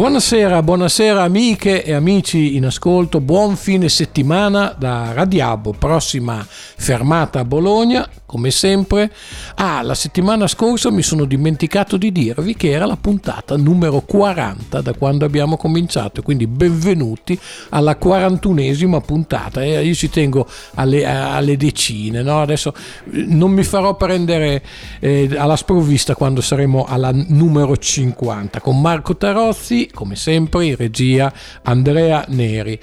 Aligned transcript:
Buonasera, 0.00 0.62
buonasera 0.62 1.22
amiche 1.22 1.84
e 1.84 1.92
amici 1.92 2.56
in 2.56 2.64
ascolto, 2.64 3.20
buon 3.20 3.54
fine 3.54 3.90
settimana 3.90 4.74
da 4.74 5.12
Radiabo, 5.12 5.74
prossima 5.78 6.42
fermata 6.48 7.40
a 7.40 7.44
Bologna, 7.44 8.08
come 8.24 8.50
sempre. 8.50 9.12
Ah, 9.56 9.82
la 9.82 9.94
settimana 9.94 10.46
scorsa 10.46 10.90
mi 10.90 11.02
sono 11.02 11.26
dimenticato 11.26 11.98
di 11.98 12.10
dirvi 12.12 12.54
che 12.54 12.70
era 12.70 12.86
la 12.86 12.96
puntata 12.96 13.58
numero 13.58 14.00
40 14.00 14.80
da 14.80 14.94
quando 14.94 15.26
abbiamo 15.26 15.58
cominciato, 15.58 16.22
quindi 16.22 16.46
benvenuti 16.46 17.38
alla 17.68 17.98
41esima 18.00 19.02
puntata. 19.04 19.62
Eh, 19.62 19.84
io 19.84 19.94
ci 19.94 20.08
tengo 20.08 20.46
alle, 20.76 21.04
alle 21.04 21.58
decine, 21.58 22.22
no? 22.22 22.40
adesso 22.40 22.72
eh, 23.12 23.24
non 23.26 23.50
mi 23.50 23.64
farò 23.64 23.94
prendere 23.96 24.64
eh, 25.00 25.28
alla 25.36 25.56
sprovvista 25.56 26.14
quando 26.14 26.40
saremo 26.40 26.86
alla 26.88 27.10
numero 27.12 27.76
50 27.76 28.60
con 28.60 28.80
Marco 28.80 29.14
Tarozzi, 29.14 29.89
come 29.92 30.16
sempre, 30.16 30.66
in 30.66 30.76
regia 30.76 31.32
Andrea 31.62 32.24
Neri. 32.28 32.78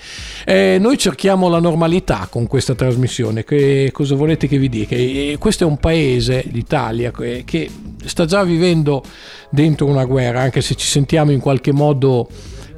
Eh, 0.46 0.78
noi 0.80 0.98
cerchiamo 0.98 1.50
la 1.50 1.60
normalità 1.60 2.28
con 2.30 2.48
questa 2.48 2.76
trasmissione, 2.76 3.44
che 3.44 3.90
cosa 3.92 4.16
volete 4.16 4.48
che 4.48 4.58
vi 4.58 4.70
dica? 4.70 4.96
questo 5.38 5.64
è 5.64 5.68
un 5.68 5.78
paese, 5.78 6.44
l'Italia, 6.52 7.12
che 7.12 7.70
sta 8.06 8.26
già 8.26 8.44
vivendo 8.44 9.04
dentro 9.50 9.86
una 9.86 10.06
guerra, 10.06 10.42
anche 10.42 10.62
se 10.62 10.76
ci 10.76 10.88
sentiamo 10.88 11.32
in 11.32 11.40
qualche 11.40 11.72
modo 11.72 12.28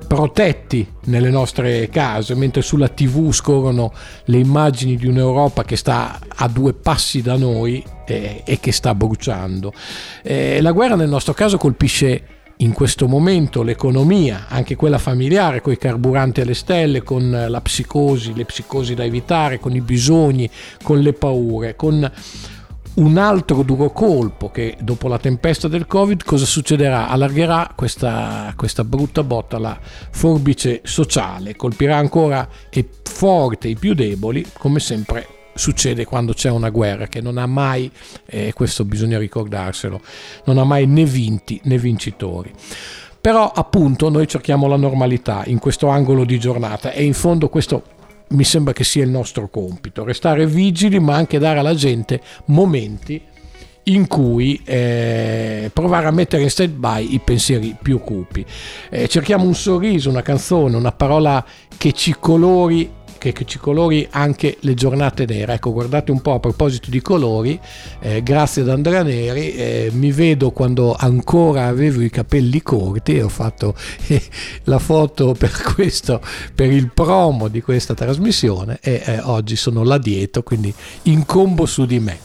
protetti 0.10 0.88
nelle 1.06 1.30
nostre 1.30 1.88
case, 1.90 2.34
mentre 2.34 2.64
sulla 2.64 2.88
tv 2.88 3.32
scorrono 3.32 3.94
le 4.26 4.38
immagini 4.40 4.96
di 4.96 5.06
un'Europa 5.06 5.64
che 5.64 5.76
sta 5.76 6.20
a 6.28 6.48
due 6.48 6.74
passi 6.74 7.22
da 7.22 7.38
noi 7.38 7.84
eh, 8.08 8.42
e 8.44 8.60
che 8.60 8.72
sta 8.72 8.96
bruciando. 8.96 9.72
Eh, 10.24 10.62
la 10.62 10.72
guerra 10.72 10.96
nel 10.96 11.10
nostro 11.10 11.34
caso 11.34 11.58
colpisce 11.58 12.39
in 12.62 12.74
questo 12.74 13.08
momento 13.08 13.64
l'economia, 13.64 14.48
anche 14.50 14.76
quella 14.76 14.98
familiare, 14.98 15.62
con 15.62 15.72
i 15.72 15.78
carburanti 15.78 16.42
alle 16.42 16.54
stelle, 16.54 17.04
con 17.04 17.46
la 17.48 17.62
psicosi, 17.62 18.34
le 18.34 18.44
psicosi 18.44 18.96
da 18.96 19.06
evitare, 19.06 19.60
con 19.60 19.74
i 19.76 19.82
bisogni, 19.82 20.50
con 20.84 21.00
le 21.00 21.14
paure, 21.14 21.76
con 21.78 22.12
un 22.96 23.18
altro 23.18 23.64
duro 23.64 23.92
colpo 23.92 24.52
che 24.52 24.76
dopo 24.82 25.08
la 25.08 25.20
tempesta 25.20 25.70
del 25.70 25.88
Covid 25.88 26.24
cosa 26.24 26.46
succederà? 26.46 27.08
Allargherà 27.08 27.72
questa, 27.76 28.52
questa 28.58 28.84
brutta 28.84 29.24
botta 29.24 29.58
la 29.58 29.80
forbice 29.82 30.82
sociale, 30.84 31.56
colpirà 31.56 31.96
ancora 31.96 32.46
e 32.70 32.86
forte 33.04 33.70
i 33.70 33.78
più 33.78 33.94
deboli, 33.94 34.46
come 34.58 34.82
sempre 34.82 35.39
succede 35.60 36.06
quando 36.06 36.34
c'è 36.34 36.50
una 36.50 36.70
guerra 36.70 37.08
che 37.08 37.22
non 37.22 37.38
ha 37.38 37.46
mai, 37.46 37.92
e 38.26 38.48
eh, 38.48 38.54
questo 38.54 38.86
bisogna 38.86 39.20
ricordarselo, 39.20 40.02
non 40.46 40.58
ha 40.58 40.64
mai 40.64 40.88
né 40.88 41.06
vinti 41.06 41.60
né 41.66 41.78
vincitori. 41.78 42.52
Però 43.22 43.52
appunto 43.54 44.10
noi 44.10 44.28
cerchiamo 44.28 44.68
la 44.68 44.78
normalità 44.78 45.44
in 45.46 45.60
questo 45.60 45.90
angolo 45.90 46.24
di 46.24 46.40
giornata 46.40 46.92
e 46.92 47.04
in 47.04 47.14
fondo 47.14 47.50
questo 47.50 47.84
mi 48.30 48.44
sembra 48.44 48.74
che 48.74 48.84
sia 48.84 49.04
il 49.04 49.10
nostro 49.10 49.50
compito, 49.50 50.04
restare 50.04 50.48
vigili 50.48 51.00
ma 51.00 51.16
anche 51.16 51.38
dare 51.38 51.60
alla 51.60 51.76
gente 51.76 52.22
momenti 52.46 53.22
in 53.84 54.08
cui 54.08 54.62
eh, 54.64 55.70
provare 55.74 56.08
a 56.08 56.12
mettere 56.12 56.44
in 56.44 56.50
stand 56.50 56.74
by 56.74 57.14
i 57.14 57.20
pensieri 57.20 57.76
più 57.82 58.00
cupi. 58.00 58.46
Eh, 58.90 59.08
cerchiamo 59.08 59.46
un 59.46 59.56
sorriso, 59.56 60.10
una 60.10 60.22
canzone, 60.22 60.76
una 60.76 60.92
parola 60.92 61.44
che 61.78 61.92
ci 61.94 62.16
colori 62.20 62.90
che, 63.20 63.34
che, 63.34 63.46
ci 63.46 63.60
colori 63.60 64.08
anche 64.10 64.58
le 64.62 64.74
giornate 64.74 65.26
nere. 65.28 65.54
Ecco, 65.54 65.72
guardate 65.72 66.10
un 66.10 66.22
po' 66.22 66.34
a 66.34 66.40
proposito 66.40 66.90
di 66.90 67.02
colori, 67.02 67.60
eh, 68.00 68.24
grazie 68.24 68.64
ad 68.64 68.70
Andrea 68.70 69.04
Neri, 69.04 69.54
eh, 69.54 69.90
mi 69.94 70.12
vedo 70.12 70.50
quando 70.50 70.96
ancora 70.98 71.68
avevo 71.68 72.02
i 72.02 72.10
capelli 72.10 72.64
corti 72.64 73.18
e 73.18 73.22
ho 73.22 73.30
fatto 73.30 73.76
eh, 74.08 74.22
la 74.64 74.80
foto 74.80 75.34
per 75.38 75.52
questo, 75.76 76.20
per 76.56 76.72
il 76.72 76.90
promo 76.92 77.48
di 77.48 77.62
questa 77.62 77.94
trasmissione 77.94 78.80
e 78.82 79.04
eh, 79.06 79.20
oggi 79.20 79.56
sono 79.56 79.84
là 79.84 80.00
dietro, 80.00 80.42
quindi 80.42 80.74
incombo 81.04 81.68
su 81.68 81.86
di 81.86 82.00
me. 82.00 82.18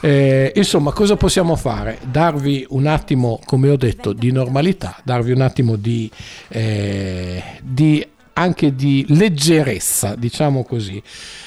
Eh, 0.00 0.52
insomma, 0.54 0.92
cosa 0.92 1.16
possiamo 1.16 1.56
fare? 1.56 1.98
Darvi 2.08 2.66
un 2.70 2.86
attimo, 2.86 3.40
come 3.44 3.68
ho 3.68 3.76
detto, 3.76 4.12
di 4.12 4.30
normalità, 4.30 4.96
darvi 5.02 5.32
un 5.32 5.40
attimo 5.40 5.74
di, 5.74 6.08
eh, 6.48 7.42
di 7.62 8.06
anche 8.38 8.74
di 8.74 9.04
leggerezza, 9.08 10.14
diciamo 10.14 10.62
così. 10.64 11.02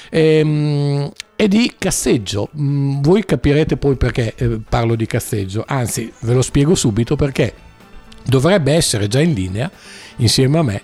Ehm, 0.10 1.12
e 1.36 1.48
di 1.48 1.74
casseggio. 1.78 2.50
Mm, 2.56 3.02
voi 3.02 3.26
capirete 3.26 3.78
poi 3.78 3.96
perché 3.96 4.36
eh, 4.36 4.60
parlo 4.68 4.96
di 4.96 5.08
casseggio, 5.08 5.64
anzi 5.66 6.12
ve 6.20 6.34
lo 6.34 6.42
spiego 6.42 6.76
subito 6.76 7.16
perché 7.16 7.54
dovrebbe 8.24 8.74
essere 8.74 9.08
già 9.08 9.20
in 9.20 9.34
linea 9.34 9.72
insieme 10.18 10.60
a 10.60 10.62
me 10.62 10.82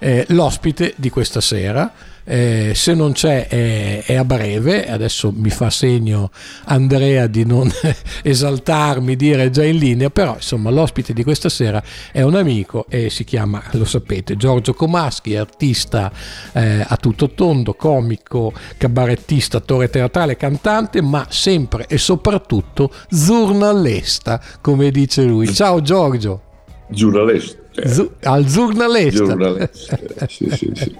eh, 0.00 0.24
l'ospite 0.30 0.94
di 0.96 1.10
questa 1.10 1.40
sera 1.40 1.92
eh, 2.24 2.72
se 2.74 2.94
non 2.94 3.12
c'è 3.12 3.46
è, 3.46 4.02
è, 4.04 4.14
a 4.14 4.24
breve, 4.24 4.90
adesso 4.90 5.32
mi 5.34 5.50
fa 5.50 5.70
segno 5.70 6.30
Andrea 6.64 7.26
di 7.26 7.44
non 7.44 7.70
esaltarmi, 8.22 9.16
dire 9.16 9.50
già 9.50 9.64
in 9.64 9.76
linea, 9.76 10.10
però 10.10 10.34
insomma 10.34 10.70
l'ospite 10.70 11.12
di 11.12 11.22
questa 11.22 11.48
sera 11.48 11.82
è 12.12 12.22
un 12.22 12.34
amico 12.34 12.86
e 12.88 13.10
si 13.10 13.24
chiama, 13.24 13.62
lo 13.72 13.84
sapete, 13.84 14.36
Giorgio 14.36 14.74
Comaschi, 14.74 15.36
artista 15.36 16.12
eh, 16.52 16.84
a 16.86 16.96
tutto 16.96 17.30
tondo, 17.30 17.74
comico, 17.74 18.52
cabarettista, 18.76 19.58
attore 19.58 19.90
teatrale, 19.90 20.36
cantante, 20.36 21.00
ma 21.00 21.26
sempre 21.28 21.86
e 21.86 21.98
soprattutto 21.98 22.92
giornalista, 23.08 24.40
come 24.60 24.90
dice 24.90 25.22
lui. 25.22 25.52
Ciao 25.52 25.80
Giorgio. 25.80 26.42
Giornalista. 26.88 27.59
Z- 27.72 28.10
al 28.22 28.44
giornalista. 28.44 29.24
giornalista. 29.24 29.98
sì, 30.28 30.50
sì, 30.50 30.70
sì. 30.74 30.96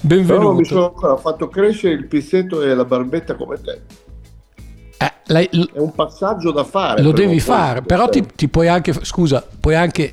Benvenuto. 0.00 0.38
Però 0.38 0.52
mi 0.52 0.64
sono 0.64 0.86
ancora 0.86 1.16
fatto 1.16 1.48
crescere 1.48 1.94
il 1.94 2.06
pizzetto 2.06 2.62
e 2.62 2.74
la 2.74 2.84
barbetta 2.84 3.34
come 3.34 3.60
te. 3.60 3.80
Eh, 4.98 5.12
lei, 5.26 5.48
è 5.72 5.78
un 5.78 5.92
passaggio 5.92 6.52
da 6.52 6.64
fare. 6.64 7.02
Lo 7.02 7.12
devi 7.12 7.40
fare, 7.40 7.82
però 7.82 8.08
ti, 8.08 8.24
ti, 8.34 8.48
puoi 8.48 8.68
anche, 8.68 8.94
scusa, 9.02 9.44
puoi 9.60 9.74
anche 9.74 10.12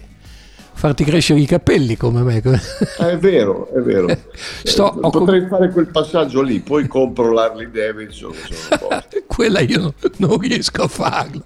farti 0.73 1.03
crescere 1.05 1.39
i 1.39 1.45
capelli 1.45 1.95
come 1.95 2.23
me. 2.23 2.41
Eh, 2.43 3.11
è 3.11 3.17
vero, 3.17 3.69
è 3.69 3.79
vero. 3.79 4.07
Sto, 4.63 4.97
eh, 4.97 5.09
potrei 5.09 5.39
com- 5.41 5.49
fare 5.49 5.69
quel 5.69 5.87
passaggio 5.87 6.41
lì, 6.41 6.59
poi 6.59 6.87
compro 6.87 7.31
l'Harley 7.31 7.69
Davidson. 7.71 8.33
Quella 9.27 9.61
io 9.61 9.79
non, 9.79 9.93
non 10.17 10.37
riesco 10.39 10.83
a 10.83 10.87
farlo. 10.87 11.45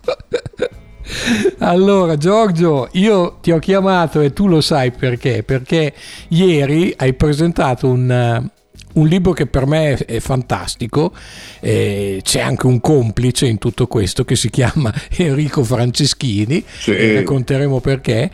Allora 1.60 2.18
Giorgio, 2.18 2.90
io 2.94 3.38
ti 3.42 3.52
ho 3.52 3.60
chiamato 3.60 4.22
e 4.22 4.34
tu 4.34 4.48
lo 4.48 4.62
sai 4.62 4.92
perché, 4.92 5.44
perché 5.44 5.94
ieri 6.30 6.94
hai 6.98 7.14
presentato 7.14 7.88
un, 7.88 8.12
eh, 8.12 8.52
un 8.94 9.08
libro 9.08 9.32
che 9.32 9.46
per 9.46 9.66
me 9.66 9.96
è 9.96 10.20
fantastico, 10.20 11.14
eh, 11.60 12.20
c'è 12.24 12.42
anche 12.42 12.68
un 12.68 12.80
complice 12.82 13.46
in 13.46 13.58
tutto 13.58 13.88
questo 13.88 14.26
che 14.26 14.36
si 14.36 14.50
chiama 14.50 14.94
Enrico 15.18 15.64
Franceschini, 15.64 16.64
sì. 16.66 17.14
racconteremo 17.16 17.80
perché, 17.80 18.30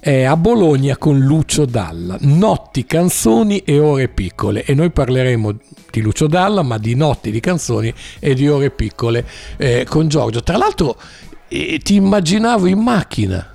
è 0.00 0.22
a 0.22 0.36
Bologna 0.36 0.96
con 0.96 1.18
Lucio 1.18 1.64
Dalla, 1.64 2.16
Notti, 2.20 2.86
canzoni 2.86 3.58
e 3.64 3.78
ore 3.78 4.08
piccole 4.08 4.64
e 4.64 4.72
noi 4.74 4.90
parleremo 4.90 5.56
di 5.90 6.00
Lucio 6.00 6.26
Dalla 6.28 6.62
ma 6.62 6.78
di 6.78 6.94
notti, 6.94 7.30
di 7.30 7.40
canzoni 7.40 7.92
e 8.20 8.34
di 8.34 8.48
ore 8.48 8.70
piccole 8.70 9.24
eh, 9.56 9.84
con 9.88 10.06
Giorgio. 10.08 10.42
Tra 10.42 10.56
l'altro 10.56 10.96
e 11.48 11.78
ti 11.82 11.94
immaginavo 11.94 12.66
in 12.66 12.78
macchina. 12.80 13.52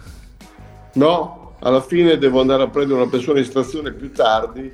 No, 0.93 1.55
alla 1.59 1.81
fine 1.81 2.17
devo 2.17 2.41
andare 2.41 2.63
a 2.63 2.67
prendere 2.67 3.01
una 3.01 3.09
persona 3.09 3.39
in 3.39 3.45
stazione 3.45 3.91
più 3.93 4.11
tardi 4.11 4.71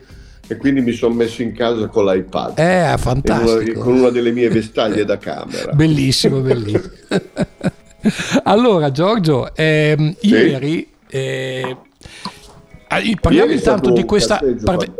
e 0.47 0.55
quindi 0.55 0.81
mi 0.81 0.93
sono 0.93 1.13
messo 1.13 1.41
in 1.41 1.53
casa 1.53 1.87
con 1.87 2.05
l'iPad. 2.05 2.57
Eh, 2.57 2.95
fantastico. 2.97 3.79
Una, 3.79 3.83
con 3.83 3.97
una 3.97 4.09
delle 4.09 4.31
mie 4.31 4.49
vestaglie 4.49 5.03
da 5.03 5.17
camera. 5.17 5.73
Bellissimo, 5.73 6.39
bellissimo. 6.39 6.93
allora, 8.43 8.91
Giorgio, 8.91 9.53
ehm, 9.53 10.15
sì. 10.19 10.27
ieri 10.27 10.87
eh, 11.09 11.77
Ah, 12.89 13.01
parliamo 13.19 13.51
intanto 13.51 13.91
di 13.91 14.03
questa. 14.05 14.39
Par- 14.63 14.91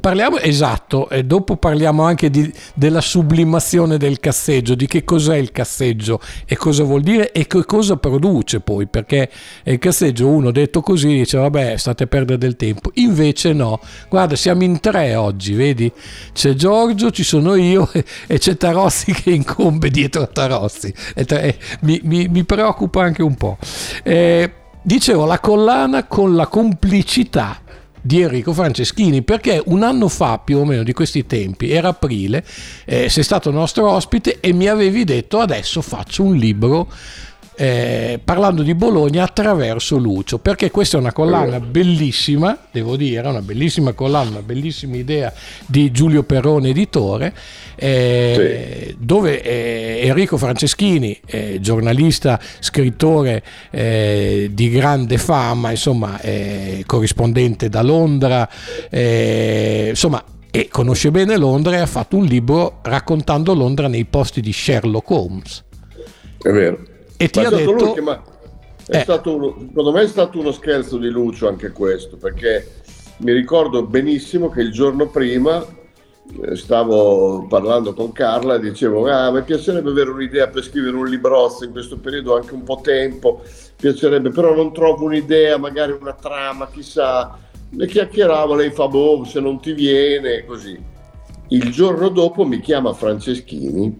parliamo 0.00 0.38
esatto, 0.38 1.10
e 1.10 1.24
dopo 1.24 1.56
parliamo 1.56 2.02
anche 2.02 2.30
di, 2.30 2.50
della 2.74 3.02
sublimazione 3.02 3.98
del 3.98 4.18
casseggio, 4.18 4.74
di 4.74 4.86
che 4.86 5.04
cos'è 5.04 5.36
il 5.36 5.52
casseggio 5.52 6.20
e 6.46 6.56
cosa 6.56 6.84
vuol 6.84 7.02
dire 7.02 7.32
e 7.32 7.46
che 7.46 7.64
cosa 7.64 7.96
produce 7.96 8.60
poi, 8.60 8.86
perché 8.86 9.30
il 9.64 9.78
casseggio, 9.78 10.28
uno 10.28 10.50
detto 10.50 10.80
così, 10.80 11.08
dice 11.08 11.36
vabbè, 11.36 11.76
state 11.76 12.04
a 12.04 12.06
perdere 12.06 12.38
del 12.38 12.56
tempo. 12.56 12.90
Invece 12.94 13.52
no, 13.52 13.78
guarda, 14.08 14.34
siamo 14.34 14.62
in 14.62 14.80
tre 14.80 15.14
oggi, 15.14 15.52
vedi? 15.52 15.92
C'è 16.32 16.54
Giorgio, 16.54 17.10
ci 17.10 17.24
sono 17.24 17.54
io 17.56 17.90
e 18.26 18.38
c'è 18.38 18.56
Tarossi 18.56 19.12
che 19.12 19.30
incombe 19.30 19.90
dietro 19.90 20.22
a 20.22 20.26
Tarossi. 20.26 20.92
E, 21.14 21.26
e, 21.28 21.58
mi, 21.80 22.00
mi, 22.04 22.26
mi, 22.28 22.44
preoccupa 22.44 23.02
anche 23.02 23.22
un 23.22 23.34
po'. 23.34 23.58
Eh, 24.02 24.50
dicevo 24.88 25.26
la 25.26 25.38
collana 25.38 26.04
con 26.04 26.34
la 26.34 26.46
complicità 26.46 27.60
di 28.00 28.22
Enrico 28.22 28.54
Franceschini 28.54 29.20
perché 29.20 29.62
un 29.66 29.82
anno 29.82 30.08
fa 30.08 30.38
più 30.38 30.56
o 30.56 30.64
meno 30.64 30.82
di 30.82 30.94
questi 30.94 31.26
tempi 31.26 31.70
era 31.70 31.88
aprile 31.88 32.42
eh, 32.86 33.10
sei 33.10 33.22
stato 33.22 33.50
nostro 33.50 33.90
ospite 33.90 34.40
e 34.40 34.54
mi 34.54 34.66
avevi 34.66 35.04
detto 35.04 35.40
adesso 35.40 35.82
faccio 35.82 36.22
un 36.22 36.36
libro 36.36 36.90
eh, 37.60 38.20
parlando 38.22 38.62
di 38.62 38.72
Bologna 38.72 39.24
attraverso 39.24 39.96
Lucio, 39.96 40.38
perché 40.38 40.70
questa 40.70 40.96
è 40.96 41.00
una 41.00 41.12
collana 41.12 41.58
bellissima, 41.58 42.56
devo 42.70 42.96
dire, 42.96 43.26
una 43.26 43.42
bellissima 43.42 43.94
collana, 43.94 44.30
una 44.30 44.42
bellissima 44.42 44.94
idea 44.94 45.32
di 45.66 45.90
Giulio 45.90 46.22
Perrone, 46.22 46.68
editore, 46.68 47.34
eh, 47.74 48.84
sì. 48.86 48.96
dove 49.00 49.42
eh, 49.42 50.06
Enrico 50.06 50.36
Franceschini, 50.36 51.18
eh, 51.26 51.58
giornalista, 51.60 52.38
scrittore 52.60 53.42
eh, 53.70 54.50
di 54.52 54.70
grande 54.70 55.18
fama, 55.18 55.72
insomma, 55.72 56.20
corrispondente 56.86 57.68
da 57.68 57.82
Londra, 57.82 58.48
insomma, 58.90 60.22
e 60.52 60.68
conosce 60.70 61.10
bene 61.10 61.36
Londra 61.36 61.74
e 61.74 61.80
ha 61.80 61.86
fatto 61.86 62.16
un 62.16 62.24
libro 62.24 62.78
raccontando 62.82 63.52
Londra 63.52 63.88
nei 63.88 64.04
posti 64.04 64.40
di 64.40 64.52
Sherlock 64.52 65.10
Holmes. 65.10 65.64
È 66.40 66.50
vero. 66.50 66.96
E 67.18 67.28
ti 67.28 67.40
ma 67.40 67.46
ha 67.46 67.50
detto... 67.50 67.72
Lui, 67.72 67.94
eh. 68.90 69.00
stato 69.00 69.34
uno, 69.34 69.56
secondo 69.58 69.92
me 69.92 70.02
è 70.02 70.06
stato 70.06 70.38
uno 70.38 70.52
scherzo 70.52 70.96
di 70.96 71.10
Lucio 71.10 71.46
anche 71.48 71.72
questo, 71.72 72.16
perché 72.16 72.66
mi 73.18 73.32
ricordo 73.32 73.84
benissimo 73.84 74.48
che 74.48 74.62
il 74.62 74.72
giorno 74.72 75.08
prima 75.08 75.62
eh, 76.42 76.56
stavo 76.56 77.46
parlando 77.48 77.92
con 77.92 78.12
Carla 78.12 78.54
e 78.54 78.60
dicevo 78.60 79.10
ah, 79.10 79.30
mi 79.30 79.42
piacerebbe 79.42 79.90
avere 79.90 80.10
un'idea 80.10 80.46
per 80.48 80.62
scrivere 80.62 80.96
un 80.96 81.06
librozzo 81.06 81.64
in 81.64 81.72
questo 81.72 81.98
periodo 81.98 82.36
anche 82.36 82.54
un 82.54 82.62
po' 82.62 82.80
tempo 82.82 83.42
piacerebbe 83.76 84.30
però 84.30 84.54
non 84.54 84.72
trovo 84.72 85.04
un'idea 85.04 85.56
magari 85.58 85.92
una 85.92 86.14
trama 86.14 86.68
chissà. 86.70 87.38
Ne 87.70 87.86
chiacchieravo 87.86 88.54
lei 88.54 88.70
fa 88.70 88.88
boh 88.88 89.24
se 89.24 89.40
non 89.40 89.60
ti 89.60 89.72
viene 89.72 90.44
così. 90.46 90.80
Il 91.48 91.70
giorno 91.70 92.08
dopo 92.08 92.44
mi 92.44 92.60
chiama 92.60 92.94
Franceschini 92.94 93.98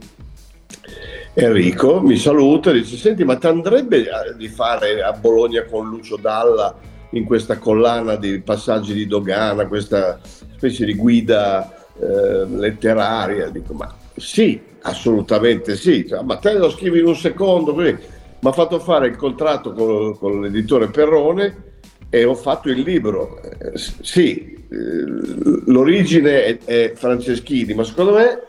Enrico 1.34 2.00
mi 2.00 2.16
saluta 2.16 2.70
e 2.70 2.74
dice 2.74 2.96
senti 2.96 3.24
ma 3.24 3.36
ti 3.36 3.46
andrebbe 3.46 3.98
eh, 3.98 4.36
di 4.36 4.48
fare 4.48 5.02
a 5.02 5.12
Bologna 5.12 5.64
con 5.64 5.88
Lucio 5.88 6.16
Dalla 6.16 6.76
in 7.10 7.24
questa 7.24 7.58
collana 7.58 8.16
di 8.16 8.40
passaggi 8.40 8.92
di 8.92 9.06
dogana 9.06 9.66
questa 9.66 10.18
specie 10.22 10.84
di 10.84 10.94
guida 10.94 11.86
eh, 12.00 12.44
letteraria? 12.46 13.48
Dico 13.48 13.74
ma 13.74 13.94
sì 14.16 14.60
assolutamente 14.82 15.76
sì 15.76 16.06
cioè, 16.06 16.22
ma 16.22 16.36
te 16.36 16.54
lo 16.54 16.70
scrivi 16.70 17.00
in 17.00 17.06
un 17.06 17.16
secondo 17.16 17.74
mi 17.74 17.96
ha 18.40 18.52
fatto 18.52 18.78
fare 18.78 19.08
il 19.08 19.16
contratto 19.16 19.72
con, 19.72 20.16
con, 20.16 20.40
l'editore 20.40 20.88
Perrone 20.88 21.66
e 22.10 22.24
ho 22.24 22.34
fatto 22.34 22.70
il 22.70 22.80
libro. 22.80 23.40
Eh, 23.42 23.72
sì 23.76 24.56
eh, 24.70 25.66
l'origine 25.66 26.44
è, 26.44 26.58
è 26.64 26.92
Franceschini 26.94 27.74
ma 27.74 27.84
secondo 27.84 28.14
me 28.14 28.42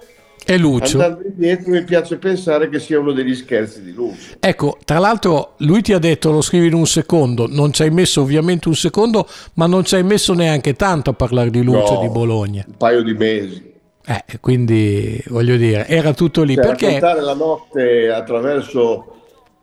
è 0.49 0.57
Lucio. 0.57 0.99
Andando 0.99 1.27
indietro 1.27 1.71
mi 1.71 1.83
piace 1.83 2.17
pensare 2.17 2.69
che 2.69 2.79
sia 2.79 2.99
uno 2.99 3.11
degli 3.11 3.35
scherzi 3.35 3.83
di 3.83 3.93
Lucio. 3.93 4.37
Ecco, 4.39 4.77
tra 4.83 4.97
l'altro 4.97 5.53
lui 5.57 5.81
ti 5.81 5.93
ha 5.93 5.99
detto 5.99 6.31
lo 6.31 6.41
scrivi 6.41 6.67
in 6.67 6.73
un 6.73 6.87
secondo, 6.87 7.45
non 7.47 7.71
ci 7.71 7.83
hai 7.83 7.91
messo 7.91 8.21
ovviamente 8.21 8.67
un 8.67 8.75
secondo, 8.75 9.27
ma 9.53 9.67
non 9.67 9.83
ci 9.83 9.93
hai 9.93 10.03
messo 10.03 10.33
neanche 10.33 10.73
tanto 10.73 11.11
a 11.11 11.13
parlare 11.13 11.51
di 11.51 11.61
Lucio 11.61 11.93
no, 11.93 12.01
di 12.01 12.09
Bologna. 12.09 12.63
Un 12.65 12.77
paio 12.77 13.03
di 13.03 13.13
mesi. 13.13 13.73
Eh, 14.03 14.39
quindi 14.39 15.23
voglio 15.27 15.55
dire, 15.55 15.85
era 15.85 16.13
tutto 16.13 16.41
lì. 16.41 16.55
Cioè, 16.55 16.65
perché... 16.65 16.85
raccontare 16.85 17.21
la 17.21 17.35
notte 17.35 18.09
attraverso 18.09 19.17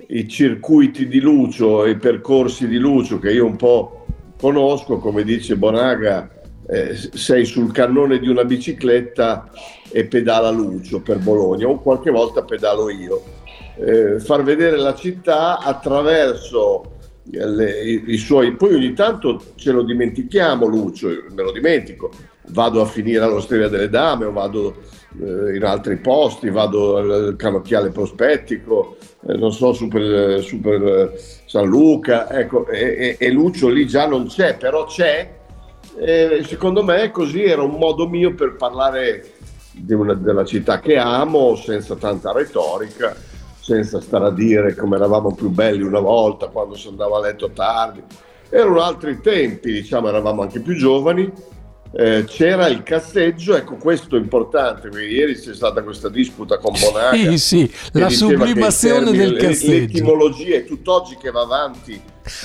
i 0.08 0.28
circuiti 0.28 1.08
di 1.08 1.18
Lucio 1.18 1.84
e 1.84 1.90
i 1.90 1.96
percorsi 1.96 2.68
di 2.68 2.76
Lucio 2.76 3.18
che 3.18 3.32
io 3.32 3.44
un 3.44 3.56
po' 3.56 4.06
conosco, 4.38 4.98
come 4.98 5.24
dice 5.24 5.56
Bonaga, 5.56 6.30
eh, 6.68 6.94
sei 6.94 7.44
sul 7.44 7.72
cannone 7.72 8.18
di 8.18 8.28
una 8.28 8.44
bicicletta 8.44 9.50
e 9.90 10.06
pedala 10.06 10.50
Lucio 10.50 11.00
per 11.00 11.18
Bologna 11.18 11.68
o 11.68 11.80
qualche 11.80 12.10
volta 12.10 12.42
pedalo 12.42 12.90
io. 12.90 13.22
Eh, 13.78 14.20
far 14.20 14.42
vedere 14.42 14.76
la 14.78 14.94
città 14.94 15.58
attraverso 15.58 16.94
le, 17.30 17.82
i, 17.82 18.02
i, 18.06 18.16
suoi... 18.16 18.56
Poi 18.56 18.74
ogni 18.74 18.92
tanto 18.94 19.42
ce 19.54 19.72
lo 19.72 19.82
dimentichiamo 19.82 20.66
Lucio, 20.66 21.08
me 21.08 21.42
lo 21.42 21.52
dimentico, 21.52 22.10
vado 22.48 22.80
a 22.80 22.86
finire 22.86 23.24
all'Osteria 23.24 23.68
delle 23.68 23.88
Dame 23.88 24.24
o 24.24 24.32
vado 24.32 24.76
eh, 25.20 25.56
in 25.56 25.64
altri 25.64 25.96
posti, 25.96 26.50
vado 26.50 26.96
al 26.96 27.34
Canocchiale 27.36 27.90
Prospettico, 27.90 28.96
eh, 29.28 29.36
non 29.36 29.52
so, 29.52 29.72
Super, 29.72 30.42
super 30.42 31.12
San 31.46 31.66
Luca, 31.66 32.30
ecco, 32.30 32.66
e, 32.68 33.16
e, 33.18 33.26
e 33.26 33.30
Lucio 33.30 33.68
lì 33.68 33.86
già 33.86 34.06
non 34.06 34.26
c'è, 34.26 34.56
però 34.56 34.84
c'è 34.84 35.44
e 35.98 36.44
secondo 36.46 36.82
me 36.82 37.10
così 37.10 37.42
era 37.42 37.62
un 37.62 37.76
modo 37.78 38.06
mio 38.08 38.34
per 38.34 38.56
parlare 38.56 39.32
una, 39.88 40.14
della 40.14 40.44
città 40.44 40.80
che 40.80 40.96
amo 40.96 41.56
senza 41.56 41.96
tanta 41.96 42.32
retorica, 42.32 43.16
senza 43.58 44.00
stare 44.00 44.26
a 44.26 44.30
dire 44.30 44.74
come 44.74 44.96
eravamo 44.96 45.34
più 45.34 45.48
belli 45.48 45.82
una 45.82 46.00
volta 46.00 46.48
quando 46.48 46.76
si 46.76 46.88
andava 46.88 47.16
a 47.18 47.20
letto 47.20 47.50
tardi. 47.50 48.02
Erano 48.48 48.80
altri 48.80 49.20
tempi, 49.20 49.72
diciamo, 49.72 50.08
eravamo 50.08 50.42
anche 50.42 50.60
più 50.60 50.74
giovani. 50.76 51.30
Eh, 51.98 52.24
c'era 52.26 52.66
il 52.66 52.82
casseggio, 52.82 53.56
ecco 53.56 53.76
questo 53.76 54.16
è 54.16 54.18
importante, 54.18 54.88
perché 54.88 55.06
ieri 55.06 55.34
c'è 55.34 55.54
stata 55.54 55.82
questa 55.82 56.08
disputa 56.08 56.58
con 56.58 56.74
Bonaga. 56.78 57.16
Sì, 57.16 57.38
sì, 57.38 57.72
la 57.92 58.10
sublimazione 58.10 59.04
termine, 59.06 59.24
del 59.24 59.36
casseggio. 59.36 59.72
L'etimologia, 59.72 60.56
è 60.56 60.64
tutt'oggi 60.64 61.16
che 61.16 61.30
va 61.30 61.40
avanti 61.40 62.00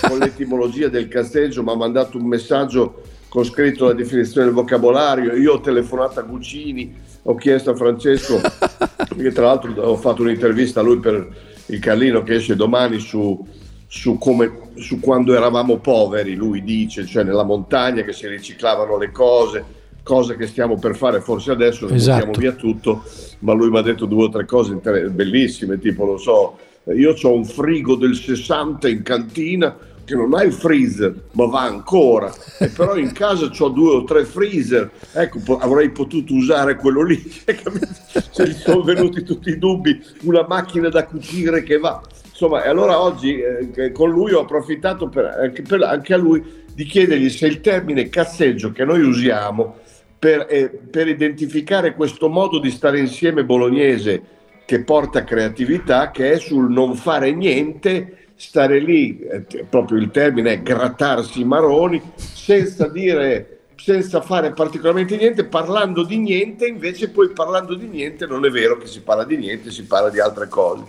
con 0.07 0.17
l'etimologia 0.19 0.87
del 0.87 1.07
casseggio, 1.07 1.63
mi 1.63 1.71
ha 1.71 1.75
mandato 1.75 2.17
un 2.17 2.27
messaggio 2.27 3.01
con 3.31 3.45
scritto 3.45 3.85
la 3.85 3.93
definizione 3.93 4.47
del 4.47 4.53
vocabolario, 4.53 5.33
io 5.37 5.53
ho 5.53 5.61
telefonato 5.61 6.19
a 6.19 6.23
Guccini, 6.23 6.93
ho 7.21 7.35
chiesto 7.35 7.69
a 7.71 7.75
Francesco, 7.77 8.41
che 9.15 9.31
tra 9.31 9.45
l'altro 9.45 9.71
ho 9.81 9.95
fatto 9.95 10.23
un'intervista 10.23 10.81
a 10.81 10.83
lui 10.83 10.99
per 10.99 11.33
il 11.67 11.79
Carlino 11.79 12.23
che 12.23 12.35
esce 12.35 12.57
domani 12.57 12.99
su, 12.99 13.47
su, 13.87 14.17
come, 14.17 14.71
su 14.75 14.99
quando 14.99 15.33
eravamo 15.33 15.77
poveri, 15.77 16.35
lui 16.35 16.61
dice, 16.61 17.05
cioè 17.05 17.23
nella 17.23 17.45
montagna 17.45 18.01
che 18.01 18.11
si 18.11 18.27
riciclavano 18.27 18.97
le 18.97 19.13
cose, 19.13 19.63
cose 20.03 20.35
che 20.35 20.47
stiamo 20.47 20.77
per 20.77 20.97
fare 20.97 21.21
forse 21.21 21.51
adesso, 21.51 21.87
esatto. 21.87 22.25
buttiamo 22.25 22.37
via 22.37 22.61
tutto, 22.61 23.03
ma 23.39 23.53
lui 23.53 23.69
mi 23.69 23.77
ha 23.77 23.81
detto 23.81 24.07
due 24.07 24.25
o 24.25 24.29
tre 24.29 24.43
cose 24.43 24.75
bellissime, 24.75 25.79
tipo, 25.79 26.03
non 26.03 26.19
so, 26.19 26.57
io 26.93 27.15
ho 27.17 27.33
un 27.33 27.45
frigo 27.45 27.95
del 27.95 28.13
60 28.13 28.89
in 28.89 29.03
cantina, 29.03 29.73
che 30.03 30.15
non 30.15 30.33
ha 30.33 30.43
il 30.43 30.53
freezer, 30.53 31.13
ma 31.33 31.45
va 31.45 31.61
ancora, 31.61 32.33
e 32.59 32.67
però 32.69 32.95
in 32.95 33.11
casa 33.11 33.49
ho 33.57 33.69
due 33.69 33.95
o 33.95 34.03
tre 34.03 34.25
freezer, 34.25 34.89
ecco, 35.13 35.39
po- 35.43 35.57
avrei 35.57 35.89
potuto 35.89 36.33
usare 36.33 36.75
quello 36.75 37.03
lì, 37.03 37.21
se 38.31 38.47
gli 38.47 38.53
sono 38.53 38.81
venuti 38.83 39.23
tutti 39.23 39.49
i 39.49 39.57
dubbi, 39.57 40.01
una 40.23 40.45
macchina 40.47 40.89
da 40.89 41.05
cucire 41.05 41.63
che 41.63 41.77
va. 41.77 42.01
Insomma, 42.41 42.63
e 42.63 42.69
allora 42.69 42.99
oggi 42.99 43.39
eh, 43.39 43.91
con 43.91 44.09
lui 44.09 44.33
ho 44.33 44.41
approfittato 44.41 45.07
per, 45.09 45.25
anche, 45.25 45.61
per, 45.61 45.83
anche, 45.83 46.13
a 46.13 46.17
lui 46.17 46.43
di 46.73 46.85
chiedergli 46.85 47.29
se 47.29 47.45
il 47.45 47.61
termine 47.61 48.09
casseggio 48.09 48.71
che 48.71 48.83
noi 48.83 49.01
usiamo 49.01 49.75
per, 50.17 50.47
eh, 50.49 50.69
per 50.69 51.07
identificare 51.07 51.93
questo 51.93 52.29
modo 52.29 52.59
di 52.59 52.71
stare 52.71 52.99
insieme 52.99 53.43
bolognese 53.43 54.39
che 54.65 54.83
porta 54.83 55.23
creatività, 55.23 56.11
che 56.11 56.31
è 56.31 56.39
sul 56.39 56.71
non 56.71 56.95
fare 56.95 57.31
niente 57.33 58.29
stare 58.41 58.79
lì, 58.79 59.19
eh, 59.19 59.45
proprio 59.69 59.99
il 59.99 60.09
termine 60.09 60.53
è 60.53 60.61
grattarsi 60.63 61.41
i 61.41 61.45
maroni, 61.45 62.01
senza 62.15 62.87
dire 62.87 63.59
senza 63.75 64.21
fare 64.21 64.51
particolarmente 64.51 65.15
niente, 65.15 65.45
parlando 65.45 66.03
di 66.03 66.17
niente, 66.17 66.67
invece 66.67 67.09
poi 67.09 67.29
parlando 67.29 67.75
di 67.75 67.87
niente 67.87 68.25
non 68.25 68.45
è 68.45 68.49
vero 68.49 68.77
che 68.77 68.87
si 68.87 69.01
parla 69.01 69.23
di 69.23 69.37
niente, 69.37 69.71
si 69.71 69.85
parla 69.85 70.09
di 70.09 70.19
altre 70.19 70.47
cose. 70.47 70.83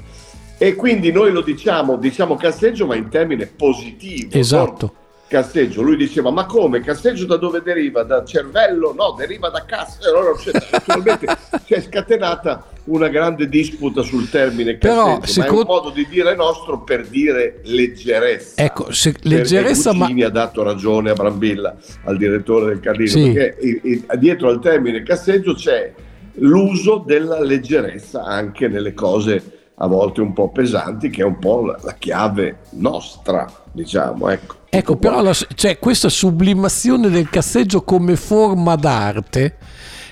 E 0.59 0.75
quindi 0.75 1.13
noi 1.13 1.31
lo 1.31 1.43
diciamo, 1.43 1.97
diciamo 1.97 2.37
casseggio, 2.37 2.87
ma 2.87 2.95
in 2.95 3.09
termine 3.09 3.47
positivo. 3.47 4.31
Esatto. 4.33 4.93
No? 4.95 5.02
Casteggio. 5.33 5.81
Lui 5.81 5.97
diceva: 5.97 6.31
Ma 6.31 6.45
come? 6.45 6.83
Casteggio 6.83 7.25
da 7.25 7.37
dove 7.37 7.63
deriva? 7.63 8.03
Da 8.03 8.23
cervello? 8.23 8.93
No, 8.93 9.15
deriva 9.17 9.49
da 9.49 9.65
cazzo. 9.65 10.07
Allora, 10.07 10.33
naturalmente 10.71 11.27
si 11.65 11.73
è 11.73 11.81
scatenata 11.81 12.67
una 12.85 13.09
grande 13.09 13.49
disputa 13.49 14.03
sul 14.03 14.29
termine 14.29 14.75
Però, 14.77 15.19
casteggio, 15.19 15.33
secondo... 15.33 15.55
ma 15.55 15.61
è 15.61 15.63
un 15.63 15.83
modo 15.85 15.91
di 15.91 16.07
dire 16.07 16.35
nostro 16.35 16.83
per 16.83 17.07
dire 17.07 17.61
leggerezza. 17.65 18.63
Ecco, 18.63 18.93
se, 18.93 19.15
leggerezza, 19.23 19.95
ma... 19.95 20.07
ha 20.07 20.29
dato 20.29 20.63
ragione 20.63 21.09
a 21.09 21.15
Brambilla, 21.15 21.75
al 22.05 22.19
direttore 22.19 22.67
del 22.67 22.81
Carlino, 22.81 23.09
sì. 23.09 23.33
perché 23.33 24.05
dietro 24.19 24.51
al 24.51 24.61
termine 24.61 25.03
casteggio 25.03 25.55
c'è 25.55 25.95
l'uso 26.37 27.03
della 27.07 27.41
leggerezza 27.41 28.23
anche 28.23 28.69
nelle 28.69 28.93
cose 28.93 29.61
a 29.77 29.87
volte 29.87 30.21
un 30.21 30.35
po' 30.35 30.51
pesanti, 30.51 31.09
che 31.09 31.23
è 31.23 31.25
un 31.25 31.39
po' 31.39 31.65
la, 31.65 31.79
la 31.83 31.95
chiave 31.95 32.59
nostra, 32.73 33.51
diciamo. 33.73 34.29
Ecco, 34.29 34.61
ecco 34.75 34.97
però 34.97 35.21
la, 35.21 35.35
cioè, 35.55 35.79
questa 35.79 36.09
sublimazione 36.09 37.11
del 37.11 37.29
casseggio 37.29 37.83
come 37.83 38.17
forma 38.17 38.75
d'arte, 38.75 39.57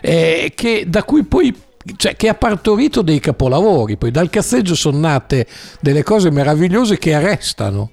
eh, 0.03 0.53
che, 0.55 0.85
da 0.87 1.03
cui 1.03 1.23
poi 1.23 1.55
cioè, 1.97 2.15
che 2.15 2.29
ha 2.29 2.35
partorito 2.35 3.01
dei 3.01 3.21
capolavori, 3.21 3.97
poi 3.97 4.11
dal 4.11 4.29
casseggio 4.29 4.75
sono 4.75 4.99
nate 4.99 5.47
delle 5.81 6.03
cose 6.03 6.31
meravigliose 6.31 6.99
che 6.99 7.15
arrestano. 7.15 7.93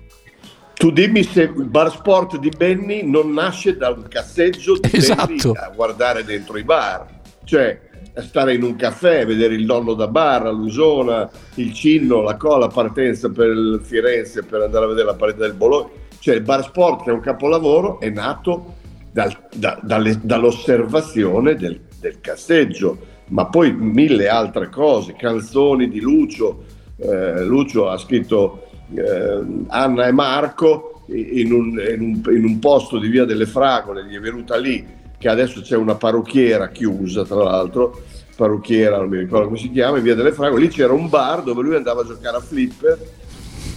Tu 0.74 0.92
dimmi 0.92 1.24
se 1.24 1.44
il 1.44 1.70
bar 1.70 1.90
sport 1.90 2.38
di 2.38 2.50
Benny 2.50 3.10
non 3.10 3.32
nasce 3.32 3.78
da 3.78 3.90
un 3.90 4.06
casseggio 4.10 4.78
di 4.78 4.90
esatto. 4.92 5.54
Benny 5.54 5.54
a 5.56 5.72
guardare 5.74 6.26
dentro 6.26 6.58
i 6.58 6.64
bar. 6.64 7.08
Cioè, 7.46 7.80
stare 8.18 8.56
in 8.56 8.64
un 8.64 8.76
caffè, 8.76 9.26
vedere 9.26 9.54
il 9.54 9.64
nonno 9.64 9.94
da 9.94 10.08
bar, 10.08 10.54
l'usona, 10.54 11.30
il 11.56 11.74
cinno, 11.74 12.22
la 12.22 12.36
cola, 12.36 12.68
partenza 12.68 13.30
per 13.30 13.48
il 13.48 13.80
Firenze 13.82 14.44
per 14.44 14.64
andare 14.64 14.84
a 14.84 14.88
vedere 14.90 15.06
la 15.06 15.16
parete 15.16 15.40
del 15.40 15.54
Bologna. 15.54 16.06
Cioè 16.28 16.36
il 16.36 16.42
bar 16.42 16.62
sport 16.62 17.04
che 17.06 17.10
è 17.10 17.14
un 17.14 17.22
capolavoro 17.22 18.02
è 18.02 18.10
nato 18.10 18.74
dal, 19.14 19.34
da, 19.56 19.80
dalle, 19.82 20.20
dall'osservazione 20.22 21.56
del, 21.56 21.80
del 22.02 22.20
casteggio, 22.20 22.98
ma 23.28 23.46
poi 23.46 23.72
mille 23.72 24.28
altre 24.28 24.68
cose, 24.68 25.16
canzoni 25.18 25.88
di 25.88 26.02
Lucio. 26.02 26.66
Eh, 26.98 27.46
Lucio 27.46 27.88
ha 27.88 27.98
scritto 27.98 28.68
eh, 28.94 29.42
Anna 29.68 30.06
e 30.06 30.12
Marco 30.12 31.04
in 31.06 31.54
un, 31.54 31.82
in, 31.96 32.02
un, 32.02 32.36
in 32.36 32.44
un 32.44 32.60
posto 32.60 33.00
di 33.00 33.08
Via 33.08 33.24
delle 33.24 33.46
Fragole, 33.46 34.04
gli 34.04 34.16
è 34.18 34.20
venuta 34.20 34.58
lì 34.58 34.86
che 35.18 35.30
adesso 35.30 35.62
c'è 35.62 35.78
una 35.78 35.96
parrucchiera 35.96 36.68
chiusa 36.72 37.24
tra 37.24 37.42
l'altro, 37.42 38.02
parrucchiera 38.36 38.98
non 38.98 39.08
mi 39.08 39.20
ricordo 39.20 39.46
come 39.46 39.60
si 39.60 39.72
chiama, 39.72 39.96
in 39.96 40.04
via 40.04 40.14
delle 40.14 40.34
Fragole, 40.34 40.60
lì 40.60 40.68
c'era 40.68 40.92
un 40.92 41.08
bar 41.08 41.44
dove 41.44 41.62
lui 41.62 41.76
andava 41.76 42.02
a 42.02 42.06
giocare 42.06 42.36
a 42.36 42.42
flipper 42.42 43.00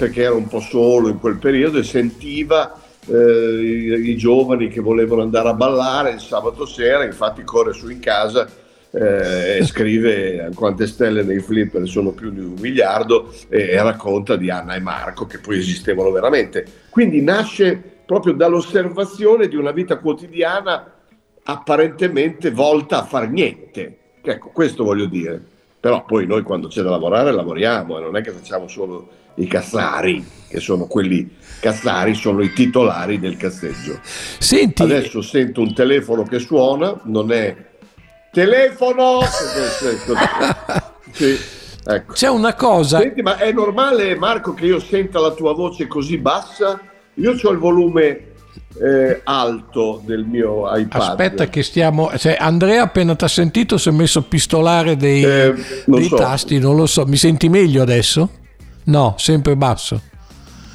perché 0.00 0.22
era 0.22 0.34
un 0.34 0.48
po' 0.48 0.60
solo 0.60 1.08
in 1.08 1.18
quel 1.18 1.36
periodo 1.36 1.76
e 1.76 1.82
sentiva 1.82 2.80
eh, 3.06 3.12
i, 3.12 4.08
i, 4.08 4.16
giovani 4.16 4.68
che 4.68 4.80
volevano 4.80 5.20
andare 5.20 5.50
a 5.50 5.52
ballare 5.52 6.12
il 6.12 6.20
sabato 6.20 6.64
sera, 6.64 7.04
infatti 7.04 7.44
corre 7.44 7.74
su 7.74 7.90
in 7.90 8.00
casa 8.00 8.48
eh, 8.90 9.58
e 9.58 9.64
scrive 9.66 10.52
quante 10.54 10.86
stelle 10.86 11.22
nei 11.22 11.40
flipper 11.40 11.86
sono 11.86 12.12
più 12.12 12.30
di 12.30 12.40
un 12.40 12.54
miliardo 12.58 13.30
e, 13.50 13.68
e 13.68 13.82
racconta 13.82 14.36
di 14.36 14.48
Anna 14.48 14.74
e 14.74 14.80
Marco 14.80 15.26
che 15.26 15.38
poi 15.38 15.58
esistevano 15.58 16.10
veramente. 16.10 16.64
Quindi 16.88 17.20
nasce 17.20 17.78
proprio 18.06 18.32
dall'osservazione 18.32 19.48
di 19.48 19.56
una 19.56 19.70
vita 19.70 19.98
quotidiana 19.98 20.94
apparentemente 21.42 22.50
volta 22.50 23.00
a 23.00 23.04
far 23.04 23.28
niente. 23.28 23.98
Ecco, 24.22 24.48
questo 24.48 24.82
voglio 24.82 25.04
dire. 25.04 25.49
Però 25.80 26.04
poi 26.04 26.26
noi 26.26 26.42
quando 26.42 26.68
c'è 26.68 26.82
da 26.82 26.90
lavorare 26.90 27.32
lavoriamo 27.32 27.96
e 27.96 28.02
non 28.02 28.14
è 28.16 28.20
che 28.20 28.32
facciamo 28.32 28.68
solo 28.68 29.08
i 29.36 29.46
cassari, 29.46 30.22
che 30.46 30.60
sono 30.60 30.86
quelli 30.86 31.36
cassari, 31.58 32.14
sono 32.14 32.42
i 32.42 32.52
titolari 32.52 33.18
del 33.18 33.38
casseggio. 33.38 33.98
Senti... 34.02 34.82
Adesso 34.82 35.22
sento 35.22 35.62
un 35.62 35.72
telefono 35.72 36.24
che 36.24 36.38
suona, 36.38 37.00
non 37.04 37.32
è 37.32 37.56
telefono! 38.30 39.20
sì, 41.12 41.34
ecco. 41.84 42.12
C'è 42.12 42.28
una 42.28 42.54
cosa... 42.54 42.98
Senti, 42.98 43.22
ma 43.22 43.38
è 43.38 43.50
normale 43.50 44.14
Marco 44.16 44.52
che 44.52 44.66
io 44.66 44.80
senta 44.80 45.18
la 45.18 45.32
tua 45.32 45.54
voce 45.54 45.86
così 45.86 46.18
bassa? 46.18 46.78
Io 47.14 47.36
ho 47.42 47.50
il 47.50 47.58
volume 47.58 48.29
eh, 48.78 49.20
alto 49.24 50.00
del 50.04 50.24
mio 50.24 50.74
iPad. 50.74 51.00
Aspetta 51.00 51.48
che 51.48 51.62
stiamo... 51.62 52.10
Cioè, 52.16 52.36
Andrea 52.38 52.82
appena 52.82 53.14
ti 53.14 53.24
ha 53.24 53.28
sentito 53.28 53.76
si 53.78 53.88
è 53.88 53.92
messo 53.92 54.20
a 54.20 54.22
pistolare 54.22 54.96
dei, 54.96 55.22
eh, 55.22 55.54
dei 55.86 56.04
so. 56.04 56.16
tasti, 56.16 56.58
non 56.58 56.76
lo 56.76 56.86
so. 56.86 57.04
Mi 57.06 57.16
senti 57.16 57.48
meglio 57.48 57.82
adesso? 57.82 58.30
No, 58.84 59.14
sempre 59.18 59.56
basso. 59.56 60.00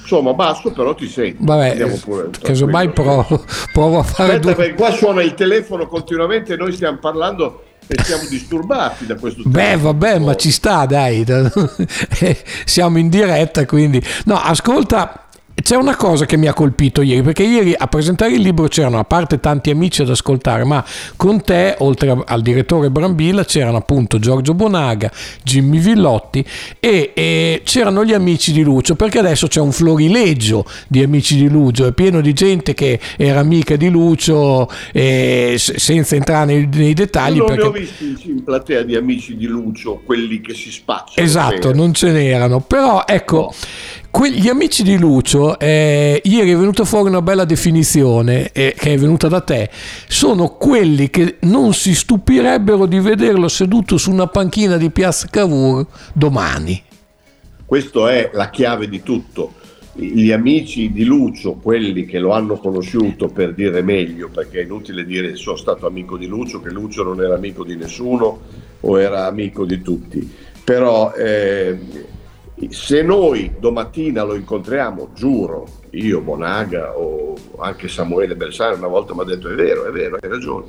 Insomma, 0.01 0.33
basso, 0.33 0.71
però 0.71 0.93
ti 0.93 1.07
senti. 1.07 1.37
Vabbè, 1.39 1.99
casomai 2.41 2.89
provo, 2.89 3.43
provo 3.73 3.99
a 3.99 4.03
fare... 4.03 4.33
Aspetta, 4.33 4.53
due... 4.53 4.55
perché 4.55 4.73
qua 4.75 4.91
suona 4.91 5.23
il 5.23 5.33
telefono 5.33 5.87
continuamente 5.87 6.53
e 6.53 6.57
noi 6.57 6.73
stiamo 6.73 6.99
parlando 6.99 7.63
e 7.87 8.03
siamo 8.03 8.23
disturbati 8.29 9.05
da 9.05 9.15
questo 9.15 9.41
telefono. 9.41 9.67
Beh, 9.67 9.77
vabbè, 9.77 10.19
ma 10.19 10.35
ci 10.35 10.51
sta, 10.51 10.85
dai. 10.85 11.25
Siamo 12.65 12.97
in 12.97 13.09
diretta, 13.09 13.65
quindi... 13.65 14.01
No, 14.25 14.35
ascolta, 14.35 15.25
c'è 15.65 15.75
una 15.75 15.95
cosa 15.95 16.27
che 16.27 16.38
mi 16.38 16.45
ha 16.45 16.53
colpito 16.53 17.01
ieri, 17.01 17.24
perché 17.24 17.41
ieri 17.41 17.74
a 17.75 17.88
presentare 17.88 18.34
il 18.34 18.41
libro 18.41 18.67
c'erano 18.67 19.00
a 19.00 19.03
parte 19.03 19.39
tanti 19.39 19.72
amici 19.72 20.03
ad 20.03 20.12
ascoltare, 20.12 20.63
ma 20.63 20.86
con 21.15 21.41
te, 21.41 21.74
oltre 21.79 22.15
al 22.24 22.43
direttore 22.43 22.91
Brambilla, 22.91 23.43
c'erano 23.43 23.77
appunto 23.77 24.19
Giorgio 24.19 24.53
Bonaga, 24.53 25.12
Jimmy 25.41 25.79
Villotti 25.79 26.45
e, 26.79 27.13
e 27.15 27.62
c'erano 27.65 28.05
gli 28.05 28.13
amici 28.13 28.51
di 28.51 28.62
Lucio, 28.62 28.93
perché 28.93 29.17
adesso 29.17 29.48
c'è 29.48 29.60
un 29.60 29.72
florileggio 29.72 30.65
di 30.88 31.01
amici 31.01 31.36
di 31.36 31.50
Lucio, 31.50 31.88
è 31.88 31.93
pieno 31.93 32.22
di 32.22 32.34
gente 32.34 32.75
che 32.75 33.00
era 33.17 33.39
amica 33.39 33.75
di 33.75 33.89
Lucio, 33.89 34.69
e, 34.93 35.55
senza 35.57 36.15
entrare 36.15 36.45
nei, 36.45 36.69
nei 36.72 36.93
dettagli. 36.93 37.38
Io 37.38 37.48
non 37.48 37.48
perché... 37.48 37.65
ho 37.65 37.72
visti 37.72 38.29
in 38.29 38.43
platea 38.43 38.84
di 38.84 38.95
amici 38.95 39.36
di 39.36 39.48
Lucio, 39.48 40.00
quelli 40.05 40.41
che 40.41 40.53
si 40.53 40.69
spacciano. 40.69 41.25
Esatto, 41.25 41.74
non 41.74 41.91
ce 41.95 42.12
n'erano, 42.12 42.60
però 42.60 43.03
ecco... 43.07 43.51
Gli 44.24 44.48
amici 44.48 44.81
di 44.81 44.98
Lucio, 44.98 45.60
eh, 45.60 46.22
ieri 46.24 46.51
è 46.51 46.55
venuta 46.55 46.86
fuori 46.86 47.10
una 47.10 47.22
bella 47.22 47.43
definizione 47.43 48.50
eh, 48.53 48.74
che 48.75 48.93
è 48.93 48.98
venuta 48.98 49.27
da 49.27 49.41
te, 49.41 49.69
sono 50.07 50.55
quelli 50.55 51.10
che 51.10 51.36
non 51.41 51.74
si 51.74 51.93
stupirebbero 51.93 52.86
di 52.86 53.00
vederlo 53.00 53.50
seduto 53.50 53.98
su 53.98 54.12
una 54.12 54.27
panchina 54.27 54.77
di 54.77 54.89
Piazza 54.89 55.27
Cavour 55.29 55.86
domani. 56.13 56.81
Questa 57.65 58.12
è 58.12 58.31
la 58.34 58.50
chiave 58.50 58.88
di 58.88 59.03
tutto. 59.03 59.53
Gli 59.93 60.31
amici 60.31 60.91
di 60.91 61.03
Lucio, 61.03 61.55
quelli 61.55 62.05
che 62.05 62.17
lo 62.17 62.31
hanno 62.31 62.57
conosciuto 62.57 63.27
per 63.27 63.53
dire 63.53 63.81
meglio, 63.81 64.29
perché 64.29 64.62
è 64.62 64.63
inutile 64.63 65.05
dire 65.05 65.36
sono 65.36 65.57
stato 65.57 65.86
amico 65.88 66.17
di 66.17 66.25
Lucio, 66.25 66.62
che 66.62 66.69
Lucio 66.69 67.03
non 67.03 67.22
era 67.22 67.36
amico 67.36 67.63
di 67.63 67.75
nessuno 67.75 68.39
o 68.79 69.00
era 69.00 69.25
amico 69.25 69.65
di 69.65 69.81
tutti, 69.81 70.34
però 70.63 71.13
eh, 71.13 71.77
se 72.69 73.01
noi 73.01 73.51
domattina 73.59 74.24
lo 74.24 74.35
incontriamo, 74.35 75.09
giuro, 75.13 75.67
io, 75.91 76.21
Bonaga 76.21 76.97
o 76.97 77.35
anche 77.59 77.88
Samuele 77.88 78.35
Bersani 78.35 78.77
una 78.77 78.88
volta 78.88 79.13
mi 79.13 79.21
ha 79.21 79.25
detto 79.25 79.50
è 79.50 79.55
vero, 79.55 79.85
è 79.85 79.91
vero, 79.91 80.17
hai 80.21 80.29
ragione, 80.29 80.65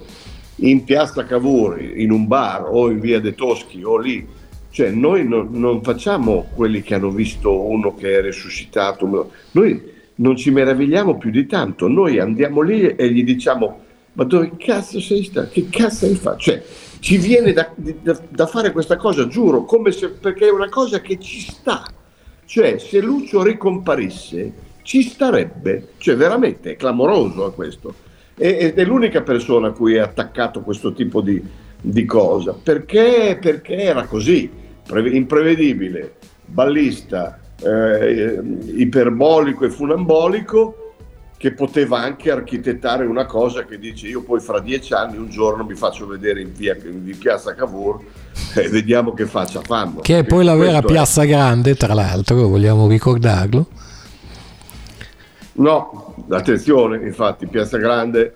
in 0.57 0.85
piazza 0.85 1.25
Cavour, 1.25 1.81
in 1.81 2.11
un 2.11 2.27
bar 2.27 2.67
o 2.69 2.91
in 2.91 2.99
via 2.99 3.21
De 3.21 3.35
Toschi 3.35 3.83
o 3.83 3.99
lì, 3.99 4.27
cioè 4.71 4.91
noi 4.91 5.27
non, 5.27 5.49
non 5.53 5.83
facciamo 5.83 6.49
quelli 6.55 6.83
che 6.83 6.95
hanno 6.95 7.11
visto 7.11 7.61
uno 7.61 7.95
che 7.95 8.19
è 8.19 8.21
risuscitato, 8.21 9.31
noi 9.53 9.95
non 10.17 10.37
ci 10.37 10.51
meravigliamo 10.51 11.19
più 11.19 11.31
di 11.31 11.47
tanto, 11.47 11.89
noi 11.89 12.19
andiamo 12.19 12.63
lì 12.63 12.87
e 12.87 13.13
gli 13.13 13.23
diciamo 13.23 13.85
ma 14.17 14.25
dove 14.25 14.53
cazzo 14.57 14.99
sei 14.99 15.25
stato? 15.25 15.51
Che 15.53 15.69
cazzo 15.71 16.07
hai 16.07 16.15
fatto? 16.15 16.39
Cioè, 16.39 16.63
ci 17.01 17.19
viene 17.19 17.53
da, 17.53 17.71
da, 17.77 18.19
da, 18.29 18.47
fare 18.47 18.73
questa 18.73 18.97
cosa, 18.97 19.27
giuro, 19.27 19.65
come 19.65 19.93
se, 19.93 20.09
perché 20.09 20.47
è 20.47 20.51
una 20.51 20.69
cosa 20.69 21.01
che 21.01 21.19
ci 21.19 21.41
sta. 21.41 21.85
Cioè, 22.45 22.79
se 22.79 23.01
Lucio 23.01 23.43
ricomparisse, 23.43 24.53
ci 24.83 25.03
starebbe. 25.03 25.89
Cioè, 25.99 26.17
veramente, 26.17 26.73
è 26.73 26.77
clamoroso 26.77 27.53
questo. 27.53 27.95
ed 28.37 28.79
è 28.79 28.85
l'unica 28.85 29.23
persona 29.23 29.69
a 29.69 29.73
cui 29.73 29.95
è 29.95 29.99
attaccato 29.99 30.61
questo 30.61 30.93
tipo 30.93 31.21
di, 31.21 31.43
di 31.81 32.05
cosa. 32.05 32.53
Perché? 32.53 33.39
Perché 33.41 33.75
era 33.75 34.07
così, 34.07 34.51
imprevedibile, 34.89 36.15
ballista, 36.45 37.41
eh, 37.63 38.41
iperbolico 38.75 39.65
e 39.65 39.71
funambolico 39.71 40.86
che 41.39 41.53
poteva 41.53 41.99
anche 41.99 42.31
architettare 42.31 43.05
una 43.05 43.27
cosa 43.27 43.65
che 43.65 43.79
dice 43.79 44.07
io 44.07 44.23
poi 44.23 44.41
fra 44.41 44.59
dieci 44.59 44.95
anni 44.95 45.19
un 45.19 45.29
giorno 45.29 45.65
mi 45.65 45.75
faccio 45.75 46.07
vedere 46.07 46.41
in, 46.41 46.53
via, 46.55 46.75
in 46.83 47.15
piazza 47.19 47.55
Cavour 47.55 48.01
e 48.55 48.69
vediamo 48.69 49.13
che 49.13 49.27
faccia 49.27 49.61
fanno. 49.61 50.01
Che 50.01 50.19
è 50.19 50.25
poi 50.25 50.45
la 50.45 50.55
vera 50.55 50.81
piazza 50.81 51.23
è... 51.23 51.27
grande 51.27 51.75
tra 51.75 51.93
l'altro, 51.93 52.49
vogliamo 52.49 52.89
ricordarlo? 52.89 53.67
No, 55.59 56.15
attenzione, 56.31 56.99
infatti 57.05 57.47
piazza 57.47 57.77
grande, 57.77 58.35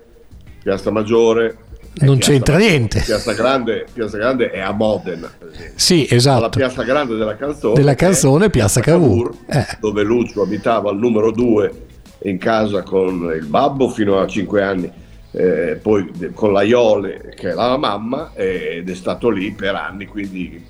piazza 0.63 0.91
maggiore, 0.91 1.57
non 2.01 2.17
piazza, 2.17 2.33
c'entra 2.33 2.57
niente. 2.57 3.03
Piazza 3.05 3.33
Grande, 3.33 3.87
piazza 3.93 4.17
Grande, 4.17 4.51
è 4.51 4.61
a 4.61 4.73
Modena. 4.73 5.31
Sì, 5.75 6.07
esatto. 6.09 6.41
La 6.41 6.49
piazza 6.49 6.83
Grande 6.83 7.17
della 7.17 7.37
canzone. 7.37 7.75
Della 7.75 7.95
canzone, 7.95 8.49
Piazza 8.49 8.81
Cavour. 8.81 9.31
Eh. 9.47 9.67
Dove 9.81 10.03
Lucio 10.03 10.41
abitava 10.41 10.89
al 10.89 10.97
numero 10.97 11.31
2 11.31 11.89
in 12.23 12.39
casa 12.39 12.83
con 12.83 13.33
il 13.35 13.47
babbo 13.47 13.89
fino 13.89 14.19
a 14.19 14.27
5 14.27 14.63
anni, 14.63 14.91
eh, 15.33 15.79
poi 15.81 16.11
con 16.35 16.53
la 16.53 16.63
Iole 16.63 17.33
che 17.37 17.51
è 17.51 17.55
la 17.55 17.77
mamma 17.77 18.33
ed 18.35 18.89
è 18.89 18.95
stato 18.95 19.31
lì 19.31 19.53
per 19.53 19.75
anni, 19.75 20.07
quindi 20.07 20.65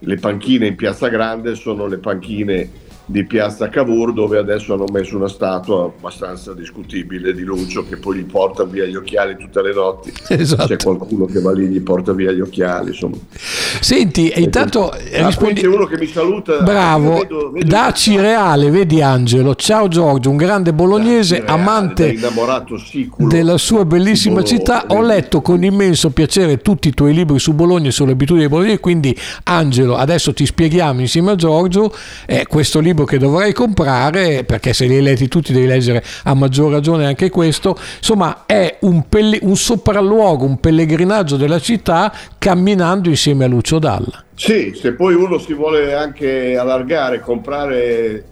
le 0.00 0.16
panchine 0.16 0.66
in 0.66 0.76
Piazza 0.76 1.08
Grande 1.08 1.54
sono 1.54 1.86
le 1.86 1.98
panchine 1.98 2.70
di 3.10 3.24
Piazza 3.24 3.70
Cavour 3.70 4.12
dove 4.12 4.36
adesso 4.36 4.74
hanno 4.74 4.84
messo 4.92 5.16
una 5.16 5.28
statua 5.28 5.84
abbastanza 5.84 6.52
discutibile 6.52 7.32
di 7.32 7.42
Lucio 7.42 7.86
che 7.88 7.96
poi 7.96 8.18
gli 8.18 8.24
porta 8.24 8.64
via 8.64 8.84
gli 8.84 8.96
occhiali 8.96 9.34
tutte 9.38 9.62
le 9.62 9.72
notti. 9.72 10.12
Esatto. 10.38 10.66
c'è 10.66 10.76
qualcuno 10.76 11.24
che 11.24 11.40
va 11.40 11.52
lì 11.52 11.64
e 11.64 11.68
gli 11.68 11.80
porta 11.80 12.12
via 12.12 12.30
gli 12.30 12.40
occhiali 12.40 12.88
insomma. 12.88 13.16
senti 13.80 14.28
e 14.28 14.40
intanto 14.42 14.90
ah, 14.90 14.98
rispondi... 15.26 15.64
uno 15.66 15.86
che 15.86 15.96
mi 15.98 16.06
saluta. 16.06 16.60
Bravo. 16.60 17.14
Vedo, 17.14 17.50
vedo 17.50 17.66
da 17.66 17.92
Cireale 17.92 18.70
vedi 18.70 19.00
Angelo. 19.00 19.54
Ciao 19.54 19.88
Giorgio 19.88 20.30
un 20.30 20.36
grande 20.36 20.72
bolognese 20.72 21.36
Cireale, 21.36 21.60
amante 21.60 22.18
della 23.16 23.56
sua 23.56 23.84
bellissima 23.84 24.42
città. 24.42 24.84
Ho 24.88 25.00
letto 25.00 25.40
con 25.40 25.64
immenso 25.64 26.10
piacere 26.10 26.58
tutti 26.58 26.88
i 26.88 26.94
tuoi 26.94 27.14
libri 27.14 27.38
su 27.38 27.54
Bologna 27.54 27.88
e 27.88 27.92
sulle 27.92 28.12
abitudini 28.12 28.44
di 28.46 28.50
Bologna 28.50 28.78
quindi 28.78 29.16
Angelo 29.44 29.96
adesso 29.96 30.34
ti 30.34 30.44
spieghiamo 30.44 31.00
insieme 31.00 31.32
a 31.32 31.34
Giorgio 31.34 31.92
eh, 32.26 32.46
questo 32.46 32.80
libro 32.80 32.97
libro 32.98 33.04
che 33.04 33.18
dovrei 33.18 33.52
comprare, 33.52 34.44
perché 34.44 34.72
se 34.72 34.86
li 34.86 34.96
hai 34.96 35.02
letti 35.02 35.28
tutti 35.28 35.52
devi 35.52 35.66
leggere 35.66 36.02
a 36.24 36.34
maggior 36.34 36.72
ragione 36.72 37.06
anche 37.06 37.30
questo, 37.30 37.76
insomma 37.98 38.44
è 38.46 38.78
un, 38.80 39.08
pelle- 39.08 39.38
un 39.42 39.56
sopralluogo, 39.56 40.44
un 40.44 40.58
pellegrinaggio 40.58 41.36
della 41.36 41.60
città 41.60 42.12
camminando 42.38 43.08
insieme 43.08 43.44
a 43.44 43.48
Lucio 43.48 43.78
Dalla. 43.78 44.24
Sì, 44.34 44.72
se 44.74 44.92
poi 44.92 45.14
uno 45.14 45.38
si 45.38 45.54
vuole 45.54 45.94
anche 45.94 46.56
allargare, 46.56 47.20
comprare 47.20 48.24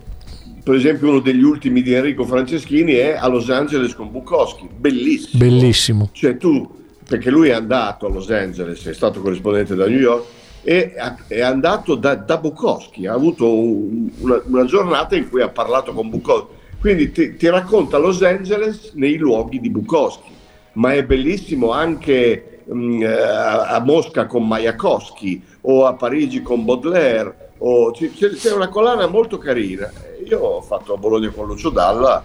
per 0.62 0.74
esempio 0.74 1.10
uno 1.10 1.20
degli 1.20 1.44
ultimi 1.44 1.80
di 1.80 1.92
Enrico 1.92 2.24
Franceschini 2.24 2.94
è 2.94 3.16
a 3.16 3.28
Los 3.28 3.50
Angeles 3.50 3.94
con 3.94 4.10
Bukowski, 4.10 4.68
bellissimo. 4.76 5.44
Bellissimo. 5.44 6.08
Cioè 6.12 6.36
tu, 6.36 6.68
perché 7.08 7.30
lui 7.30 7.50
è 7.50 7.52
andato 7.52 8.06
a 8.06 8.08
Los 8.08 8.30
Angeles, 8.30 8.84
è 8.84 8.92
stato 8.92 9.20
corrispondente 9.20 9.76
da 9.76 9.86
New 9.86 9.98
York, 9.98 10.24
e 10.68 10.94
è 11.28 11.40
andato 11.40 11.94
da, 11.94 12.16
da 12.16 12.38
Bukowski, 12.38 13.06
ha 13.06 13.12
avuto 13.12 13.48
una, 13.54 14.42
una, 14.46 14.64
giornata 14.64 15.14
in 15.14 15.28
cui 15.28 15.40
ha 15.40 15.48
parlato 15.48 15.92
con 15.92 16.10
Bukowski. 16.10 16.54
Quindi 16.80 17.12
ti, 17.12 17.36
ti 17.36 17.48
racconta 17.48 17.98
Los 17.98 18.20
Angeles 18.22 18.92
nei 18.94 19.16
luoghi 19.16 19.60
di 19.60 19.70
Bukowski, 19.70 20.30
ma 20.72 20.92
è 20.92 21.04
bellissimo 21.04 21.70
anche 21.70 22.62
mh, 22.64 22.74
mm, 22.74 23.02
eh, 23.02 23.06
a, 23.06 23.68
a 23.68 23.78
Mosca 23.78 24.26
con 24.26 24.44
Mayakovsky 24.46 25.40
o 25.62 25.86
a 25.86 25.94
Parigi 25.94 26.42
con 26.42 26.64
Baudelaire. 26.64 27.52
O, 27.58 27.92
c'è, 27.92 28.10
c'è 28.10 28.52
una 28.52 28.68
collana 28.68 29.06
molto 29.06 29.38
carina 29.38 29.90
io 30.26 30.40
ho 30.40 30.60
fatto 30.60 30.94
a 30.94 30.96
Bologna 30.96 31.30
con 31.30 31.46
Lucio 31.46 31.70
Dalla 31.70 32.22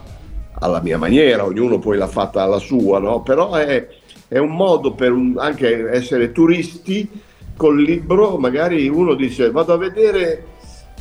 alla 0.54 0.82
mia 0.82 0.98
maniera, 0.98 1.46
ognuno 1.46 1.80
poi 1.80 1.98
l'ha 1.98 2.08
fatta 2.08 2.42
alla 2.42 2.60
sua, 2.60 3.00
no? 3.00 3.22
però 3.22 3.54
è, 3.54 3.88
è, 4.28 4.38
un 4.38 4.52
modo 4.52 4.94
per 4.94 5.12
un, 5.12 5.36
anche 5.38 5.90
essere 5.90 6.32
turisti 6.32 7.10
col 7.62 7.80
libro, 7.80 8.40
magari 8.40 8.88
uno 8.88 9.14
dice 9.14 9.52
vado 9.52 9.74
a 9.74 9.78
vedere 9.78 10.46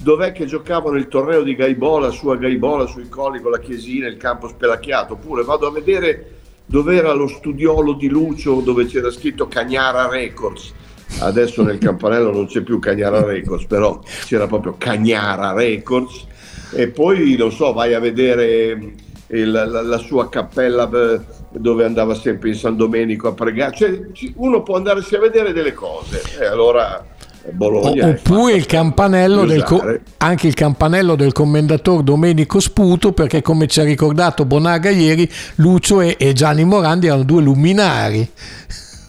dov'è 0.03 0.33
che 0.33 0.45
giocavano 0.45 0.99
il 0.99 1.09
torneo 1.09 1.43
di 1.43 1.55
Gaibola 1.55 2.11
su 2.11 2.29
a 2.29 2.37
Gaibola, 2.37 2.85
sui 2.85 3.09
colli 3.09 3.41
con 3.41 3.51
la 3.51 3.59
chiesina, 3.59 4.07
il 4.07 4.19
campo 4.19 4.47
spelacchiato, 4.47 5.15
oppure 5.15 5.43
vado 5.43 5.67
a 5.67 5.71
vedere 5.71 6.33
dov'era 6.67 7.15
lo 7.15 7.29
studiolo 7.29 7.95
di 7.95 8.11
Lucio 8.11 8.61
dove 8.61 8.85
c'era 8.85 9.11
scritto 9.11 9.49
Cagnara 9.49 10.07
Records. 10.11 10.75
Adesso 11.21 11.63
nel 11.63 11.79
campanello 11.79 12.31
non 12.31 12.45
c'è 12.45 12.61
più 12.61 12.79
Cagnara 12.79 13.25
Records, 13.25 13.65
però 13.65 13.99
c'era 14.27 14.47
proprio 14.47 14.75
Cagnara 14.77 15.55
Records 15.55 16.27
e 16.75 16.89
poi 16.89 17.37
non 17.39 17.53
so, 17.53 17.73
vai 17.73 17.95
a 17.95 18.01
vedere 18.01 18.93
il, 19.31 19.51
la, 19.51 19.65
la, 19.65 19.99
sua 19.99 20.29
cappella 20.29 20.89
dove 21.51 21.85
andava 21.85 22.15
sempre 22.15 22.49
in 22.51 22.55
San 22.55 22.77
Domenico 22.77 23.29
a 23.29 23.33
pregare, 23.33 23.77
cioè 23.77 24.01
uno 24.37 24.63
può 24.63 24.77
andarsi 24.77 25.15
a 25.15 25.21
vedere 25.21 25.53
delle 25.53 25.73
cose. 25.73 26.23
E 26.39 26.47
allora 26.47 27.05
Bologna 27.51 28.09
oppure 28.09 28.53
il 28.53 28.67
campanello 28.67 29.47
del 29.47 29.65
anche 30.19 30.47
il 30.47 30.53
campanello 30.53 31.15
del 31.15 31.33
commendatore 31.33 32.03
Domenico 32.03 32.61
Sputo 32.61 33.13
perché 33.13 33.41
come 33.41 33.67
ci 33.67 33.81
ha 33.81 33.85
ricordato 33.85 34.45
Bonaga 34.45 34.91
ieri 34.91 35.29
Lucio 35.57 36.03
e, 36.03 36.17
e 36.19 36.35
Gianni 36.35 36.65
Morandi 36.65 37.07
erano 37.07 37.23
due 37.23 37.41
luminari 37.41 38.31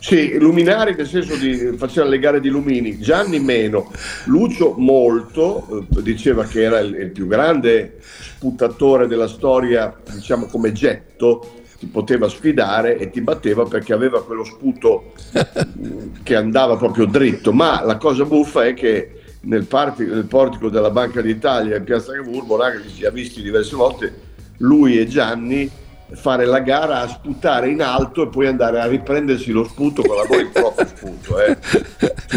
sì, 0.01 0.35
luminari 0.39 0.95
nel 0.95 1.07
senso 1.07 1.35
di 1.35 1.77
facevano 1.77 2.09
le 2.09 2.17
gare 2.17 2.39
di 2.39 2.49
lumini, 2.49 2.97
Gianni 2.97 3.39
meno, 3.39 3.91
Lucio 4.25 4.73
molto, 4.75 5.85
eh, 5.95 6.01
diceva 6.01 6.43
che 6.43 6.63
era 6.63 6.79
il, 6.79 6.95
il, 6.95 7.11
più 7.11 7.27
grande 7.27 7.97
sputtatore 7.99 9.05
della 9.05 9.27
storia, 9.27 9.95
diciamo 10.11 10.47
come 10.47 10.71
getto, 10.71 11.61
ti 11.77 11.85
poteva 11.85 12.27
sfidare 12.27 12.97
e 12.97 13.11
ti 13.11 13.21
batteva 13.21 13.65
perché 13.65 13.93
aveva 13.93 14.23
quello 14.23 14.43
sputo 14.43 15.13
che 16.23 16.35
andava 16.35 16.77
proprio 16.77 17.05
dritto, 17.05 17.53
ma 17.53 17.85
la 17.85 17.97
cosa 17.97 18.25
buffa 18.25 18.65
è 18.65 18.73
che 18.73 19.21
nel, 19.41 19.65
parti, 19.65 20.03
nel 20.03 20.25
portico 20.25 20.69
della 20.69 20.89
Banca 20.89 21.21
d'Italia 21.21 21.77
in 21.77 21.83
Piazza 21.83 22.13
Cavour, 22.13 22.45
Bonaghi 22.45 22.89
si 22.89 23.03
è 23.03 23.11
visti 23.11 23.43
diverse 23.43 23.75
volte, 23.75 24.13
lui 24.57 24.97
e 24.97 25.05
Gianni 25.05 25.69
fare 26.13 26.45
la 26.45 26.59
gara 26.59 27.01
a 27.01 27.07
sputare 27.07 27.69
in 27.69 27.81
alto 27.81 28.23
e 28.23 28.27
poi 28.27 28.47
andare 28.47 28.79
a 28.79 28.87
riprendersi 28.87 29.51
lo 29.51 29.63
sputo 29.63 30.01
con 30.01 30.15
la 30.15 30.25
voce 30.25 30.41
il 30.41 30.49
proprio 30.49 30.87
sputo. 30.87 31.39
Eh. 31.39 31.57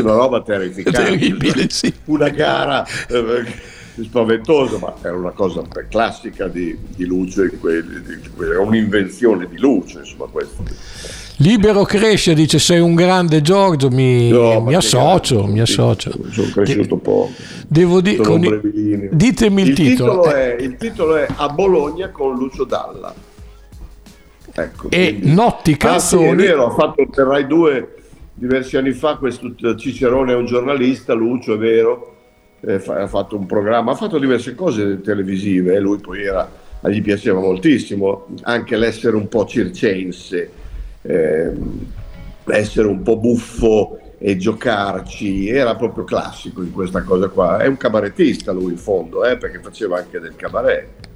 Una 0.01 0.15
roba 0.15 0.43
terrificante. 0.43 1.03
Terribile, 1.03 1.69
sì. 1.71 1.93
Una 2.07 2.29
gara 2.29 2.85
eh, 3.09 3.45
spaventosa, 4.03 4.79
ma 4.79 4.95
era 5.03 5.17
una 5.17 5.31
cosa 5.31 5.63
classica 5.89 6.49
di, 6.49 6.77
di 6.95 7.05
Luce, 7.05 7.51
era 8.41 8.61
un'invenzione 8.61 9.49
di 9.49 9.59
Luce, 9.59 9.99
insomma 9.99 10.27
questo. 10.27 10.63
Libero 11.39 11.83
cresce, 11.83 12.33
dice 12.33 12.61
sei 12.61 12.79
un 12.79 12.95
grande 12.95 13.43
Giorgio, 13.43 13.91
mi, 13.91 14.29
no, 14.29 14.61
mi 14.61 14.75
associo, 14.75 15.39
grande, 15.39 15.53
mi 15.53 15.61
associo. 15.61 16.13
Sono 16.31 16.49
cresciuto 16.53 16.97
poco. 16.97 17.33
Devo 17.67 18.01
dire, 18.01 18.61
ditemi 19.11 19.63
il, 19.63 19.69
il 19.69 19.75
titolo. 19.75 20.23
titolo 20.23 20.33
è, 20.33 20.57
il 20.61 20.77
titolo 20.77 21.17
è 21.17 21.27
A 21.35 21.49
Bologna 21.49 22.11
con 22.11 22.37
Lucio 22.37 22.63
Dalla. 22.63 23.24
Ecco, 24.55 24.91
e 24.91 25.17
quindi... 25.19 25.35
Notti 25.35 25.77
Canzoni. 25.77 26.27
Ah, 26.27 26.29
sì, 26.29 26.45
è 26.45 26.47
vero, 26.47 26.67
ha 26.67 26.71
fatto 26.71 27.07
per 27.07 27.27
Rai 27.27 27.47
2 27.47 27.95
diversi 28.35 28.77
anni 28.77 28.93
fa 28.93 29.17
questo 29.17 29.55
Cicerone 29.77 30.33
è 30.33 30.37
un 30.37 30.47
giornalista, 30.47 31.15
Lucio 31.15 31.55
è 31.55 31.59
vero, 31.59 32.17
eh, 32.61 32.81
fa, 32.81 33.01
ha 33.01 33.07
fatto 33.07 33.37
un 33.37 33.47
programma, 33.47 33.93
ha 33.93 33.95
fatto 33.95 34.19
diverse 34.19 34.55
cose 34.55 35.01
televisive, 35.01 35.75
eh, 35.75 35.81
lui 35.81 35.99
poi 35.99 36.25
era, 36.25 36.51
gli 36.83 37.01
piaceva 37.01 37.41
moltissimo 37.41 38.27
anche 38.43 38.77
l'essere 38.77 39.17
un 39.17 39.29
po' 39.29 39.47
circense, 39.47 40.51
eh, 41.03 41.53
essere 42.47 42.89
un 42.89 43.03
po' 43.03 43.17
buffo 43.19 43.99
e 44.19 44.37
giocarci, 44.37 45.49
era 45.49 45.77
proprio 45.77 46.05
classico 46.05 46.63
in 46.63 46.73
questa 46.73 47.03
cosa 47.03 47.29
qua, 47.29 47.59
è 47.59 47.67
un 47.67 47.77
cabarettista 47.77 48.53
lui 48.53 48.73
in 48.73 48.79
fondo, 48.79 49.25
eh, 49.25 49.37
perché 49.37 49.61
faceva 49.61 49.99
anche 49.99 50.19
del 50.19 50.35
cabaret. 50.35 51.13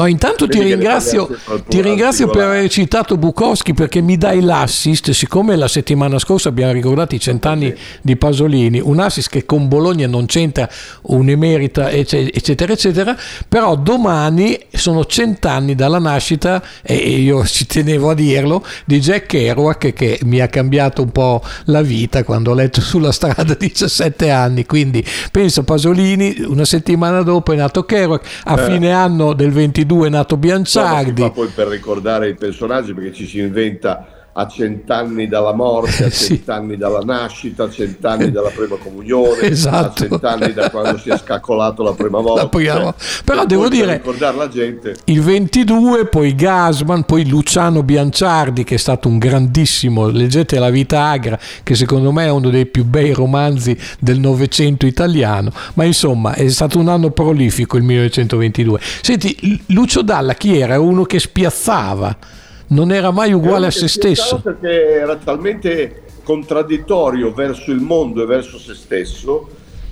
No, 0.00 0.06
intanto 0.06 0.48
ti 0.48 0.62
ringrazio, 0.62 1.28
ti 1.68 1.82
ringrazio 1.82 2.28
per 2.28 2.44
aver 2.44 2.70
citato 2.70 3.18
Bukowski 3.18 3.74
perché 3.74 4.00
mi 4.00 4.16
dai 4.16 4.40
l'assist, 4.40 5.10
siccome 5.10 5.56
la 5.56 5.68
settimana 5.68 6.18
scorsa 6.18 6.48
abbiamo 6.48 6.72
ricordato 6.72 7.14
i 7.14 7.20
cent'anni 7.20 7.74
di 8.00 8.16
Pasolini, 8.16 8.80
un 8.80 8.98
assist 8.98 9.28
che 9.28 9.44
con 9.44 9.68
Bologna 9.68 10.06
non 10.06 10.24
c'entra 10.24 10.66
un'emerita, 11.02 11.90
eccetera, 11.90 12.72
eccetera, 12.72 13.14
però 13.46 13.76
domani 13.76 14.58
sono 14.72 15.04
cent'anni 15.04 15.74
dalla 15.74 15.98
nascita, 15.98 16.62
e 16.80 16.94
io 16.94 17.44
ci 17.44 17.66
tenevo 17.66 18.08
a 18.08 18.14
dirlo, 18.14 18.64
di 18.86 19.00
Jack 19.00 19.26
Kerouac 19.26 19.92
che 19.92 20.18
mi 20.22 20.40
ha 20.40 20.48
cambiato 20.48 21.02
un 21.02 21.10
po' 21.10 21.42
la 21.64 21.82
vita 21.82 22.24
quando 22.24 22.52
ho 22.52 22.54
letto 22.54 22.80
sulla 22.80 23.12
strada 23.12 23.52
17 23.52 24.30
anni, 24.30 24.64
quindi 24.64 25.04
penso 25.30 25.62
Pasolini, 25.62 26.36
una 26.46 26.64
settimana 26.64 27.20
dopo 27.20 27.52
è 27.52 27.56
nato 27.56 27.84
Kerouac, 27.84 28.26
a 28.44 28.58
eh. 28.58 28.64
fine 28.64 28.92
anno 28.92 29.34
del 29.34 29.50
22 29.50 29.88
22 29.90 30.06
è 30.06 30.10
nato 30.10 30.36
Bianciardi. 30.36 31.22
No, 31.22 31.32
poi 31.32 31.48
per 31.48 31.66
ricordare 31.66 32.28
i 32.28 32.34
personaggi 32.34 32.94
perché 32.94 33.12
ci 33.12 33.26
si 33.26 33.40
inventa 33.40 34.19
a 34.32 34.46
cent'anni 34.46 35.26
dalla 35.26 35.52
morte, 35.52 36.04
a 36.04 36.10
cent'anni 36.10 36.72
sì. 36.72 36.76
dalla 36.76 37.00
nascita, 37.00 37.64
a 37.64 37.70
cent'anni 37.70 38.30
dalla 38.30 38.50
prima 38.50 38.76
comunione, 38.76 39.42
esatto. 39.42 40.04
a 40.04 40.08
cent'anni 40.08 40.52
da 40.52 40.70
quando 40.70 40.98
si 40.98 41.10
è 41.10 41.18
scaccolato 41.18 41.82
la 41.82 41.92
prima 41.92 42.20
volta. 42.22 42.42
La 42.42 42.48
prima... 42.48 42.94
Però 43.24 43.44
devo 43.44 43.68
dire, 43.68 43.94
ricordare 43.94 44.36
la 44.36 44.48
gente. 44.48 44.96
il 45.04 45.20
22, 45.20 46.06
poi 46.06 46.34
Gasman, 46.34 47.04
poi 47.04 47.28
Luciano 47.28 47.82
Bianciardi 47.82 48.64
che 48.64 48.76
è 48.76 48.78
stato 48.78 49.08
un 49.08 49.18
grandissimo, 49.18 50.08
leggete 50.08 50.58
La 50.58 50.70
vita 50.70 51.08
agra, 51.08 51.38
che 51.62 51.74
secondo 51.74 52.12
me 52.12 52.26
è 52.26 52.30
uno 52.30 52.50
dei 52.50 52.66
più 52.66 52.84
bei 52.84 53.12
romanzi 53.12 53.76
del 53.98 54.20
Novecento 54.20 54.86
italiano, 54.86 55.52
ma 55.74 55.84
insomma 55.84 56.34
è 56.34 56.48
stato 56.48 56.78
un 56.78 56.88
anno 56.88 57.10
prolifico 57.10 57.76
il 57.76 57.82
1922. 57.82 58.80
Senti, 59.02 59.62
Lucio 59.68 60.02
Dalla 60.02 60.34
chi 60.34 60.58
era? 60.58 60.78
Uno 60.78 61.04
che 61.04 61.18
spiazzava 61.18 62.38
non 62.70 62.92
era 62.92 63.10
mai 63.10 63.32
uguale 63.32 63.66
a 63.66 63.70
se 63.70 63.88
stesso. 63.88 64.40
Perché 64.40 64.90
era 64.92 65.16
talmente 65.16 66.02
contraddittorio 66.22 67.32
verso 67.32 67.70
il 67.70 67.80
mondo 67.80 68.22
e 68.22 68.26
verso 68.26 68.58
se 68.58 68.74
stesso 68.74 69.48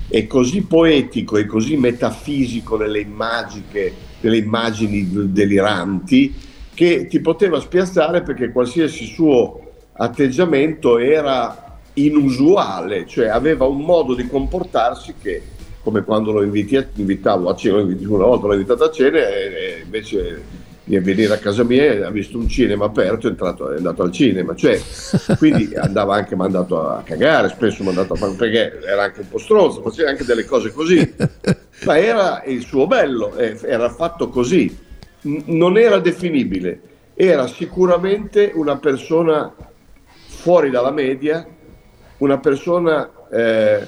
e 0.09 0.27
così 0.27 0.63
poetico 0.63 1.37
e 1.37 1.47
così 1.47 1.77
metafisico 1.77 2.77
nelle 2.77 3.01
immagini, 3.01 3.93
nelle 4.21 4.37
immagini 4.37 5.09
deliranti 5.33 6.35
che 6.75 7.07
ti 7.09 7.21
poteva 7.21 7.61
spiazzare 7.61 8.23
perché 8.23 8.53
qualsiasi 8.53 9.05
suo 9.07 9.61
atteggiamento 9.95 10.99
era 10.99 11.81
inusuale, 11.95 13.05
cioè 13.07 13.27
aveva 13.27 13.65
un 13.65 13.81
modo 13.81 14.15
di 14.15 14.29
comportarsi 14.29 15.15
che, 15.21 15.43
come 15.83 16.05
quando 16.05 16.31
lo 16.31 16.43
inviti, 16.45 16.79
invitavo 16.95 17.49
a 17.49 17.57
cena, 17.57 17.79
una 17.79 18.25
volta 18.25 18.47
l'ho 18.47 18.53
invitato 18.53 18.85
a 18.85 18.91
cena 18.93 19.19
e 19.19 19.81
invece 19.83 20.43
di 20.89 20.99
venire 21.01 21.35
a 21.35 21.39
casa 21.39 21.65
mia, 21.65 22.07
ha 22.07 22.11
visto 22.11 22.39
un 22.39 22.49
cinema 22.49 22.87
aperto, 22.87 23.27
è, 23.27 23.31
entrato, 23.31 23.71
è 23.71 23.77
andato 23.77 24.03
al 24.03 24.11
cinema, 24.11 24.55
cioè, 24.55 24.81
quindi 25.37 25.71
andava 25.77 26.15
anche 26.15 26.35
mandato 26.35 26.89
a 26.89 27.03
cagare, 27.03 27.51
spesso 27.51 27.85
mandato 27.85 28.15
a 28.15 28.17
fare, 28.17 28.33
perché 28.33 28.81
era 28.83 29.03
anche 29.03 29.21
un 29.21 29.29
po' 29.29 29.37
stronzo, 29.37 29.83
faceva 29.83 30.09
anche 30.09 30.25
delle 30.25 30.47
cose 30.47 30.73
così, 30.73 31.15
ma 31.85 31.99
era 31.99 32.43
il 32.47 32.65
suo 32.65 32.87
bello, 32.87 33.37
era 33.37 33.91
fatto 33.91 34.31
così, 34.31 34.75
non 35.21 35.77
era 35.77 35.99
definibile, 35.99 36.81
era 37.13 37.47
sicuramente 37.47 38.51
una 38.55 38.79
persona 38.79 39.55
fuori 40.27 40.71
dalla 40.71 40.91
media, 40.91 41.47
una 42.19 42.39
persona 42.39 43.11
eh, 43.31 43.87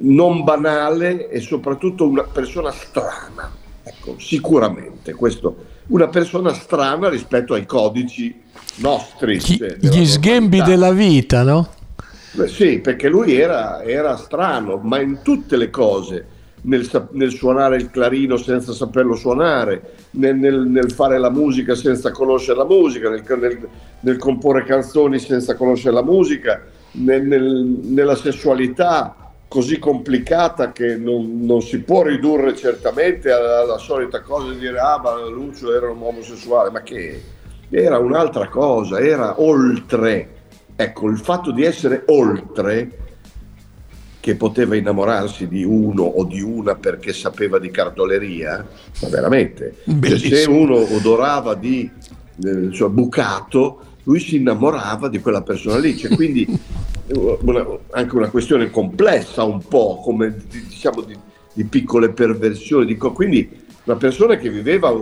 non 0.00 0.42
banale 0.42 1.28
e 1.28 1.38
soprattutto 1.38 2.08
una 2.08 2.24
persona 2.24 2.72
strana. 2.72 3.54
Ecco, 3.84 4.18
sicuramente 4.18 5.14
questo, 5.14 5.76
una 5.88 6.08
persona 6.08 6.52
strana 6.52 7.08
rispetto 7.08 7.54
ai 7.54 7.66
codici 7.66 8.34
nostri. 8.76 9.36
Gli, 9.36 9.56
cioè, 9.56 9.76
gli 9.78 10.06
sghembi 10.06 10.62
della 10.62 10.92
vita, 10.92 11.42
no? 11.42 11.68
Beh, 12.32 12.48
sì, 12.48 12.80
perché 12.80 13.08
lui 13.08 13.34
era, 13.34 13.82
era, 13.82 14.16
strano, 14.16 14.76
ma 14.76 15.00
in 15.00 15.20
tutte 15.22 15.56
le 15.56 15.70
cose, 15.70 16.26
nel, 16.62 16.88
nel 17.12 17.32
suonare 17.32 17.76
il 17.76 17.90
clarino 17.90 18.36
senza 18.36 18.72
saperlo 18.72 19.16
suonare, 19.16 19.94
nel, 20.10 20.36
nel, 20.36 20.66
nel, 20.66 20.92
fare 20.92 21.18
la 21.18 21.30
musica 21.30 21.74
senza 21.74 22.10
conoscere 22.10 22.58
la 22.58 22.66
musica, 22.66 23.08
nel, 23.08 24.16
comporre 24.18 24.64
canzoni 24.64 25.18
senza 25.18 25.54
conoscere 25.56 25.94
la 25.94 26.04
musica, 26.04 26.62
nella 26.92 28.14
sessualità 28.14 29.17
così 29.48 29.78
complicata 29.78 30.72
che 30.72 30.96
non, 30.96 31.44
non, 31.44 31.62
si 31.62 31.80
può 31.80 32.02
ridurre 32.02 32.54
certamente 32.54 33.32
alla, 33.32 33.60
alla 33.60 33.78
solita 33.78 34.20
cosa 34.20 34.52
di 34.52 34.58
dire 34.58 34.78
ah 34.78 35.00
ma 35.02 35.18
Lucio 35.26 35.74
era 35.74 35.90
un 35.90 36.02
omosessuale, 36.02 36.70
ma 36.70 36.82
che 36.82 37.20
era 37.70 37.98
un'altra 37.98 38.48
cosa, 38.48 39.00
era 39.00 39.40
oltre. 39.40 40.36
Ecco, 40.76 41.08
il 41.08 41.18
fatto 41.18 41.50
di 41.50 41.64
essere 41.64 42.04
oltre, 42.06 43.06
che 44.20 44.36
poteva 44.36 44.76
innamorarsi 44.76 45.48
di 45.48 45.64
uno 45.64 46.02
o 46.02 46.24
di 46.24 46.40
una 46.40 46.74
perché 46.76 47.12
sapeva 47.12 47.58
di 47.58 47.70
cartoleria, 47.70 48.66
ma 49.00 49.08
veramente, 49.08 49.76
cioè, 49.84 50.18
se 50.18 50.44
uno 50.48 50.76
odorava 50.76 51.54
di 51.54 51.90
eh, 52.44 52.72
cioè, 52.72 52.88
bucato, 52.90 53.80
lui 54.04 54.20
si 54.20 54.36
innamorava 54.36 55.08
di 55.08 55.20
quella 55.20 55.42
persona 55.42 55.78
lì. 55.78 55.96
Cioè, 55.96 56.14
quindi 56.14 56.46
una, 57.10 57.66
anche 57.90 58.16
una 58.16 58.30
questione 58.30 58.70
complessa 58.70 59.42
un 59.44 59.62
po', 59.66 60.00
come 60.02 60.36
diciamo 60.48 61.02
di, 61.02 61.16
di 61.52 61.64
piccole 61.64 62.10
perversioni. 62.10 62.96
Co- 62.96 63.12
quindi 63.12 63.66
una 63.84 63.96
persona 63.96 64.36
che 64.36 64.50
viveva 64.50 64.94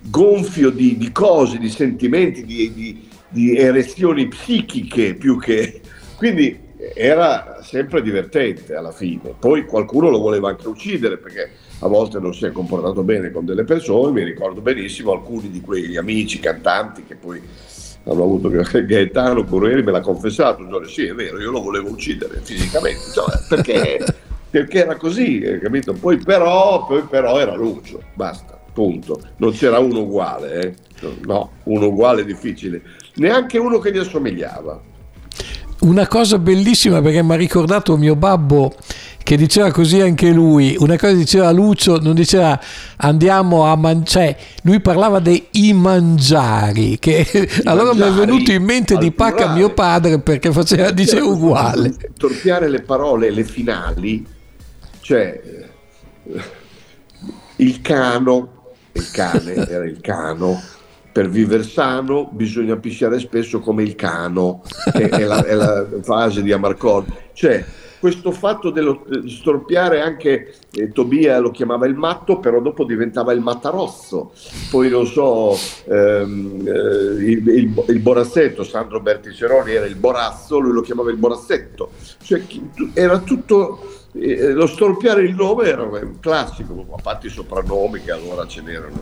gonfio 0.00 0.70
di, 0.70 0.96
di, 0.96 1.12
cose, 1.12 1.58
di 1.58 1.68
sentimenti, 1.68 2.44
di, 2.44 3.08
di, 3.28 3.56
erezioni 3.56 4.28
psichiche 4.28 5.14
più 5.14 5.38
che... 5.38 5.80
Quindi 6.16 6.62
era 6.94 7.60
sempre 7.62 8.02
divertente 8.02 8.74
alla 8.74 8.92
fine. 8.92 9.34
Poi 9.38 9.64
qualcuno 9.64 10.10
lo 10.10 10.18
voleva 10.18 10.50
anche 10.50 10.68
uccidere 10.68 11.18
perché 11.18 11.50
a 11.80 11.88
volte 11.88 12.18
non 12.18 12.34
si 12.34 12.44
è 12.44 12.52
comportato 12.52 13.02
bene 13.02 13.30
con 13.30 13.44
delle 13.44 13.64
persone, 13.64 14.12
mi 14.12 14.24
ricordo 14.24 14.60
benissimo 14.60 15.12
alcuni 15.12 15.50
di 15.50 15.60
quegli 15.60 15.96
amici 15.96 16.38
cantanti 16.38 17.04
che 17.04 17.16
poi 17.16 17.40
hanno 18.04 18.22
avuto 18.22 18.48
Gaetano 18.86 19.44
Corrieri 19.44 19.82
me 19.82 19.92
l'ha 19.92 20.00
confessato 20.00 20.62
un 20.62 20.70
giorno, 20.70 20.86
sì 20.86 21.06
è 21.06 21.14
vero, 21.14 21.40
io 21.40 21.50
lo 21.50 21.62
volevo 21.62 21.90
uccidere 21.90 22.40
fisicamente, 22.42 23.10
cioè, 23.12 23.38
perché, 23.48 24.04
perché, 24.50 24.82
era 24.82 24.96
così, 24.96 25.40
capito? 25.60 25.92
Poi 25.94 26.18
però, 26.18 26.86
poi 26.86 27.02
però 27.02 27.38
era 27.38 27.54
Lucio, 27.54 28.00
basta 28.14 28.54
punto. 28.74 29.18
Non 29.36 29.52
c'era 29.52 29.78
uno 29.78 30.00
uguale, 30.00 30.60
eh? 30.60 30.74
no, 31.24 31.52
uno 31.64 31.86
uguale 31.86 32.22
è 32.22 32.24
difficile, 32.26 32.82
neanche 33.14 33.56
uno 33.56 33.78
che 33.78 33.92
gli 33.92 33.98
assomigliava. 33.98 34.92
Una 35.80 36.06
cosa 36.06 36.38
bellissima 36.38 37.00
perché 37.00 37.22
mi 37.22 37.32
ha 37.32 37.36
ricordato 37.36 37.96
mio 37.96 38.16
babbo 38.16 38.74
che 39.24 39.38
diceva 39.38 39.72
così 39.72 40.00
anche 40.00 40.30
lui, 40.30 40.76
una 40.78 40.98
cosa 40.98 41.14
diceva 41.14 41.50
Lucio, 41.50 41.98
non 41.98 42.14
diceva 42.14 42.60
andiamo 42.98 43.64
a 43.64 43.74
mangiare, 43.74 44.06
cioè 44.06 44.36
lui 44.64 44.80
parlava 44.80 45.18
dei 45.18 45.48
mangiari, 45.72 46.98
che 46.98 47.26
I 47.32 47.48
allora 47.64 47.94
mangiari, 47.94 48.10
mi 48.10 48.16
è 48.16 48.26
venuto 48.26 48.52
in 48.52 48.62
mente 48.62 48.98
di 48.98 49.10
pacca 49.12 49.54
mio 49.54 49.72
padre 49.72 50.20
perché 50.20 50.52
faceva, 50.52 50.90
diceva 50.90 51.24
uguale. 51.24 51.94
Torpiare 52.18 52.68
le 52.68 52.82
parole, 52.82 53.30
le 53.30 53.44
finali, 53.44 54.26
cioè 55.00 55.40
il 57.56 57.80
cano, 57.80 58.72
il 58.92 59.10
cane 59.10 59.54
era 59.66 59.86
il 59.86 60.00
cano. 60.02 60.60
Per 61.10 61.30
vivere 61.30 61.62
sano 61.62 62.28
bisogna 62.30 62.76
pisciare 62.76 63.20
spesso 63.20 63.60
come 63.60 63.84
il 63.84 63.94
cano, 63.94 64.62
che 64.92 65.08
è 65.08 65.24
la, 65.24 65.44
è 65.44 65.54
la 65.54 65.86
fase 66.02 66.42
di 66.42 66.50
Amarcord. 66.50 67.06
Cioè, 67.32 67.64
questo 68.04 68.32
fatto 68.32 68.68
di 68.68 69.30
storpiare 69.30 70.02
anche 70.02 70.56
eh, 70.72 70.92
Tobia 70.92 71.38
lo 71.38 71.50
chiamava 71.50 71.86
il 71.86 71.94
matto, 71.94 72.38
però 72.38 72.60
dopo 72.60 72.84
diventava 72.84 73.32
il 73.32 73.40
mattarosso. 73.40 74.32
Poi 74.70 74.90
non 74.90 75.06
so, 75.06 75.56
ehm, 75.88 76.66
eh, 76.66 77.24
il, 77.24 77.48
il, 77.48 77.84
il, 77.88 77.98
Borazzetto, 78.00 78.62
Sandro 78.62 79.00
Berticeroni 79.00 79.72
era 79.72 79.86
il 79.86 79.94
Borazzo, 79.94 80.58
lui 80.58 80.74
lo 80.74 80.82
chiamava 80.82 81.10
il 81.12 81.16
Borazzetto. 81.16 81.92
Cioè, 82.22 82.42
era 82.92 83.20
tutto 83.20 84.02
eh, 84.12 84.52
lo 84.52 84.66
storpiare 84.66 85.22
il 85.22 85.34
nome 85.34 85.64
era 85.64 85.84
un 85.84 86.20
classico, 86.20 86.84
a 86.94 87.00
parte 87.00 87.28
i 87.28 87.30
soprannomi 87.30 88.02
che 88.02 88.12
allora 88.12 88.46
ce 88.46 88.60
n'erano 88.60 89.00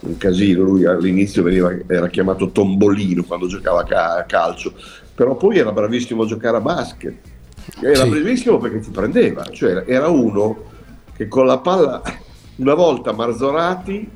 un 0.00 0.16
casino, 0.16 0.64
lui 0.64 0.84
all'inizio 0.84 1.44
veniva, 1.44 1.72
era 1.86 2.08
chiamato 2.08 2.50
Tombolino 2.50 3.22
quando 3.22 3.46
giocava 3.46 3.86
a 3.86 4.24
calcio, 4.24 4.74
però 5.14 5.36
poi 5.36 5.58
era 5.58 5.70
bravissimo 5.70 6.24
a 6.24 6.26
giocare 6.26 6.56
a 6.56 6.60
basket, 6.60 7.30
era 7.80 8.04
sì. 8.04 8.08
bravissimo 8.08 8.58
perché 8.58 8.80
ti 8.80 8.90
prendeva, 8.90 9.44
cioè 9.50 9.84
era 9.86 10.08
uno 10.08 10.70
che 11.14 11.28
con 11.28 11.46
la 11.46 11.58
palla, 11.58 12.02
una 12.56 12.74
volta 12.74 13.12
Marzorati 13.12 14.10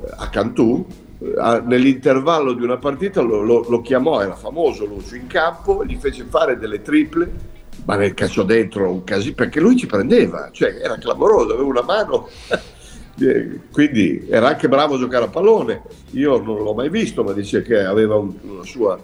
eh, 0.00 0.10
a 0.16 0.28
Cantù, 0.28 0.86
eh, 1.18 1.62
nell'intervallo 1.64 2.52
di 2.52 2.62
una 2.62 2.76
partita 2.76 3.20
lo, 3.20 3.42
lo, 3.42 3.66
lo 3.68 3.80
chiamò, 3.80 4.20
era 4.20 4.34
famoso 4.34 4.84
Lucio 4.84 5.16
in 5.16 5.26
campo, 5.26 5.84
gli 5.84 5.96
fece 5.96 6.24
fare 6.28 6.58
delle 6.58 6.82
triple 6.82 7.56
ma 7.84 7.96
nel 7.96 8.14
calcio 8.14 8.42
dentro 8.42 8.90
un 8.90 9.04
casino, 9.04 9.34
perché 9.34 9.60
lui 9.60 9.76
ci 9.76 9.86
prendeva, 9.86 10.50
cioè 10.52 10.78
era 10.82 10.98
clamoroso, 10.98 11.54
aveva 11.54 11.68
una 11.68 11.82
mano, 11.82 12.28
eh, 13.18 13.60
quindi 13.72 14.26
era 14.28 14.48
anche 14.48 14.68
bravo 14.68 14.96
a 14.96 14.98
giocare 14.98 15.24
a 15.24 15.28
pallone, 15.28 15.82
io 16.10 16.38
non 16.38 16.62
l'ho 16.62 16.74
mai 16.74 16.90
visto, 16.90 17.24
ma 17.24 17.32
dice 17.32 17.62
che 17.62 17.82
aveva 17.82 18.16
un, 18.16 18.34
una 18.42 18.64
sua... 18.64 18.98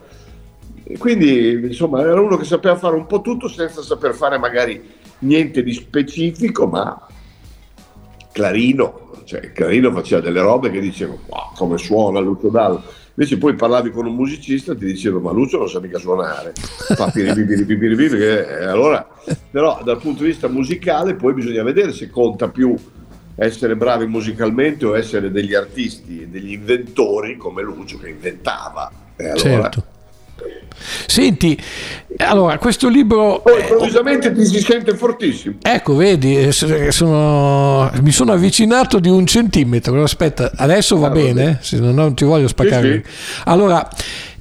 Quindi 0.99 1.66
insomma 1.66 2.01
era 2.01 2.20
uno 2.20 2.37
che 2.37 2.44
sapeva 2.44 2.77
fare 2.77 2.94
un 2.94 3.07
po' 3.07 3.20
tutto 3.20 3.49
senza 3.49 3.83
saper 3.83 4.14
fare 4.14 4.38
magari 4.38 4.83
niente 5.20 5.62
di 5.62 5.73
specifico, 5.73 6.66
ma 6.66 7.07
Clarino, 8.33 9.12
cioè 9.25 9.53
Clarino 9.53 9.92
faceva 9.92 10.20
delle 10.20 10.40
robe 10.40 10.70
che 10.70 10.81
dicevo, 10.81 11.20
wow, 11.27 11.53
come 11.55 11.79
suona 11.79 12.20
Lucio 12.20 12.49
Dallo 12.49 12.83
Invece 13.16 13.38
poi 13.38 13.55
parlavi 13.55 13.90
con 13.90 14.07
un 14.07 14.14
musicista 14.16 14.75
ti 14.75 14.85
diceva 14.85 15.20
ma 15.20 15.31
Lucio 15.31 15.59
non 15.59 15.68
sa 15.68 15.79
mica 15.79 15.99
suonare, 15.99 16.53
fa 16.57 17.11
piripipiripipiripipi, 17.12 18.16
eh, 18.16 18.64
allora, 18.64 19.09
però 19.53 19.81
dal 19.85 19.99
punto 19.99 20.25
di 20.25 20.31
vista 20.31 20.49
musicale 20.49 21.14
poi 21.14 21.33
bisogna 21.33 21.62
vedere 21.62 21.92
se 21.92 22.11
conta 22.11 22.49
più 22.49 22.75
essere 23.37 23.77
bravi 23.77 24.07
musicalmente 24.07 24.85
o 24.85 24.97
essere 24.97 25.31
degli 25.31 25.55
artisti, 25.55 26.29
degli 26.29 26.53
inventori 26.53 27.37
come 27.37 27.62
Lucio 27.62 27.99
che 27.99 28.09
inventava. 28.09 28.90
E 29.14 29.29
allora, 29.29 29.38
certo. 29.38 29.85
Senti, 31.07 31.59
allora 32.19 32.59
questo 32.59 32.89
libro... 32.89 33.41
Poi 33.43 33.61
improvvisamente 33.61 34.33
ti 34.33 34.45
si 34.45 34.61
sente 34.61 34.97
fortissimo. 34.97 35.57
Ecco, 35.63 35.95
vedi, 35.97 36.37
eh, 36.39 36.53
sono, 36.53 37.91
mi 38.01 38.13
sono 38.13 38.33
avvicinato 38.33 38.99
di 38.99 39.09
un 39.09 39.27
centimetro. 39.27 40.03
Aspetta, 40.03 40.53
adesso 40.57 40.99
va 40.99 41.09
ah, 41.09 41.11
bene, 41.11 41.59
se 41.63 41.79
no 41.79 41.93
non 41.93 42.15
ti 42.15 42.25
voglio 42.25 42.49
spaccare. 42.49 43.03
Sì, 43.05 43.11
sì. 43.11 43.41
Allora, 43.45 43.89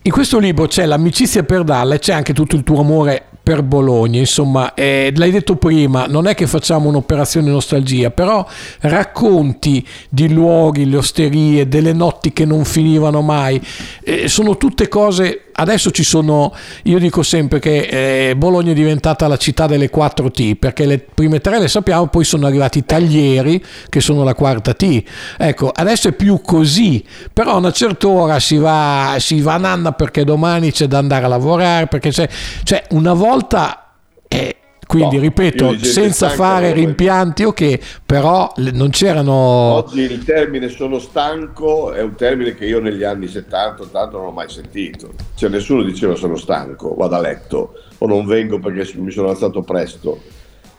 in 0.02 0.12
questo 0.12 0.38
libro 0.40 0.68
c'è 0.68 0.86
l'amicizia 0.86 1.44
per 1.44 1.64
Dalle, 1.64 2.00
c'è 2.00 2.14
anche 2.14 2.34
tutto 2.34 2.56
il 2.56 2.64
tuo 2.64 2.82
amore 2.82 3.24
per 3.44 3.62
Bologna, 3.62 4.20
insomma, 4.20 4.74
eh, 4.74 5.12
l'hai 5.16 5.30
detto 5.30 5.58
prima, 5.58 6.06
non 6.08 6.28
è 6.28 6.34
che 6.34 6.48
facciamo 6.48 6.88
un'operazione 6.88 7.52
nostalgia, 7.52 8.10
però 8.10 8.48
racconti 8.80 9.86
di 10.08 10.32
luoghi, 10.32 10.90
le 10.90 10.96
osterie, 10.96 11.68
delle 11.68 11.92
notti 11.92 12.32
che 12.32 12.46
non 12.46 12.64
finivano 12.64 13.22
mai, 13.22 13.62
eh, 14.02 14.30
sono 14.30 14.56
tutte 14.56 14.88
cose 14.88 15.52
adesso 15.54 15.92
ci 15.92 16.04
sono, 16.04 16.54
io 16.84 17.00
dico 17.00 17.24
sempre 17.24 17.60
che 17.60 18.30
eh, 18.30 18.36
Bologna 18.36 18.72
è 18.72 18.76
diventata 18.76 19.28
la 19.28 19.38
città 19.38 19.68
delle 19.68 19.90
4 19.90 20.32
T, 20.32 20.56
perché 20.56 20.86
le 20.86 21.00
prime 21.00 21.40
tre 21.40 21.60
le 21.60 21.68
sappiamo, 21.68 22.08
poi 22.08 22.24
sono 22.24 22.46
arrivati 22.48 22.80
i 22.80 22.86
taglieri, 22.86 23.64
che 23.90 24.02
sono 24.02 24.24
la 24.24 24.34
quarta 24.34 24.74
T. 24.74 25.04
Ecco, 25.38 25.72
adesso 25.74 26.08
è 26.08 26.12
pipiù 26.14 26.42
così, 26.42 27.04
però 27.32 27.54
a 27.54 27.58
una 27.58 27.72
certa 27.72 28.08
ora 28.08 28.40
si 28.40 28.58
va, 28.58 29.16
si 29.20 29.42
va 29.42 29.54
a 29.54 29.58
nanna 29.58 29.92
perché 29.92 30.24
domani 30.24 30.72
c'è 30.72 30.88
da 30.88 30.98
andare 30.98 31.26
a 31.26 31.30
lavorare, 31.30 31.88
perché 31.88 32.10
c'è, 32.10 32.28
cioè 32.64 32.84
una 32.90 33.14
volta... 33.14 33.80
Eh, 34.28 34.58
quindi, 34.94 35.16
no, 35.16 35.22
ripeto, 35.24 35.78
senza 35.84 36.30
fare 36.30 36.70
come... 36.70 36.86
rimpianti, 36.86 37.44
ok, 37.44 38.02
però 38.06 38.54
non 38.74 38.92
c'erano. 38.92 39.34
Oggi 39.34 40.02
il 40.02 40.24
termine 40.24 40.70
sono 40.70 41.00
stanco 41.00 41.92
è 41.92 42.02
un 42.02 42.14
termine 42.14 42.54
che 42.54 42.66
io 42.66 42.80
negli 42.80 43.04
anni 43.04 43.28
70, 43.28 43.82
80 43.84 44.18
non 44.18 44.28
ho 44.28 44.32
mai 44.32 44.50
sentito. 44.50 45.14
Cioè, 45.36 45.50
nessuno 45.50 45.82
diceva 45.82 46.14
sono 46.14 46.36
stanco, 46.36 46.94
vado 46.94 47.16
a 47.16 47.20
letto 47.20 47.74
o 47.98 48.06
non 48.06 48.28
vengo 48.28 48.60
perché 48.60 48.88
mi 49.00 49.10
sono 49.10 49.30
alzato 49.30 49.64
presto. 49.64 50.22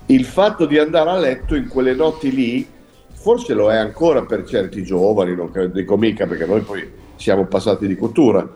Il 0.06 0.24
fatto 0.24 0.66
di 0.66 0.78
andare 0.78 1.10
a 1.10 1.18
letto 1.18 1.56
in 1.56 1.66
quelle 1.66 1.94
notti 1.94 2.32
lì, 2.32 2.68
forse 3.12 3.52
lo 3.52 3.72
è 3.72 3.76
ancora 3.76 4.22
per 4.22 4.46
certi 4.46 4.84
giovani, 4.84 5.34
non 5.34 5.50
dico 5.72 5.96
mica 5.96 6.26
perché 6.26 6.46
noi 6.46 6.60
poi 6.60 6.88
siamo 7.16 7.46
passati 7.46 7.88
di 7.88 7.96
cultura, 7.96 8.48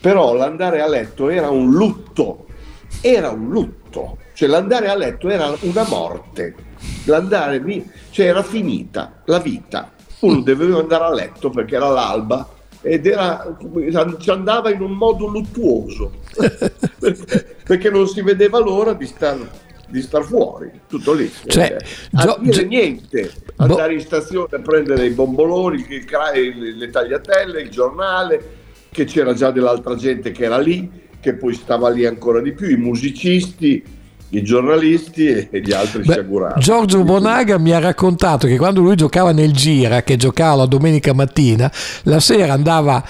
però 0.00 0.34
l'andare 0.34 0.80
a 0.80 0.88
letto 0.88 1.28
era 1.30 1.50
un 1.50 1.70
lutto, 1.70 2.46
era 3.00 3.30
un 3.30 3.48
lutto 3.48 4.18
cioè 4.40 4.48
l'andare 4.48 4.88
a 4.88 4.96
letto 4.96 5.28
era 5.28 5.54
una 5.60 5.86
morte, 5.86 6.54
l'andare 7.04 7.62
cioè 8.08 8.24
era 8.24 8.42
finita 8.42 9.20
la 9.26 9.38
vita, 9.38 9.92
uno 10.20 10.40
doveva 10.40 10.78
andare 10.78 11.04
a 11.04 11.12
letto 11.12 11.50
perché 11.50 11.76
era 11.76 11.90
l'alba 11.90 12.48
ed 12.80 13.04
era, 13.04 13.54
ci 14.18 14.30
andava 14.30 14.70
in 14.70 14.80
un 14.80 14.92
modo 14.92 15.26
luttuoso. 15.26 16.12
Perché, 16.98 17.56
perché 17.68 17.90
non 17.90 18.08
si 18.08 18.22
vedeva 18.22 18.58
l'ora 18.60 18.94
di 18.94 19.04
star, 19.04 19.46
di 19.86 20.00
star 20.00 20.24
fuori, 20.24 20.70
tutto 20.88 21.12
lì. 21.12 21.30
Cioè, 21.44 21.76
a 22.12 22.38
dire 22.40 22.64
niente, 22.64 23.30
andare 23.56 23.92
in 23.92 24.00
stazione 24.00 24.56
a 24.56 24.60
prendere 24.60 25.04
i 25.04 25.10
bomboloni, 25.10 25.84
le 25.86 26.88
tagliatelle, 26.88 27.60
il 27.60 27.68
giornale, 27.68 28.52
che 28.90 29.04
c'era 29.04 29.34
già 29.34 29.50
dell'altra 29.50 29.96
gente 29.96 30.32
che 30.32 30.44
era 30.44 30.56
lì, 30.56 31.08
che 31.20 31.34
poi 31.34 31.52
stava 31.52 31.90
lì 31.90 32.06
ancora 32.06 32.40
di 32.40 32.52
più, 32.52 32.70
i 32.70 32.78
musicisti, 32.78 33.98
i 34.30 34.42
giornalisti 34.42 35.48
e 35.50 35.60
gli 35.60 35.72
altri 35.72 36.02
Beh, 36.02 36.12
si 36.12 36.18
auguravano. 36.18 36.60
Giorgio 36.60 37.02
Bonaga 37.02 37.58
mi 37.58 37.72
ha 37.72 37.78
raccontato 37.78 38.46
che 38.46 38.56
quando 38.56 38.80
lui 38.80 38.94
giocava 38.96 39.32
nel 39.32 39.52
Gira, 39.52 40.02
che 40.02 40.16
giocava 40.16 40.56
la 40.56 40.66
domenica 40.66 41.12
mattina, 41.12 41.70
la 42.04 42.20
sera 42.20 42.52
andava 42.52 43.04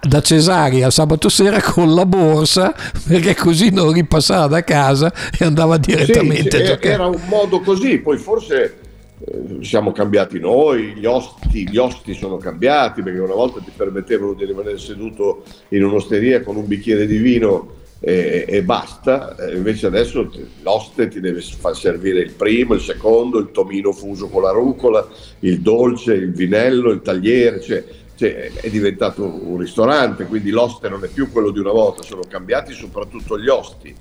da 0.00 0.20
Cesari 0.20 0.82
al 0.82 0.92
sabato 0.92 1.28
sera 1.28 1.60
con 1.60 1.94
la 1.94 2.04
borsa 2.04 2.74
perché 3.06 3.34
così 3.34 3.70
non 3.70 3.92
ripassava 3.92 4.46
da 4.46 4.64
casa 4.64 5.12
e 5.38 5.44
andava 5.44 5.78
direttamente 5.78 6.50
sì, 6.50 6.56
a 6.56 6.66
giocare. 6.66 6.94
Era 6.94 7.06
un 7.06 7.20
modo 7.28 7.60
così, 7.60 7.98
poi 7.98 8.18
forse 8.18 8.78
eh, 9.24 9.64
siamo 9.64 9.92
cambiati 9.92 10.38
noi, 10.38 10.94
gli 10.94 11.06
osti, 11.06 11.68
gli 11.68 11.76
osti 11.76 12.14
sono 12.14 12.36
cambiati 12.36 13.02
perché 13.02 13.18
una 13.18 13.34
volta 13.34 13.60
ti 13.60 13.72
permettevano 13.74 14.34
di 14.34 14.44
rimanere 14.44 14.78
seduto 14.78 15.44
in 15.68 15.84
un'osteria 15.84 16.42
con 16.42 16.56
un 16.56 16.66
bicchiere 16.66 17.06
di 17.06 17.16
vino 17.16 17.76
e, 18.00 18.44
e 18.46 18.62
basta, 18.62 19.34
invece 19.52 19.86
adesso 19.86 20.30
l'oste 20.62 21.08
ti 21.08 21.20
deve 21.20 21.40
far 21.40 21.76
servire 21.76 22.20
il 22.20 22.32
primo, 22.32 22.74
il 22.74 22.80
secondo, 22.80 23.38
il 23.38 23.50
tomino 23.50 23.92
fuso 23.92 24.28
con 24.28 24.42
la 24.42 24.50
rucola, 24.50 25.06
il 25.40 25.60
dolce, 25.60 26.14
il 26.14 26.32
vinello, 26.32 26.90
il 26.90 27.02
tagliere, 27.02 27.60
cioè, 27.60 27.84
cioè, 28.14 28.52
è 28.52 28.70
diventato 28.70 29.24
un 29.24 29.58
ristorante, 29.58 30.26
quindi 30.26 30.50
l'oste 30.50 30.88
non 30.88 31.04
è 31.04 31.08
più 31.08 31.30
quello 31.30 31.50
di 31.50 31.58
una 31.58 31.72
volta, 31.72 32.02
sono 32.02 32.22
cambiati 32.28 32.72
soprattutto 32.72 33.38
gli 33.38 33.48
osti. 33.48 33.94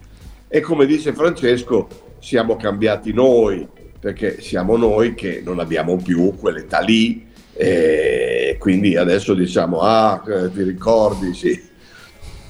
E 0.48 0.62
come 0.62 0.86
dice 0.86 1.14
Francesco, 1.14 1.88
siamo 2.20 2.56
cambiati 2.56 3.14
noi, 3.14 3.68
perché 4.00 4.42
siamo 4.42 4.78
noi 4.78 5.16
che 5.16 5.42
non 5.44 5.60
abbiamo 5.60 5.98
più 5.98 6.36
quell'età 6.36 6.80
lì, 6.80 7.26
e 7.54 8.56
quindi 8.60 8.96
adesso 8.96 9.34
diciamo, 9.34 9.80
ah, 9.80 10.24
eh, 10.28 10.52
ti 10.52 10.62
ricordi, 10.62 11.34
sì, 11.34 11.60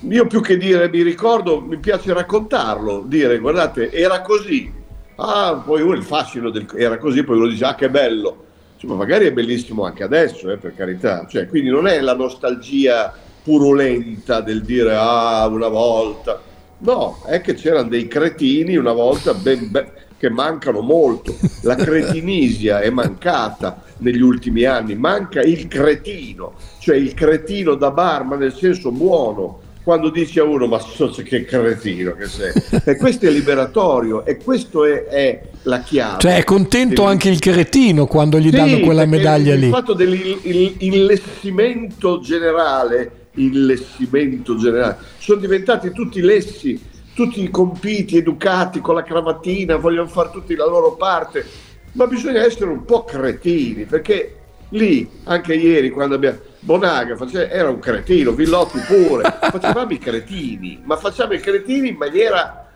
io 0.01 0.27
più 0.27 0.41
che 0.41 0.57
dire 0.57 0.89
mi 0.89 1.01
ricordo, 1.01 1.59
mi 1.59 1.77
piace 1.77 2.13
raccontarlo, 2.13 3.03
dire 3.05 3.39
guardate, 3.39 3.91
era 3.91 4.21
così. 4.21 4.71
Ah, 5.15 5.61
poi 5.65 5.81
uno 5.81 5.95
il 5.95 6.03
fascino 6.03 6.51
del 6.51 6.67
era 6.75 6.97
così, 6.97 7.23
poi 7.23 7.37
uno 7.37 7.47
dice 7.47 7.65
ah 7.65 7.75
che 7.75 7.89
bello. 7.89 8.45
Cioè, 8.77 8.89
ma 8.89 8.95
magari 8.95 9.25
è 9.25 9.31
bellissimo 9.31 9.85
anche 9.85 10.03
adesso, 10.03 10.51
eh, 10.51 10.57
per 10.57 10.75
carità. 10.75 11.25
Cioè, 11.27 11.47
quindi 11.47 11.69
non 11.69 11.87
è 11.87 11.99
la 11.99 12.15
nostalgia 12.15 13.11
purulenta 13.43 14.41
del 14.41 14.61
dire 14.61 14.95
ah 14.95 15.47
una 15.47 15.67
volta. 15.69 16.39
No, 16.79 17.23
è 17.25 17.41
che 17.41 17.55
c'erano 17.55 17.89
dei 17.89 18.07
cretini 18.07 18.75
una 18.75 18.91
volta 18.91 19.33
ben, 19.33 19.71
ben, 19.71 19.89
che 20.17 20.29
mancano 20.29 20.81
molto. 20.81 21.35
La 21.63 21.73
cretinisia 21.73 22.81
è 22.81 22.91
mancata 22.91 23.81
negli 23.99 24.21
ultimi 24.21 24.63
anni, 24.65 24.93
manca 24.93 25.41
il 25.41 25.67
cretino, 25.67 26.53
cioè 26.79 26.95
il 26.97 27.15
cretino 27.15 27.73
da 27.73 27.89
bar, 27.89 28.25
ma 28.25 28.35
nel 28.35 28.53
senso 28.53 28.91
buono, 28.91 29.61
quando 29.87 30.09
dici 30.09 30.37
a 30.37 30.43
uno 30.43 30.67
ma 30.67 30.79
so 30.79 31.09
che 31.23 31.45
cretino 31.45 32.11
che 32.11 32.27
sei 32.27 32.51
e 32.83 32.97
questo 32.97 33.25
è 33.25 33.29
liberatorio 33.29 34.25
e 34.25 34.35
questo 34.35 34.83
è, 34.83 35.05
è 35.05 35.41
la 35.61 35.79
chiave. 35.79 36.19
Cioè 36.19 36.35
è 36.35 36.43
contento 36.43 37.03
del... 37.03 37.11
anche 37.11 37.29
il 37.29 37.39
cretino 37.39 38.05
quando 38.05 38.37
gli 38.37 38.49
sì, 38.49 38.55
danno 38.57 38.81
quella 38.81 39.05
medaglia 39.05 39.53
il 39.53 39.61
lì. 39.61 39.67
il 39.67 39.71
fatto 39.71 39.93
dell'illessimento 39.93 42.19
generale 42.19 43.27
illessimento 43.35 44.57
generale 44.57 44.97
sono 45.19 45.39
diventati 45.39 45.91
tutti 45.91 46.19
lessi 46.19 46.77
tutti 47.13 47.49
compiti, 47.49 48.17
educati 48.17 48.81
con 48.81 48.95
la 48.95 49.03
cravattina 49.03 49.77
vogliono 49.77 50.09
fare 50.09 50.31
tutti 50.33 50.53
la 50.53 50.67
loro 50.67 50.95
parte. 50.95 51.45
Ma 51.93 52.07
bisogna 52.07 52.43
essere 52.43 52.71
un 52.71 52.83
po' 52.83 53.05
cretini 53.05 53.85
perché 53.85 54.35
lì 54.71 55.09
anche 55.23 55.55
ieri 55.55 55.91
quando 55.91 56.15
abbiamo 56.15 56.39
Bonaga 56.59 57.15
faceva, 57.15 57.49
era 57.49 57.69
un 57.69 57.79
cretino, 57.79 58.31
Villotti 58.31 58.79
pure, 58.79 59.23
facevamo 59.39 59.91
i 59.91 59.97
cretini, 59.97 60.81
ma 60.83 60.97
facciamo 60.97 61.33
i 61.33 61.39
cretini 61.39 61.89
in 61.89 61.95
maniera 61.95 62.67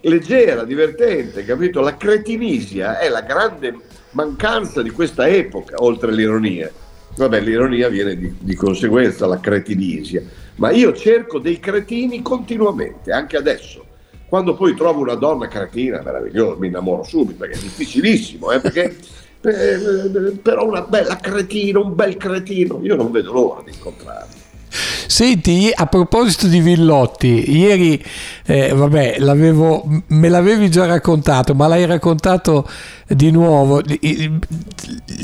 leggera, 0.00 0.64
divertente, 0.64 1.44
capito? 1.44 1.80
La 1.80 1.96
cretinisia 1.96 2.98
è 2.98 3.08
la 3.08 3.22
grande 3.22 3.74
mancanza 4.12 4.82
di 4.82 4.90
questa 4.90 5.26
epoca, 5.28 5.76
oltre 5.78 6.10
all'ironia. 6.10 6.70
Vabbè, 7.16 7.40
l'ironia 7.40 7.88
viene 7.88 8.16
di, 8.16 8.34
di 8.38 8.54
conseguenza, 8.54 9.26
la 9.26 9.40
cretinisia, 9.40 10.22
ma 10.56 10.70
io 10.70 10.92
cerco 10.92 11.38
dei 11.38 11.58
cretini 11.58 12.22
continuamente, 12.22 13.10
anche 13.10 13.36
adesso. 13.36 13.84
Quando 14.28 14.54
poi 14.54 14.74
trovo 14.74 15.00
una 15.00 15.14
donna 15.14 15.48
cretina, 15.48 16.02
meraviglioso, 16.02 16.58
mi 16.58 16.66
innamoro 16.66 17.04
subito, 17.04 17.38
perché 17.38 17.56
è 17.56 17.60
difficilissimo, 17.60 18.50
eh, 18.50 18.60
perché 18.60 18.96
eh, 19.46 20.38
però 20.42 20.66
una 20.66 20.82
bella 20.82 21.16
cretina, 21.16 21.78
un 21.78 21.94
bel 21.94 22.16
cretino, 22.16 22.80
io 22.82 22.96
non 22.96 23.10
vedo 23.10 23.32
l'ora 23.32 23.62
di 23.64 23.70
incontrarlo. 23.72 24.44
Senti, 24.68 25.70
a 25.72 25.86
proposito 25.86 26.48
di 26.48 26.60
Villotti, 26.60 27.56
ieri, 27.56 28.04
eh, 28.44 28.72
vabbè, 28.74 29.18
me 29.18 30.28
l'avevi 30.28 30.70
già 30.70 30.84
raccontato, 30.84 31.54
ma 31.54 31.68
l'hai 31.68 31.86
raccontato 31.86 32.68
di 33.06 33.30
nuovo. 33.30 33.82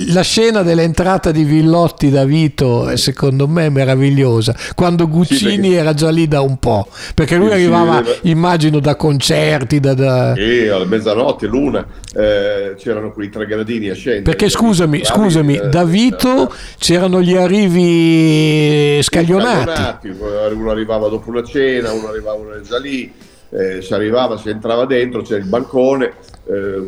La 0.06 0.22
scena 0.22 0.62
dell'entrata 0.62 1.30
di 1.30 1.44
Villotti 1.44 2.10
da 2.10 2.24
Vito, 2.24 2.96
secondo 2.96 3.48
me, 3.48 3.66
è 3.66 3.68
meravigliosa. 3.68 4.54
Quando 4.74 5.08
Guccini 5.08 5.68
sì, 5.68 5.74
era 5.74 5.94
già 5.94 6.10
lì 6.10 6.28
da 6.28 6.40
un 6.40 6.58
po', 6.58 6.88
perché 7.14 7.36
lui 7.36 7.48
sì, 7.48 7.54
arrivava, 7.54 8.04
sì, 8.04 8.30
immagino, 8.30 8.78
da 8.80 8.94
concerti. 8.96 9.80
Da, 9.80 9.94
da... 9.94 10.34
Sì, 10.36 10.68
alla 10.68 10.84
mezzanotte, 10.84 11.46
l'una, 11.46 11.86
eh, 12.14 12.74
c'erano 12.76 13.12
quei 13.12 13.28
tre 13.30 13.46
gradini 13.46 13.88
a 13.88 13.94
scendere. 13.94 14.22
Perché 14.22 14.48
scusami, 14.48 15.04
scusami, 15.04 15.56
eh, 15.56 15.68
da 15.68 15.84
Vito 15.84 16.48
eh, 16.48 16.54
c'erano 16.78 17.20
gli 17.20 17.34
arrivi 17.34 19.00
scaglionati. 19.02 19.70
scaglionati. 19.70 20.08
Uno 20.54 20.70
arrivava 20.70 21.08
dopo 21.08 21.30
una 21.30 21.42
cena, 21.42 21.92
uno 21.92 22.08
arrivava 22.08 22.60
già 22.66 22.78
lì. 22.78 23.30
Eh, 23.54 23.82
si 23.82 23.92
arrivava, 23.92 24.38
si 24.38 24.48
entrava 24.48 24.86
dentro, 24.86 25.20
c'era 25.20 25.42
il 25.42 25.48
bancone, 25.48 26.14
eh, 26.46 26.80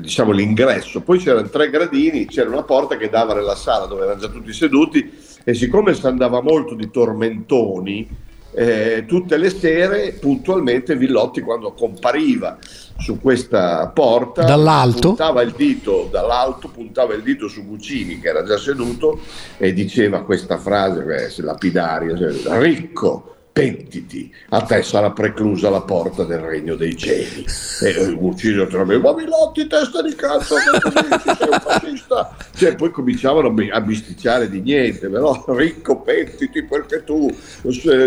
diciamo 0.00 0.30
l'ingresso, 0.30 1.00
poi 1.00 1.18
c'erano 1.18 1.48
tre 1.48 1.68
gradini, 1.68 2.26
c'era 2.26 2.48
una 2.48 2.62
porta 2.62 2.96
che 2.96 3.08
dava 3.08 3.34
nella 3.34 3.56
sala 3.56 3.86
dove 3.86 4.04
erano 4.04 4.20
già 4.20 4.28
tutti 4.28 4.52
seduti 4.52 5.12
e 5.42 5.52
siccome 5.52 5.94
si 5.94 6.06
andava 6.06 6.40
molto 6.40 6.76
di 6.76 6.90
tormentoni, 6.90 8.08
eh, 8.54 9.04
tutte 9.06 9.36
le 9.36 9.50
sere 9.50 10.12
puntualmente 10.12 10.94
Villotti 10.94 11.40
quando 11.40 11.72
compariva 11.72 12.56
su 12.96 13.20
questa 13.20 13.88
porta 13.88 14.44
dall'alto? 14.44 15.08
puntava 15.08 15.42
il 15.42 15.52
dito 15.56 16.08
dall'alto 16.08 16.68
puntava 16.68 17.14
il 17.14 17.22
dito 17.22 17.48
su 17.48 17.66
Guccini 17.66 18.20
che 18.20 18.28
era 18.28 18.44
già 18.44 18.56
seduto 18.56 19.18
e 19.58 19.72
diceva 19.72 20.22
questa 20.22 20.56
frase 20.56 21.02
eh, 21.02 21.42
lapidaria 21.42 22.16
cioè, 22.16 22.60
ricco 22.60 23.33
pentiti, 23.54 24.34
a 24.48 24.62
te 24.62 24.82
sarà 24.82 25.12
preclusa 25.12 25.70
la 25.70 25.82
porta 25.82 26.24
del 26.24 26.40
regno 26.40 26.74
dei 26.74 26.96
cieli. 26.96 27.46
E 27.82 27.88
il 27.88 28.16
Guccino 28.16 28.66
tra 28.66 28.84
me, 28.84 28.98
ma 28.98 29.14
Milotti, 29.14 29.68
testa 29.68 30.02
di 30.02 30.12
cazzo, 30.16 30.56
sei 30.56 31.48
un 31.48 31.60
fascista. 31.60 32.36
Cioè, 32.52 32.74
poi 32.74 32.90
cominciavano 32.90 33.54
a 33.70 33.80
bisticciare 33.80 34.50
di 34.50 34.60
niente, 34.60 35.08
però 35.08 35.44
ricco, 35.56 36.00
pentiti, 36.00 36.64
perché 36.64 37.04
tu 37.04 37.32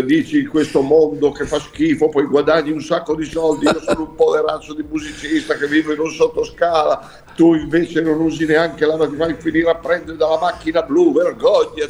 dici 0.04 0.40
in 0.40 0.48
questo 0.48 0.82
mondo 0.82 1.32
che 1.32 1.46
fa 1.46 1.58
schifo, 1.58 2.10
poi 2.10 2.26
guadagni 2.26 2.70
un 2.70 2.82
sacco 2.82 3.14
di 3.14 3.24
soldi, 3.24 3.64
io 3.64 3.80
sono 3.80 4.02
un 4.02 4.14
poverazzo 4.16 4.74
di 4.74 4.84
musicista 4.86 5.54
che 5.54 5.66
vive 5.66 5.94
in 5.94 6.00
un 6.00 6.10
sottoscala, 6.10 7.22
tu 7.34 7.54
invece 7.54 8.02
non 8.02 8.20
usi 8.20 8.44
neanche 8.44 8.84
la 8.84 8.96
vai 8.96 9.32
a 9.32 9.36
finire 9.38 9.70
a 9.70 9.76
prendere 9.76 10.18
dalla 10.18 10.38
macchina 10.38 10.82
blu, 10.82 11.14
vergogna, 11.14 11.86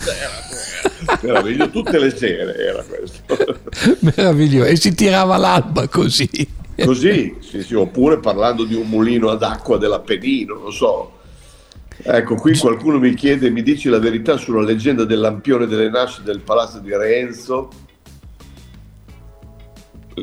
era 1.22 1.68
tutte 1.68 1.98
le 1.98 2.16
sere 2.16 2.56
era 2.56 2.82
questo. 2.82 3.20
Meraviglioso, 4.00 4.68
e 4.68 4.76
si 4.76 4.94
tirava 4.94 5.36
l'alba 5.36 5.88
così. 5.88 6.56
Così, 6.84 7.36
sì, 7.40 7.62
sì, 7.62 7.74
oppure 7.74 8.18
parlando 8.18 8.64
di 8.64 8.74
un 8.74 8.88
mulino 8.88 9.30
ad 9.30 9.42
acqua 9.42 9.78
dell'Appennino, 9.78 10.54
non 10.54 10.72
so. 10.72 11.12
Ecco, 12.00 12.36
qui 12.36 12.56
qualcuno 12.56 12.98
mi 13.00 13.14
chiede, 13.14 13.50
mi 13.50 13.62
dici 13.62 13.88
la 13.88 13.98
verità 13.98 14.36
sulla 14.36 14.62
leggenda 14.62 15.04
del 15.04 15.18
lampione 15.18 15.66
delle 15.66 15.90
nascite 15.90 16.30
del 16.30 16.40
palazzo 16.40 16.78
di 16.78 16.94
Renzo? 16.94 17.68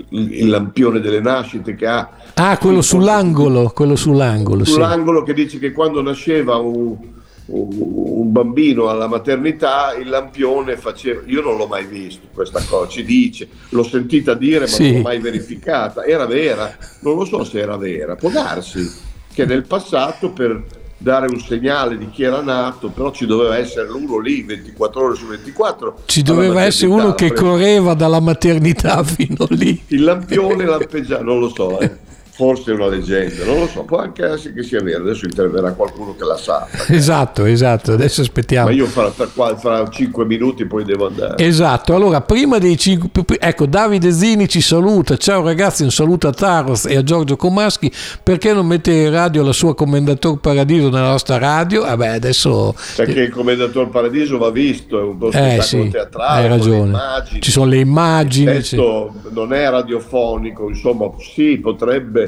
Il 0.09 0.49
lampione 0.49 1.01
delle 1.01 1.19
nascite 1.19 1.75
che 1.75 1.85
ha... 1.85 2.09
Ah, 2.35 2.57
quello 2.57 2.81
sull'angolo, 2.81 3.71
quello 3.73 3.95
sull'angolo. 3.95 4.63
Sull'angolo 4.63 5.19
sì. 5.19 5.25
che 5.25 5.33
dice 5.33 5.59
che 5.59 5.71
quando 5.73 6.01
nasceva 6.01 6.55
un, 6.55 6.97
un 7.47 8.31
bambino 8.31 8.89
alla 8.89 9.07
maternità, 9.07 9.93
il 9.93 10.09
lampione 10.09 10.77
faceva, 10.77 11.21
io 11.25 11.41
non 11.41 11.57
l'ho 11.57 11.67
mai 11.67 11.85
visto 11.85 12.27
questa 12.33 12.63
cosa, 12.67 12.89
ci 12.89 13.03
dice, 13.03 13.47
l'ho 13.69 13.83
sentita 13.83 14.33
dire 14.33 14.61
ma 14.61 14.67
sì. 14.67 14.83
non 14.83 14.93
l'ho 14.93 15.01
mai 15.01 15.19
verificata, 15.19 16.03
era 16.03 16.25
vera, 16.25 16.75
non 17.01 17.17
lo 17.17 17.25
so 17.25 17.43
se 17.43 17.59
era 17.59 17.77
vera, 17.77 18.15
può 18.15 18.29
darsi 18.29 19.13
che 19.31 19.45
nel 19.45 19.65
passato 19.67 20.31
per 20.31 20.63
dare 20.97 21.27
un 21.27 21.39
segnale 21.39 21.97
di 21.97 22.09
chi 22.09 22.23
era 22.23 22.41
nato, 22.41 22.89
però 22.89 23.11
ci 23.11 23.25
doveva 23.25 23.57
essere 23.57 23.89
uno 23.89 24.17
lì 24.17 24.41
24 24.41 25.03
ore 25.03 25.15
su 25.15 25.27
24. 25.27 26.01
Ci 26.05 26.21
doveva 26.23 26.63
essere 26.63 26.91
uno 26.91 27.13
che 27.13 27.33
correva 27.33 27.93
dalla 27.93 28.21
maternità 28.21 29.03
fino 29.05 29.45
lì. 29.49 29.83
Il 29.87 30.03
lampione 30.03 30.65
lampeggiava, 30.65 31.21
non 31.21 31.39
lo 31.39 31.49
so. 31.49 31.79
Eh 31.79 32.13
forse 32.35 32.71
è 32.71 32.73
una 32.73 32.87
leggenda, 32.87 33.45
non 33.45 33.59
lo 33.59 33.67
so, 33.67 33.83
può 33.83 33.99
anche 33.99 34.25
essere 34.25 34.53
che 34.53 34.63
sia 34.63 34.81
vero, 34.81 35.03
adesso 35.03 35.23
interverrà 35.23 35.71
qualcuno 35.71 36.15
che 36.17 36.25
la 36.25 36.35
sa. 36.35 36.67
Esatto, 36.95 37.45
esatto, 37.45 37.93
adesso 37.93 38.21
aspettiamo. 38.21 38.67
Ma 38.67 38.73
io 38.73 38.85
fra, 38.87 39.09
fra, 39.11 39.55
fra 39.55 39.87
5 39.87 40.25
minuti 40.25 40.65
poi 40.65 40.83
devo 40.83 41.07
andare. 41.07 41.43
Esatto, 41.43 41.95
allora 41.95 42.21
prima 42.21 42.57
dei 42.57 42.77
5, 42.77 43.37
ecco 43.39 43.65
Davide 43.65 44.11
Zini 44.11 44.49
ci 44.49 44.59
saluta, 44.59 45.15
ciao 45.17 45.43
ragazzi, 45.43 45.83
un 45.83 45.91
saluto 45.91 46.27
a 46.27 46.31
Taros 46.31 46.85
e 46.85 46.97
a 46.97 47.03
Giorgio 47.03 47.37
Comaschi, 47.37 47.91
perché 48.21 48.53
non 48.53 48.65
mette 48.65 48.91
in 48.91 49.11
radio 49.11 49.41
la 49.43 49.53
sua 49.53 49.73
Commendator 49.73 50.37
Paradiso 50.39 50.89
nella 50.89 51.09
nostra 51.09 51.37
radio? 51.37 51.83
Vabbè, 51.83 52.07
adesso... 52.07 52.75
Perché 52.97 53.21
il 53.21 53.29
Commendator 53.29 53.89
Paradiso 53.89 54.37
va 54.37 54.49
visto, 54.49 54.99
è 54.99 55.03
un 55.03 55.17
po' 55.17 55.31
eh, 55.31 55.59
sì, 55.61 55.87
teatrale, 55.89 56.43
hai 56.43 56.47
ragione. 56.49 56.99
ci 57.39 57.51
sono 57.51 57.67
le 57.67 57.77
immagini. 57.77 58.51
Il 58.51 58.57
testo 58.57 59.13
sì. 59.23 59.29
non 59.33 59.53
è 59.53 59.69
radiofonico, 59.69 60.67
insomma 60.67 61.09
sì, 61.19 61.59
potrebbe 61.59 62.24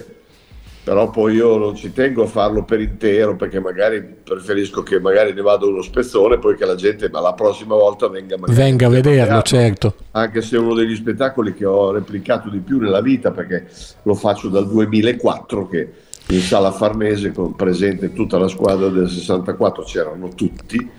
però 0.87 1.09
poi 1.09 1.35
io 1.35 1.57
non 1.57 1.75
ci 1.75 1.91
tengo 1.91 2.23
a 2.23 2.27
farlo 2.27 2.63
per 2.63 2.79
intero 2.79 3.35
perché 3.35 3.59
magari 3.59 4.01
preferisco 4.01 4.83
che 4.83 5.01
magari 5.01 5.33
ne 5.33 5.41
vado 5.41 5.67
uno 5.67 5.81
spezzone 5.81 6.37
poi 6.37 6.55
che 6.55 6.63
la 6.63 6.75
gente 6.75 7.09
ma 7.09 7.19
la 7.19 7.33
prossima 7.33 7.75
volta 7.75 8.07
venga, 8.07 8.37
venga 8.39 8.85
a 8.85 8.89
vederlo 8.89 9.41
certo. 9.41 9.95
Anche 10.11 10.41
se 10.41 10.55
è 10.55 10.59
uno 10.59 10.75
degli 10.75 10.95
spettacoli 10.95 11.53
che 11.53 11.65
ho 11.65 11.91
replicato 11.91 12.47
di 12.47 12.59
più 12.59 12.79
nella 12.79 13.01
vita 13.01 13.31
perché 13.31 13.67
lo 14.03 14.13
faccio 14.13 14.47
dal 14.47 14.65
2004 14.65 15.67
che 15.67 15.91
in 16.29 16.39
sala 16.39 16.71
Farnese 16.71 17.33
con 17.33 17.53
presente 17.53 18.13
tutta 18.13 18.37
la 18.37 18.47
squadra 18.47 18.87
del 18.87 19.09
64 19.09 19.83
c'erano 19.83 20.29
tutti 20.29 20.89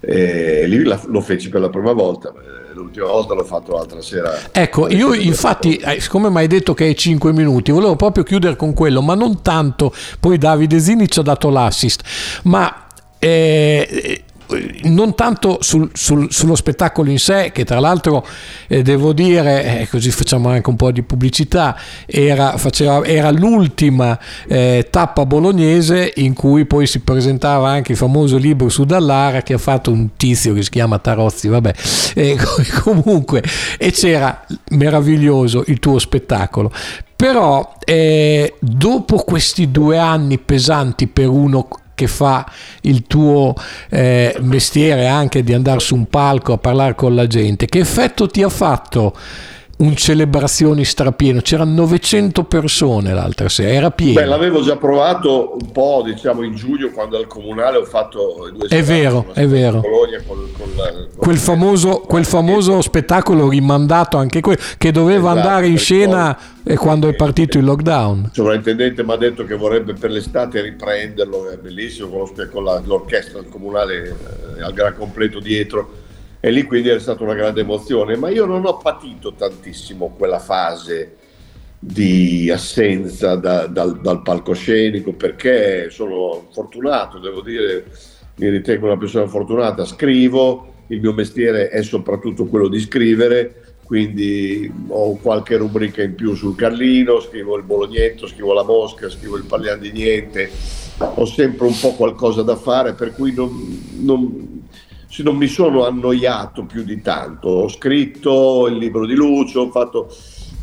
e 0.00 0.66
lì 0.66 0.82
lo 0.82 1.20
feci 1.22 1.48
per 1.48 1.62
la 1.62 1.70
prima 1.70 1.92
volta 1.92 2.30
l'ultima 2.74 3.06
volta 3.06 3.34
l'ho 3.34 3.44
fatto 3.44 3.72
l'altra 3.72 4.00
sera. 4.00 4.32
Ecco, 4.52 4.88
io 4.88 5.14
infatti, 5.14 5.76
eh, 5.76 6.00
siccome 6.00 6.30
mi 6.30 6.38
hai 6.38 6.46
detto 6.46 6.74
che 6.74 6.84
hai 6.84 6.96
5 6.96 7.32
minuti, 7.32 7.70
volevo 7.70 7.96
proprio 7.96 8.24
chiudere 8.24 8.56
con 8.56 8.74
quello, 8.74 9.02
ma 9.02 9.14
non 9.14 9.42
tanto, 9.42 9.92
poi 10.18 10.38
Davide 10.38 10.78
Zini 10.78 11.08
ci 11.08 11.18
ha 11.18 11.22
dato 11.22 11.48
l'assist, 11.50 12.02
ma 12.44 12.86
eh, 13.18 14.24
non 14.82 15.14
tanto 15.14 15.58
sul, 15.60 15.90
sul, 15.92 16.30
sullo 16.30 16.54
spettacolo 16.54 17.10
in 17.10 17.18
sé, 17.18 17.50
che 17.52 17.64
tra 17.64 17.80
l'altro 17.80 18.26
eh, 18.68 18.82
devo 18.82 19.12
dire, 19.12 19.80
eh, 19.80 19.88
così 19.88 20.10
facciamo 20.10 20.48
anche 20.48 20.68
un 20.68 20.76
po' 20.76 20.90
di 20.90 21.02
pubblicità, 21.02 21.76
era, 22.06 22.56
faceva, 22.56 23.04
era 23.04 23.30
l'ultima 23.30 24.18
eh, 24.48 24.88
tappa 24.90 25.26
bolognese 25.26 26.12
in 26.16 26.34
cui 26.34 26.64
poi 26.64 26.86
si 26.86 27.00
presentava 27.00 27.68
anche 27.70 27.92
il 27.92 27.98
famoso 27.98 28.36
libro 28.36 28.68
su 28.68 28.84
Dallara 28.84 29.42
che 29.42 29.54
ha 29.54 29.58
fatto 29.58 29.90
un 29.90 30.10
tizio 30.16 30.54
che 30.54 30.62
si 30.62 30.70
chiama 30.70 30.98
Tarozzi, 30.98 31.48
vabbè, 31.48 31.74
comunque, 32.82 33.42
e 33.78 33.90
c'era 33.90 34.44
meraviglioso 34.70 35.64
il 35.66 35.78
tuo 35.78 35.98
spettacolo. 35.98 36.72
Però 37.20 37.74
eh, 37.84 38.54
dopo 38.60 39.16
questi 39.16 39.70
due 39.70 39.98
anni 39.98 40.38
pesanti 40.38 41.06
per 41.06 41.28
uno 41.28 41.68
che 42.00 42.06
fa 42.06 42.50
il 42.82 43.06
tuo 43.06 43.54
eh, 43.90 44.34
mestiere 44.40 45.06
anche 45.06 45.42
di 45.42 45.52
andare 45.52 45.80
su 45.80 45.94
un 45.94 46.06
palco 46.06 46.54
a 46.54 46.58
parlare 46.58 46.94
con 46.94 47.14
la 47.14 47.26
gente, 47.26 47.66
che 47.66 47.80
effetto 47.80 48.26
ti 48.26 48.42
ha 48.42 48.48
fatto? 48.48 49.14
Un 49.80 49.96
celebrazioni 49.96 50.84
strapieno, 50.84 51.40
c'erano 51.40 51.72
900 51.72 52.44
persone 52.44 53.14
l'altra 53.14 53.48
sera, 53.48 53.70
era 53.70 53.90
pieno. 53.90 54.20
Beh, 54.20 54.26
l'avevo 54.26 54.62
già 54.62 54.76
provato 54.76 55.56
un 55.58 55.72
po', 55.72 56.02
diciamo 56.04 56.42
in 56.42 56.54
giugno 56.54 56.90
quando 56.90 57.16
al 57.16 57.26
comunale 57.26 57.78
ho 57.78 57.84
fatto 57.84 58.50
due 58.52 58.68
È 58.68 58.82
vero, 58.82 59.26
è 59.32 59.46
vero. 59.46 59.80
Con, 59.80 60.50
con 60.52 60.70
la, 60.76 60.92
con 60.92 61.08
quel, 61.16 61.38
famoso, 61.38 62.00
quel 62.00 62.26
famoso 62.26 62.80
spettacolo 62.82 63.48
rimandato 63.48 64.18
anche 64.18 64.40
quello 64.40 64.60
che 64.76 64.92
doveva 64.92 65.30
esatto, 65.30 65.48
andare 65.48 65.66
in 65.68 65.78
scena 65.78 66.38
e 66.62 66.76
quando 66.76 67.08
è 67.08 67.14
partito 67.14 67.56
il 67.56 67.64
lockdown. 67.64 68.24
Il 68.24 68.30
sovrintendente 68.34 69.02
mi 69.02 69.12
ha 69.12 69.16
detto 69.16 69.44
che 69.44 69.54
vorrebbe 69.54 69.94
per 69.94 70.10
l'estate 70.10 70.60
riprenderlo, 70.60 71.50
è 71.50 71.56
bellissimo 71.56 72.08
con, 72.52 72.82
l'orchestra 72.84 73.40
del 73.40 73.48
comunale 73.48 74.16
eh, 74.58 74.62
al 74.62 74.74
gran 74.74 74.94
completo 74.94 75.40
dietro 75.40 76.08
e 76.40 76.50
lì 76.50 76.64
quindi 76.64 76.88
è 76.88 76.98
stata 76.98 77.22
una 77.22 77.34
grande 77.34 77.60
emozione, 77.60 78.16
ma 78.16 78.30
io 78.30 78.46
non 78.46 78.64
ho 78.64 78.78
patito 78.78 79.34
tantissimo 79.34 80.14
quella 80.16 80.38
fase 80.38 81.16
di 81.78 82.50
assenza 82.50 83.36
da, 83.36 83.66
dal, 83.66 84.00
dal, 84.00 84.22
palcoscenico 84.22 85.12
perché 85.12 85.88
sono 85.90 86.48
fortunato, 86.50 87.18
devo 87.18 87.42
dire, 87.42 87.86
mi 88.36 88.48
ritengo 88.48 88.86
una 88.86 88.96
persona 88.96 89.26
fortunata, 89.26 89.84
scrivo, 89.84 90.72
il 90.88 91.00
mio 91.00 91.12
mestiere 91.12 91.68
è 91.68 91.82
soprattutto 91.82 92.46
quello 92.46 92.68
di 92.68 92.80
scrivere, 92.80 93.76
quindi 93.84 94.70
ho 94.88 95.16
qualche 95.16 95.56
rubrica 95.56 96.02
in 96.02 96.14
più 96.14 96.34
sul 96.34 96.56
Carlino, 96.56 97.20
scrivo 97.20 97.56
il 97.56 97.64
Bolognetto, 97.64 98.26
scrivo 98.26 98.52
la 98.52 98.62
Mosca, 98.62 99.10
scrivo 99.10 99.36
il 99.36 99.44
Paglian 99.44 99.80
di 99.80 99.90
Niente, 99.90 100.50
ho 100.98 101.24
sempre 101.24 101.66
un 101.66 101.78
po' 101.78 101.94
qualcosa 101.94 102.42
da 102.42 102.56
fare, 102.56 102.94
per 102.94 103.12
cui 103.12 103.32
non, 103.32 103.50
non 104.00 104.49
non 105.18 105.36
mi 105.36 105.48
sono 105.48 105.84
annoiato 105.84 106.64
più 106.64 106.84
di 106.84 107.00
tanto. 107.02 107.48
Ho 107.48 107.68
scritto 107.68 108.68
il 108.68 108.76
libro 108.76 109.06
di 109.06 109.14
Lucio, 109.14 109.62
ho 109.62 109.70
fatto... 109.70 110.08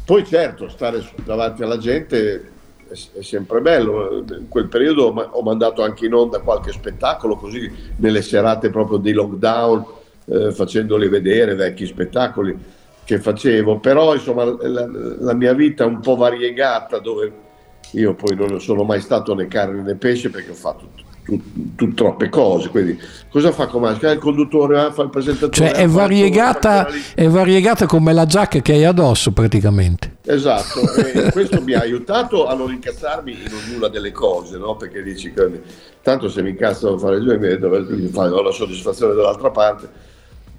Poi 0.05 0.25
certo, 0.25 0.69
stare 0.69 1.05
davanti 1.25 1.63
alla 1.63 1.77
gente 1.77 2.51
è, 2.87 3.21
sempre 3.21 3.59
bello. 3.59 4.19
In 4.19 4.47
quel 4.47 4.67
periodo 4.67 5.07
ho 5.07 5.41
mandato 5.41 5.83
anche 5.83 6.05
in 6.05 6.13
onda 6.13 6.39
qualche 6.39 6.71
spettacolo, 6.71 7.35
così 7.35 7.69
nelle 7.97 8.21
serate 8.21 8.69
proprio 8.69 8.99
di 8.99 9.11
lockdown, 9.11 9.85
eh, 10.25 10.51
facendoli 10.53 11.09
vedere 11.09 11.55
vecchi 11.55 11.85
spettacoli 11.85 12.57
che 13.03 13.19
facevo. 13.19 13.79
Però 13.79 14.13
insomma 14.13 14.45
la, 14.45 14.87
la 15.19 15.33
mia 15.33 15.53
vita 15.53 15.83
è 15.83 15.87
un 15.87 15.99
po' 15.99 16.15
variegata, 16.15 16.99
dove 16.99 17.45
io 17.91 18.15
poi 18.15 18.35
non 18.35 18.61
sono 18.61 18.83
mai 18.83 19.01
stato 19.01 19.33
né 19.33 19.47
carne 19.47 19.81
né 19.81 19.95
pesce 19.95 20.29
perché 20.29 20.51
ho 20.51 20.55
fatto 20.55 20.87
tutto 20.93 21.06
tu, 21.27 21.75
tu, 21.75 21.93
troppe 21.93 22.29
cose. 22.29 22.69
Quindi 22.69 22.97
cosa 23.29 23.51
fa 23.51 23.67
Comasca? 23.67 24.11
Il 24.11 24.19
conduttore 24.19 24.91
fa 24.93 25.03
il 25.03 25.09
presentatore. 25.09 25.67
Cioè 25.67 25.71
è 25.77 25.87
variegata, 25.87 26.87
è 27.13 27.27
variegata 27.27 27.85
come 27.85 28.13
la 28.13 28.25
giacca 28.25 28.61
che 28.61 28.71
hai 28.71 28.85
addosso 28.85 29.31
praticamente. 29.31 30.15
Esatto, 30.25 30.79
e 30.95 31.31
questo 31.31 31.61
mi 31.61 31.73
ha 31.73 31.81
aiutato 31.81 32.47
a 32.47 32.55
non 32.55 32.71
incazzarmi 32.71 33.31
in 33.31 33.53
ognuna 33.53 33.89
delle 33.89 34.11
cose, 34.11 34.57
no? 34.57 34.77
perché 34.77 35.03
dici 35.03 35.33
che 35.33 35.61
tanto 36.01 36.29
se 36.29 36.41
mi 36.41 36.51
incazzo 36.51 36.93
a 36.93 36.97
fare 36.97 37.19
due 37.19 37.37
metri, 37.37 37.65
ho 37.65 38.41
la 38.41 38.51
soddisfazione 38.51 39.13
dall'altra 39.13 39.51
parte, 39.51 39.89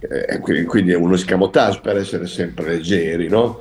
eh, 0.00 0.64
quindi 0.66 0.92
è 0.92 0.96
uno 0.96 1.16
scamotage 1.16 1.80
per 1.80 1.96
essere 1.96 2.26
sempre 2.26 2.66
leggeri, 2.66 3.28
no? 3.28 3.60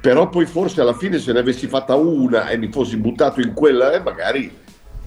però 0.00 0.28
poi 0.28 0.46
forse 0.46 0.80
alla 0.80 0.94
fine 0.94 1.18
se 1.18 1.32
ne 1.32 1.40
avessi 1.40 1.66
fatta 1.66 1.94
una 1.94 2.48
e 2.48 2.56
mi 2.56 2.70
fossi 2.72 2.96
buttato 2.96 3.40
in 3.40 3.52
quella, 3.52 3.92
eh, 3.92 4.00
magari 4.00 4.50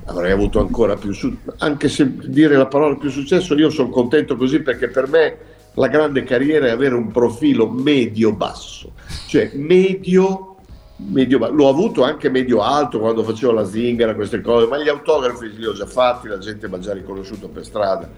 avrei 0.05 0.31
avuto 0.31 0.59
ancora 0.59 0.95
più 0.95 1.13
successo, 1.13 1.55
anche 1.59 1.89
se 1.89 2.11
dire 2.25 2.57
la 2.57 2.67
parola 2.67 2.95
più 2.95 3.09
successo, 3.09 3.55
io 3.55 3.69
sono 3.69 3.89
contento 3.89 4.35
così 4.35 4.61
perché 4.61 4.89
per 4.89 5.07
me 5.07 5.37
la 5.75 5.87
grande 5.87 6.23
carriera 6.23 6.67
è 6.67 6.71
avere 6.71 6.95
un 6.95 7.11
profilo 7.11 7.69
medio-basso, 7.69 8.93
cioè 9.27 9.51
medio, 9.55 10.57
medio 10.97 11.49
l'ho 11.49 11.69
avuto 11.69 12.03
anche 12.03 12.29
medio-alto 12.29 12.99
quando 12.99 13.23
facevo 13.23 13.51
la 13.51 13.65
zingara, 13.65 14.15
queste 14.15 14.41
cose, 14.41 14.67
ma 14.67 14.77
gli 14.77 14.89
autografi 14.89 15.51
li 15.55 15.65
ho 15.65 15.73
già 15.73 15.85
fatti, 15.85 16.27
la 16.27 16.37
gente 16.37 16.67
mi 16.67 16.75
ha 16.75 16.79
già 16.79 16.93
riconosciuto 16.93 17.47
per 17.47 17.65
strada, 17.65 18.09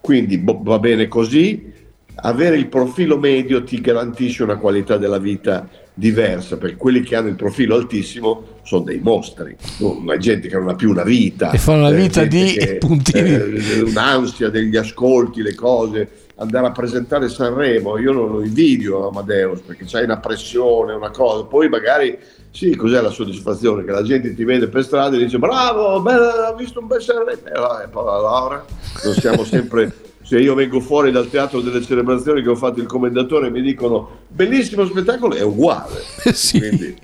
quindi 0.00 0.42
va 0.44 0.78
bene 0.78 1.08
così, 1.08 1.72
avere 2.16 2.56
il 2.56 2.66
profilo 2.66 3.16
medio 3.16 3.62
ti 3.62 3.80
garantisce 3.80 4.42
una 4.42 4.56
qualità 4.56 4.96
della 4.96 5.18
vita 5.18 5.68
diversa, 5.98 6.56
perché 6.58 6.76
quelli 6.76 7.00
che 7.02 7.16
hanno 7.16 7.26
il 7.26 7.34
profilo 7.34 7.74
altissimo 7.74 8.60
sono 8.62 8.84
dei 8.84 9.00
mostri, 9.00 9.56
no, 9.78 10.00
gente 10.16 10.46
che 10.46 10.56
non 10.56 10.68
ha 10.68 10.76
più 10.76 10.90
una 10.90 11.02
vita. 11.02 11.50
E 11.50 11.58
fanno 11.58 11.88
una 11.88 11.96
eh, 11.96 12.00
vita 12.00 12.24
di 12.24 12.52
che, 12.52 12.76
puntini. 12.80 13.30
Eh, 13.30 13.80
un'ansia 13.80 14.48
degli 14.48 14.76
ascolti, 14.76 15.42
le 15.42 15.56
cose, 15.56 16.08
andare 16.36 16.68
a 16.68 16.70
presentare 16.70 17.28
Sanremo, 17.28 17.98
io 17.98 18.12
non 18.12 18.30
lo 18.30 18.44
invidio 18.44 19.08
Amadeus 19.08 19.60
perché 19.60 19.86
c'hai 19.86 20.04
una 20.04 20.18
pressione, 20.18 20.92
una 20.92 21.10
cosa, 21.10 21.42
poi 21.44 21.68
magari 21.68 22.16
sì, 22.52 22.76
cos'è 22.76 23.00
la 23.00 23.10
soddisfazione? 23.10 23.84
Che 23.84 23.90
la 23.90 24.02
gente 24.02 24.34
ti 24.36 24.44
vede 24.44 24.68
per 24.68 24.84
strada 24.84 25.16
e 25.16 25.18
dice 25.18 25.38
bravo, 25.38 25.96
ha 25.96 26.54
visto 26.56 26.78
un 26.78 26.86
bel 26.86 27.02
Sanremo, 27.02 27.80
e 27.82 27.88
poi 27.88 28.04
Laura, 28.04 28.64
non 29.02 29.14
siamo 29.14 29.42
sempre 29.42 29.92
se 30.28 30.38
io 30.38 30.54
vengo 30.54 30.78
fuori 30.80 31.10
dal 31.10 31.30
teatro 31.30 31.62
delle 31.62 31.82
celebrazioni 31.82 32.42
che 32.42 32.50
ho 32.50 32.54
fatto 32.54 32.80
il 32.80 32.86
commendatore 32.86 33.46
e 33.46 33.50
mi 33.50 33.62
dicono 33.62 34.18
bellissimo 34.28 34.84
spettacolo, 34.84 35.34
è 35.34 35.40
uguale. 35.40 36.02
Sì. 36.34 36.58
Quindi, 36.58 36.94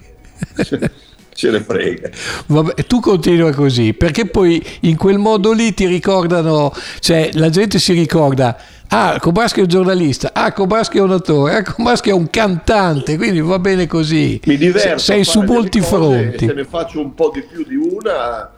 ce 1.32 1.50
ne 1.50 1.60
frega. 1.60 2.10
Vabbè, 2.48 2.84
tu 2.84 3.00
continua 3.00 3.50
così, 3.52 3.94
perché 3.94 4.26
poi 4.26 4.62
in 4.80 4.96
quel 4.96 5.16
modo 5.16 5.52
lì 5.52 5.72
ti 5.72 5.86
ricordano, 5.86 6.70
cioè 7.00 7.30
la 7.32 7.48
gente 7.48 7.78
si 7.78 7.94
ricorda, 7.94 8.58
ah, 8.88 9.18
Kobaschi 9.18 9.60
è 9.60 9.62
un 9.62 9.68
giornalista, 9.68 10.32
ah, 10.34 10.52
Kobaschi 10.52 10.98
è 10.98 11.00
un 11.00 11.12
attore, 11.12 11.56
ah, 11.56 11.62
Kobaschi 11.62 12.10
è 12.10 12.12
un 12.12 12.28
cantante, 12.28 13.16
quindi 13.16 13.40
va 13.40 13.58
bene 13.58 13.86
così. 13.86 14.38
Mi 14.44 14.58
diverto. 14.58 14.98
Sei 14.98 15.24
su 15.24 15.40
molti 15.40 15.80
fronti. 15.80 16.46
Se 16.46 16.52
ne 16.52 16.64
faccio 16.64 17.00
un 17.00 17.14
po' 17.14 17.30
di 17.32 17.42
più 17.42 17.64
di 17.64 17.76
una, 17.76 18.52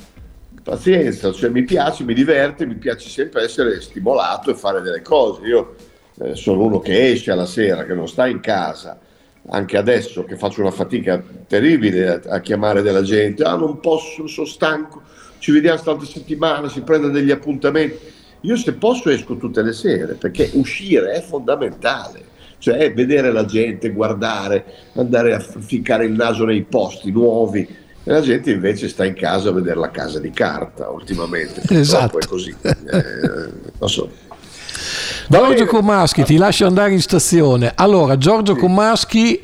pazienza, 0.67 1.33
cioè 1.33 1.49
mi 1.49 1.62
piace, 1.62 2.03
mi 2.03 2.12
diverte, 2.12 2.67
mi 2.67 2.75
piace 2.75 3.09
sempre 3.09 3.45
essere 3.45 3.81
stimolato 3.81 4.51
e 4.51 4.57
fare 4.57 4.81
delle 4.81 5.01
cose. 5.01 5.47
Io 5.47 5.77
eh, 6.21 6.35
sono 6.35 6.64
uno 6.64 6.81
che 6.81 7.11
esce 7.11 7.31
alla 7.31 7.47
sera, 7.47 7.85
che 7.85 7.95
non 7.95 8.09
sta 8.09 8.27
in 8.27 8.41
casa 8.41 8.99
anche 9.49 9.77
adesso 9.77 10.25
che 10.25 10.37
faccio 10.37 10.61
una 10.61 10.73
fatica 10.73 11.23
terribile 11.47 12.09
a, 12.09 12.21
a, 12.35 12.41
chiamare 12.41 12.83
della 12.83 13.03
gente, 13.03 13.45
ah 13.45 13.55
non 13.55 13.79
posso, 13.79 14.27
sono 14.27 14.45
stanco, 14.45 15.03
ci 15.39 15.53
vediamo 15.53 15.79
stante 15.79 16.05
settimana, 16.05 16.69
si 16.69 16.81
prende 16.81 17.11
degli 17.11 17.31
appuntamenti. 17.31 18.14
Io 18.41 18.57
se 18.57 18.73
posso 18.73 19.09
esco 19.09 19.37
tutte 19.37 19.62
le 19.62 19.73
sere 19.73 20.14
perché 20.14 20.51
uscire 20.55 21.12
è 21.12 21.21
fondamentale, 21.21 22.25
cioè 22.59 22.93
vedere 22.93 23.31
la 23.31 23.45
gente, 23.45 23.93
guardare, 23.93 24.64
andare 24.95 25.33
a 25.33 25.39
ficcare 25.39 26.07
il 26.07 26.12
naso 26.12 26.45
nei 26.45 26.62
posti 26.62 27.12
nuovi. 27.12 27.85
E 28.09 28.12
la 28.12 28.20
gente 28.20 28.52
invece 28.52 28.88
sta 28.88 29.04
in 29.04 29.14
casa 29.14 29.48
a 29.48 29.52
vedere 29.52 29.80
la 29.80 29.90
casa 29.90 30.20
di 30.20 30.30
carta 30.30 30.90
ultimamente. 30.90 31.61
Esatto. 31.70 32.20
È 32.20 32.24
così. 32.24 32.54
Eh, 32.62 33.50
non 33.80 33.88
so. 33.88 34.09
Giorgio 35.28 35.66
Comaschi, 35.66 36.22
ti 36.22 36.36
lascio 36.36 36.66
andare 36.66 36.92
in 36.92 37.00
stazione. 37.00 37.72
Allora, 37.74 38.16
Giorgio 38.16 38.54
sì. 38.54 38.61
Comaschi 38.61 39.40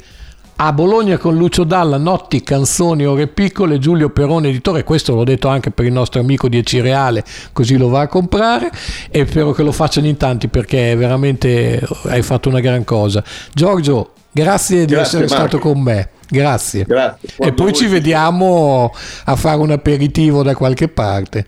a 0.55 0.73
Bologna 0.73 1.19
con 1.19 1.37
Lucio 1.37 1.65
Dalla, 1.65 1.97
Notti, 1.97 2.45
Canzoni, 2.45 3.05
Ore 3.05 3.27
Piccole, 3.27 3.81
Giulio 3.81 4.11
Perone, 4.11 4.51
editore, 4.51 4.85
questo 4.85 5.17
l'ho 5.17 5.25
detto 5.25 5.49
anche 5.49 5.73
per 5.73 5.85
il 5.87 5.93
nostro 5.93 6.21
amico 6.21 6.49
di 6.49 6.65
Cireale, 6.65 7.25
così 7.53 7.77
lo 7.77 7.89
va 7.89 8.03
a 8.03 8.07
comprare 8.07 8.71
e 9.11 9.27
spero 9.27 9.51
che 9.51 9.65
lo 9.65 9.73
facciano 9.73 10.07
in 10.07 10.17
tanti 10.17 10.47
perché 10.47 10.95
veramente 10.95 11.85
hai 12.05 12.23
fatto 12.23 12.49
una 12.49 12.61
gran 12.61 12.85
cosa. 12.85 13.25
Giorgio, 13.53 14.13
grazie, 14.31 14.85
grazie 14.85 14.87
di 14.87 14.95
essere 14.95 15.27
Marco. 15.27 15.35
stato 15.35 15.59
con 15.59 15.81
me. 15.81 16.11
Grazie. 16.33 16.85
grazie. 16.85 17.29
E 17.39 17.53
poi 17.53 17.73
ci 17.75 17.87
vediamo 17.87 18.93
a 19.25 19.37
fare 19.37 19.59
un 19.61 19.71
aperitivo 19.71 20.43
da 20.43 20.55
qualche 20.55 20.89
parte. 20.89 21.47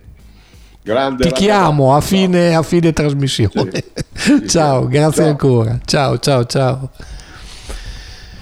Grande 0.82 1.24
Ti 1.24 1.32
chiamo 1.32 1.96
a 1.96 2.02
fine, 2.02 2.54
a 2.54 2.62
fine 2.62 2.92
trasmissione. 2.92 3.70
Sì. 4.12 4.44
ciao, 4.46 4.86
grazie 4.86 5.22
ciao. 5.22 5.30
ancora. 5.30 5.78
Ciao, 5.86 6.18
ciao, 6.18 6.44
ciao. 6.44 6.90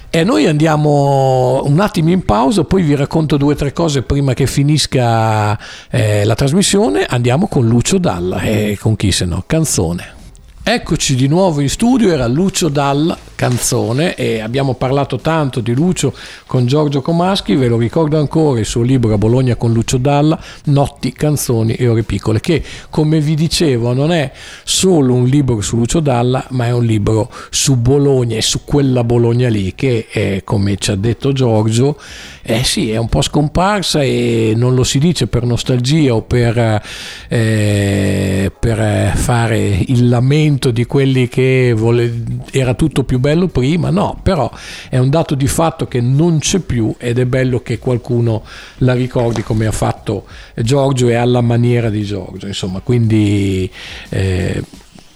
E 0.09 0.23
noi 0.25 0.45
andiamo 0.45 1.63
un 1.63 1.79
attimo 1.79 2.11
in 2.11 2.23
pausa, 2.25 2.65
poi 2.65 2.83
vi 2.83 2.93
racconto 2.95 3.37
due 3.37 3.53
o 3.53 3.55
tre 3.55 3.71
cose 3.71 4.03
prima 4.03 4.33
che 4.33 4.45
finisca 4.45 5.57
eh, 5.89 6.25
la 6.25 6.35
trasmissione. 6.35 7.05
Andiamo 7.05 7.47
con 7.47 7.65
Lucio 7.65 7.97
Dalla 7.97 8.41
e 8.41 8.77
con 8.79 8.97
chi 8.97 9.13
se 9.13 9.23
no, 9.23 9.43
canzone. 9.47 10.21
Eccoci 10.61 11.15
di 11.15 11.27
nuovo 11.27 11.61
in 11.61 11.69
studio, 11.69 12.11
era 12.11 12.27
Lucio 12.27 12.67
Dalla, 12.67 13.17
canzone, 13.43 14.15
e 14.15 14.39
abbiamo 14.39 14.73
parlato 14.73 15.17
tanto 15.17 15.59
di 15.59 15.73
Lucio 15.73 16.13
con 16.47 16.65
Giorgio 16.65 17.01
Comaschi, 17.01 17.55
ve 17.55 17.67
lo 17.67 17.77
ricordo 17.77 18.17
ancora 18.17 18.61
il 18.61 18.65
suo 18.65 18.83
libro 18.83 19.13
A 19.13 19.17
Bologna 19.17 19.57
con 19.57 19.73
Lucio 19.73 19.97
Dalla, 19.97 20.39
Notti, 20.65 21.11
canzoni 21.11 21.73
e 21.73 21.89
ore 21.89 22.03
piccole, 22.03 22.39
che 22.39 22.63
come 22.89 23.19
vi 23.19 23.35
dicevo 23.35 23.91
non 23.91 24.13
è 24.13 24.31
solo 24.63 25.13
un 25.13 25.25
libro 25.25 25.59
su 25.59 25.75
Lucio 25.75 25.99
Dalla, 25.99 26.45
ma 26.51 26.67
è 26.67 26.71
un 26.71 26.85
libro 26.85 27.29
su 27.49 27.75
Bologna 27.75 28.37
e 28.37 28.41
su 28.41 28.61
quella 28.63 29.03
Bologna 29.03 29.49
lì, 29.49 29.75
che 29.75 30.07
è, 30.09 30.41
come 30.45 30.77
ci 30.77 30.91
ha 30.91 30.95
detto 30.95 31.33
Giorgio, 31.33 31.99
eh 32.41 32.63
sì, 32.63 32.91
è 32.91 32.97
un 32.97 33.09
po' 33.09 33.21
scomparsa 33.21 34.03
e 34.03 34.53
non 34.55 34.73
lo 34.73 34.85
si 34.85 34.99
dice 34.99 35.27
per 35.27 35.43
nostalgia 35.43 36.13
o 36.13 36.21
per, 36.21 36.81
eh, 37.27 38.51
per 38.57 39.11
fare 39.17 39.83
il 39.87 40.07
lamento 40.07 40.71
di 40.71 40.85
quelli 40.85 41.27
che 41.27 41.73
vole... 41.75 42.23
era 42.51 42.73
tutto 42.73 43.03
più 43.03 43.19
bello 43.19 43.31
prima, 43.47 43.89
no, 43.89 44.19
però 44.21 44.51
è 44.89 44.97
un 44.97 45.09
dato 45.09 45.35
di 45.35 45.47
fatto 45.47 45.87
che 45.87 46.01
non 46.01 46.39
c'è 46.39 46.59
più 46.59 46.93
ed 46.97 47.19
è 47.19 47.25
bello 47.25 47.61
che 47.61 47.79
qualcuno 47.79 48.43
la 48.77 48.93
ricordi 48.93 49.43
come 49.43 49.65
ha 49.65 49.71
fatto 49.71 50.25
Giorgio 50.55 51.09
e 51.09 51.15
alla 51.15 51.41
maniera 51.41 51.89
di 51.89 52.03
Giorgio, 52.03 52.47
insomma, 52.47 52.79
quindi 52.79 53.69
eh, 54.09 54.63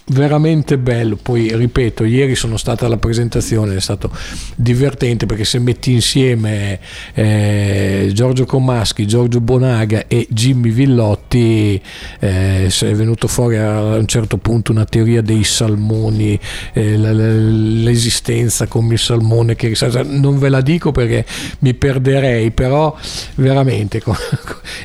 veramente 0.08 0.78
bello. 0.78 1.18
Poi 1.22 1.56
ripeto, 1.56 2.04
ieri 2.04 2.36
sono 2.36 2.58
stata 2.58 2.86
alla 2.86 2.98
presentazione, 2.98 3.76
è 3.76 3.80
stato 3.82 4.12
divertente 4.56 5.26
perché 5.26 5.44
se 5.44 5.60
metti 5.60 5.92
insieme 5.92 6.80
eh, 7.14 8.10
Giorgio 8.14 8.46
Comaschi, 8.46 9.08
Giorgio 9.08 9.42
Bonaga 9.42 10.06
e 10.08 10.28
Jimmy 10.30 10.70
Villotti, 10.70 11.82
eh, 12.20 12.68
è 12.68 12.94
venuto 12.94 13.28
fuori 13.28 13.58
a 13.58 13.96
un 13.96 14.08
certo 14.08 14.38
punto 14.38 14.72
una 14.72 14.86
teoria 14.86 15.22
dei 15.22 15.44
salmoni, 15.44 16.40
eh, 16.74 16.98
l'esistenza 16.98 18.68
come 18.68 18.94
il 18.94 19.00
salmone 19.00 19.56
che 19.56 19.76
non 20.06 20.40
ve 20.40 20.50
la 20.50 20.62
dico 20.62 20.92
perché 20.92 21.26
mi 21.60 21.74
perderei, 21.74 22.52
però 22.52 22.96
veramente. 23.36 24.02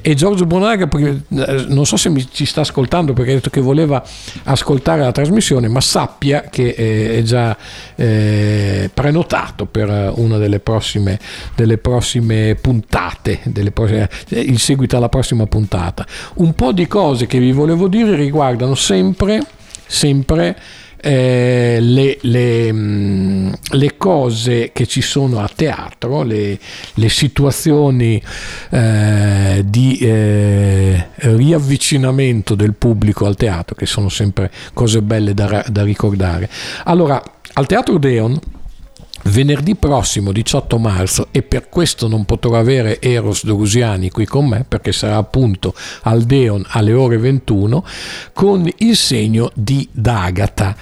E 0.01 0.15
Giorgio 0.15 0.47
Bonaga, 0.47 0.89
eh, 0.89 1.65
non 1.69 1.87
so 1.87 1.97
se 1.97 2.09
mi 2.09 2.27
ci 2.31 2.45
sta 2.45 2.63
ascoltando 2.63 3.13
perché 3.13 3.31
ha 3.33 3.35
detto 3.35 3.51
che 3.51 3.61
voleva 3.61 4.03
ascoltare 4.45 5.05
la 5.13 5.23
trasmissione, 5.23 5.69
ma 5.69 5.81
sappia 5.81 6.43
che 6.43 6.71
eh, 6.71 7.19
è 7.19 7.23
già 7.23 7.57
eh, 7.95 8.91
prenotato 8.93 9.67
per 9.67 10.13
una 10.17 10.39
delle 10.39 10.59
prossime, 10.59 11.19
delle 11.55 11.79
prossime 11.79 12.57
puntate, 12.61 13.41
delle 13.45 13.71
prossime, 13.71 14.09
il 14.29 14.59
seguito 14.59 14.97
alla 14.97 15.11
prossima 15.11 15.47
puntata. 15.47 16.07
Un 16.37 16.55
po' 16.55 16.73
di 16.73 16.87
cose 16.89 17.27
che 17.27 17.39
vi 17.39 17.53
volevo 17.53 17.87
dire 17.87 18.17
riguardano 18.17 18.75
sempre, 18.75 19.45
sempre 19.87 20.57
eh, 21.05 21.79
le, 21.81 22.19
le, 22.21 22.73
mm, 22.73 23.53
le, 23.73 23.97
cose 23.97 24.71
che 24.73 24.87
ci 24.87 25.03
sono 25.03 25.41
a 25.41 25.51
teatro, 25.53 26.23
le, 26.23 26.57
le 26.95 27.09
situazioni 27.09 28.23
eh, 28.71 29.63
di 29.67 29.99
eh, 29.99 31.09
riavvicinamento 31.17 32.55
del 32.55 32.75
pubblico 32.75 33.27
al 33.27 33.35
teatro, 33.35 33.75
che 33.75 33.87
sono 33.87 34.09
sempre 34.09 34.51
cose 34.73 35.03
belle 35.03 35.35
da, 35.35 35.65
da 35.69 35.83
ricordare. 35.83 36.49
Allora, 36.85 37.21
al 37.55 37.67
Teatro 37.67 37.99
Deon 37.99 38.39
Venerdì 39.25 39.77
prossimo 39.77 40.33
18 40.33 40.79
marzo 40.79 41.29
e 41.31 41.43
per 41.43 41.69
questo 41.69 42.09
non 42.09 42.25
potrò 42.25 42.59
avere 42.59 43.01
Eros 43.01 43.45
Drusiani 43.45 44.11
qui 44.11 44.27
con 44.27 44.47
me 44.49 44.65
perché 44.67 44.91
sarà 44.91 45.17
appunto 45.17 45.75
al 46.03 46.23
Deon 46.23 46.65
alle 46.71 46.93
ore 46.93 47.19
21 47.19 47.85
con 48.33 48.69
il 48.79 48.97
segno 48.97 49.51
di 49.55 49.89
D'Agata. 49.93 50.75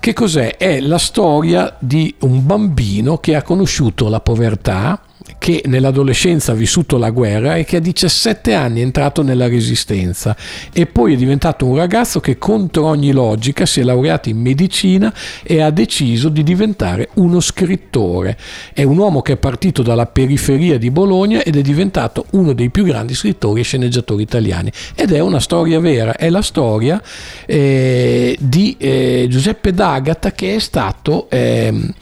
Che 0.00 0.12
cos'è? 0.12 0.56
È 0.56 0.80
la 0.80 0.98
storia 0.98 1.76
di 1.78 2.12
un 2.20 2.44
bambino 2.44 3.18
che 3.18 3.36
ha 3.36 3.42
conosciuto 3.42 4.08
la 4.08 4.20
povertà, 4.20 5.00
che 5.38 5.62
nell'adolescenza 5.66 6.52
ha 6.52 6.54
vissuto 6.54 6.98
la 6.98 7.10
guerra 7.10 7.56
e 7.56 7.64
che 7.64 7.76
a 7.76 7.80
17 7.80 8.54
anni 8.54 8.80
è 8.80 8.82
entrato 8.82 9.22
nella 9.22 9.48
resistenza 9.48 10.36
e 10.72 10.86
poi 10.86 11.14
è 11.14 11.16
diventato 11.16 11.64
un 11.64 11.76
ragazzo 11.76 12.20
che 12.20 12.38
contro 12.38 12.84
ogni 12.86 13.12
logica 13.12 13.64
si 13.64 13.80
è 13.80 13.82
laureato 13.84 14.28
in 14.28 14.38
medicina 14.38 15.12
e 15.42 15.62
ha 15.62 15.70
deciso 15.70 16.28
di 16.28 16.42
diventare 16.42 17.10
uno 17.14 17.40
scrittore. 17.40 18.36
È 18.72 18.82
un 18.82 18.98
uomo 18.98 19.22
che 19.22 19.34
è 19.34 19.36
partito 19.36 19.82
dalla 19.82 20.06
periferia 20.06 20.78
di 20.78 20.90
Bologna 20.90 21.42
ed 21.42 21.56
è 21.56 21.62
diventato 21.62 22.26
uno 22.30 22.52
dei 22.52 22.70
più 22.70 22.84
grandi 22.84 23.14
scrittori 23.14 23.60
e 23.60 23.64
sceneggiatori 23.64 24.22
italiani 24.22 24.70
ed 24.94 25.12
è 25.12 25.20
una 25.20 25.40
storia 25.40 25.78
vera, 25.80 26.16
è 26.16 26.28
la 26.30 26.42
storia 26.42 27.00
eh, 27.46 28.36
di 28.40 28.76
eh, 28.78 29.26
Giuseppe 29.28 29.72
D'Agata 29.72 30.32
che 30.32 30.56
è 30.56 30.58
stato... 30.58 31.28
Eh, 31.30 31.94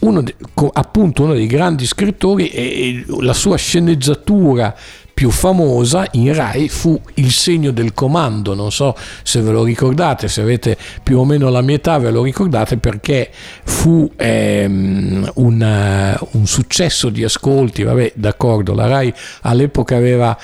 uno, 0.00 0.22
appunto 0.72 1.24
uno 1.24 1.34
dei 1.34 1.46
grandi 1.46 1.86
scrittori 1.86 2.48
e 2.48 3.04
la 3.20 3.34
sua 3.34 3.56
sceneggiatura 3.56 4.74
più 5.20 5.28
famosa 5.28 6.06
in 6.12 6.34
Rai 6.34 6.70
fu 6.70 6.98
Il 7.16 7.30
segno 7.30 7.72
del 7.72 7.92
comando, 7.92 8.54
non 8.54 8.72
so 8.72 8.96
se 9.22 9.42
ve 9.42 9.50
lo 9.50 9.64
ricordate, 9.64 10.28
se 10.28 10.40
avete 10.40 10.78
più 11.02 11.18
o 11.18 11.26
meno 11.26 11.50
la 11.50 11.60
mia 11.60 11.74
età 11.74 11.98
ve 11.98 12.10
lo 12.10 12.22
ricordate 12.22 12.78
perché 12.78 13.30
fu 13.64 14.10
ehm, 14.16 15.30
una, 15.34 16.18
un 16.30 16.46
successo 16.46 17.10
di 17.10 17.22
ascolti, 17.22 17.82
vabbè 17.82 18.12
d'accordo, 18.14 18.72
la 18.72 18.86
Rai 18.86 19.12
all'epoca 19.42 19.94
aveva 19.94 20.34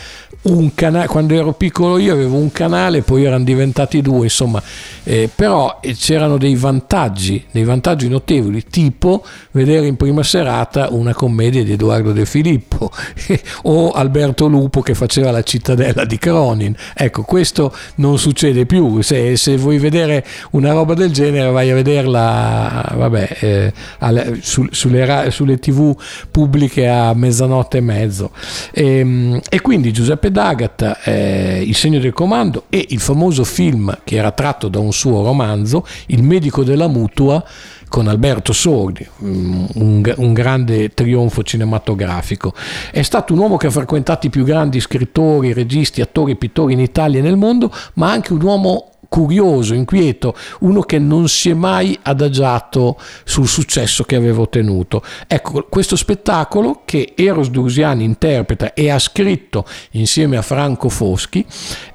un 0.42 0.74
canale, 0.74 1.06
quando 1.06 1.34
ero 1.34 1.52
piccolo 1.52 1.98
io 1.98 2.12
avevo 2.12 2.36
un 2.36 2.52
canale, 2.52 3.02
poi 3.02 3.24
erano 3.24 3.44
diventati 3.44 4.00
due, 4.00 4.24
insomma, 4.24 4.62
eh, 5.02 5.28
però 5.34 5.78
eh, 5.80 5.94
c'erano 5.94 6.38
dei 6.38 6.54
vantaggi, 6.54 7.44
dei 7.50 7.64
vantaggi 7.64 8.08
notevoli, 8.08 8.64
tipo 8.68 9.24
vedere 9.50 9.86
in 9.86 9.96
prima 9.96 10.22
serata 10.22 10.88
una 10.90 11.14
commedia 11.14 11.64
di 11.64 11.72
Edoardo 11.72 12.12
De 12.12 12.26
Filippo 12.26 12.90
o 13.62 13.90
Alberto 13.90 14.46
Lupo 14.46 14.82
che 14.82 14.94
faceva 14.94 15.30
la 15.30 15.42
cittadella 15.42 16.04
di 16.04 16.18
Cronin. 16.18 16.74
Ecco, 16.94 17.22
questo 17.22 17.74
non 17.96 18.18
succede 18.18 18.66
più, 18.66 19.00
se, 19.02 19.36
se 19.36 19.56
vuoi 19.56 19.78
vedere 19.78 20.24
una 20.52 20.72
roba 20.72 20.94
del 20.94 21.12
genere 21.12 21.50
vai 21.50 21.70
a 21.70 21.74
vederla 21.74 22.92
vabbè, 22.94 23.36
eh, 23.40 23.72
alle, 23.98 24.38
su, 24.42 24.66
sulle, 24.70 25.30
sulle, 25.30 25.58
tv 25.58 25.96
pubbliche 26.30 26.88
a 26.88 27.14
mezzanotte 27.14 27.78
e 27.78 27.80
mezzo. 27.80 28.30
E, 28.72 28.98
ehm, 28.98 29.40
e 29.48 29.60
quindi 29.60 29.92
Giuseppe 29.92 30.30
D'Agata, 30.36 31.00
eh, 31.02 31.62
Il 31.66 31.74
segno 31.74 31.98
del 31.98 32.12
comando 32.12 32.64
e 32.68 32.84
il 32.90 33.00
famoso 33.00 33.42
film 33.42 34.00
che 34.04 34.16
era 34.16 34.32
tratto 34.32 34.68
da 34.68 34.78
un 34.78 34.92
suo 34.92 35.22
romanzo, 35.22 35.86
Il 36.08 36.22
medico 36.22 36.62
della 36.62 36.88
mutua, 36.88 37.42
con 37.88 38.06
Alberto 38.06 38.52
Sordi, 38.52 39.06
mm, 39.24 39.64
un, 39.76 40.14
un, 40.16 40.32
grande 40.34 40.90
trionfo 40.90 41.42
cinematografico. 41.42 42.52
È 42.90 43.00
stato 43.00 43.32
un 43.32 43.38
uomo 43.38 43.56
che 43.56 43.68
ha 43.68 43.70
frequentato 43.70 44.26
i 44.26 44.30
più 44.30 44.44
grandi 44.44 44.78
scrittori, 44.78 45.54
registi, 45.54 46.02
attori, 46.02 46.36
pittori 46.36 46.74
in 46.74 46.80
Italia 46.80 47.20
e 47.20 47.22
nel 47.22 47.36
mondo, 47.36 47.72
ma 47.94 48.10
anche 48.10 48.34
un 48.34 48.42
uomo 48.42 48.90
curioso, 49.16 49.72
inquieto, 49.72 50.34
uno 50.60 50.82
che 50.82 50.98
non 50.98 51.26
si 51.26 51.48
è 51.48 51.54
mai 51.54 51.98
adagiato 52.02 52.98
sul 53.24 53.48
successo 53.48 54.04
che 54.04 54.14
aveva 54.14 54.42
ottenuto. 54.42 55.02
Ecco, 55.26 55.64
questo 55.70 55.96
spettacolo 55.96 56.82
che 56.84 57.14
Eros 57.16 57.48
Drusiani 57.48 58.04
interpreta 58.04 58.74
e 58.74 58.90
ha 58.90 58.98
scritto 58.98 59.64
insieme 59.92 60.36
a 60.36 60.42
Franco 60.42 60.90
Foschi 60.90 61.42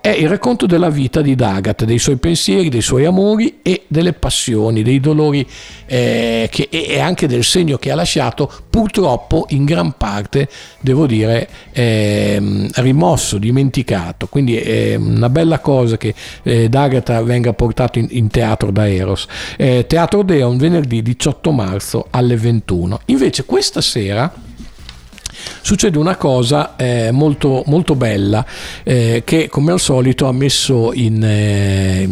è 0.01 0.09
il 0.09 0.27
racconto 0.29 0.65
della 0.65 0.89
vita 0.89 1.21
di 1.21 1.35
Dagat, 1.35 1.83
dei 1.83 1.99
suoi 1.99 2.15
pensieri, 2.15 2.69
dei 2.69 2.81
suoi 2.81 3.05
amori 3.05 3.59
e 3.61 3.83
delle 3.87 4.13
passioni, 4.13 4.81
dei 4.81 4.99
dolori 4.99 5.47
eh, 5.85 6.49
che, 6.51 6.69
e 6.71 6.99
anche 6.99 7.27
del 7.27 7.43
segno 7.43 7.77
che 7.77 7.91
ha 7.91 7.95
lasciato, 7.95 8.51
purtroppo 8.67 9.45
in 9.49 9.65
gran 9.65 9.93
parte, 9.95 10.49
devo 10.79 11.05
dire, 11.05 11.47
eh, 11.71 12.67
rimosso, 12.77 13.37
dimenticato. 13.37 14.25
Quindi 14.25 14.57
è 14.57 14.95
una 14.95 15.29
bella 15.29 15.59
cosa 15.59 15.97
che 15.97 16.15
eh, 16.41 16.67
Dagat 16.67 17.09
Goliath 17.11 17.23
venga 17.23 17.53
portato 17.53 17.99
in, 17.99 18.07
in 18.11 18.29
teatro 18.29 18.71
da 18.71 18.89
Eros. 18.89 19.27
Eh, 19.57 19.85
teatro 19.87 20.23
Deon 20.23 20.57
venerdì 20.57 21.01
18 21.01 21.51
marzo 21.51 22.07
alle 22.09 22.37
21. 22.37 23.01
Invece 23.05 23.45
questa 23.45 23.81
sera 23.81 24.31
succede 25.61 25.97
una 25.97 26.15
cosa 26.15 26.75
eh, 26.75 27.09
molto, 27.11 27.63
molto 27.65 27.95
bella 27.95 28.45
eh, 28.83 29.23
che 29.25 29.49
come 29.49 29.71
al 29.71 29.79
solito 29.79 30.27
ha 30.27 30.31
messo 30.31 30.93
in, 30.93 31.23
eh, 31.23 32.09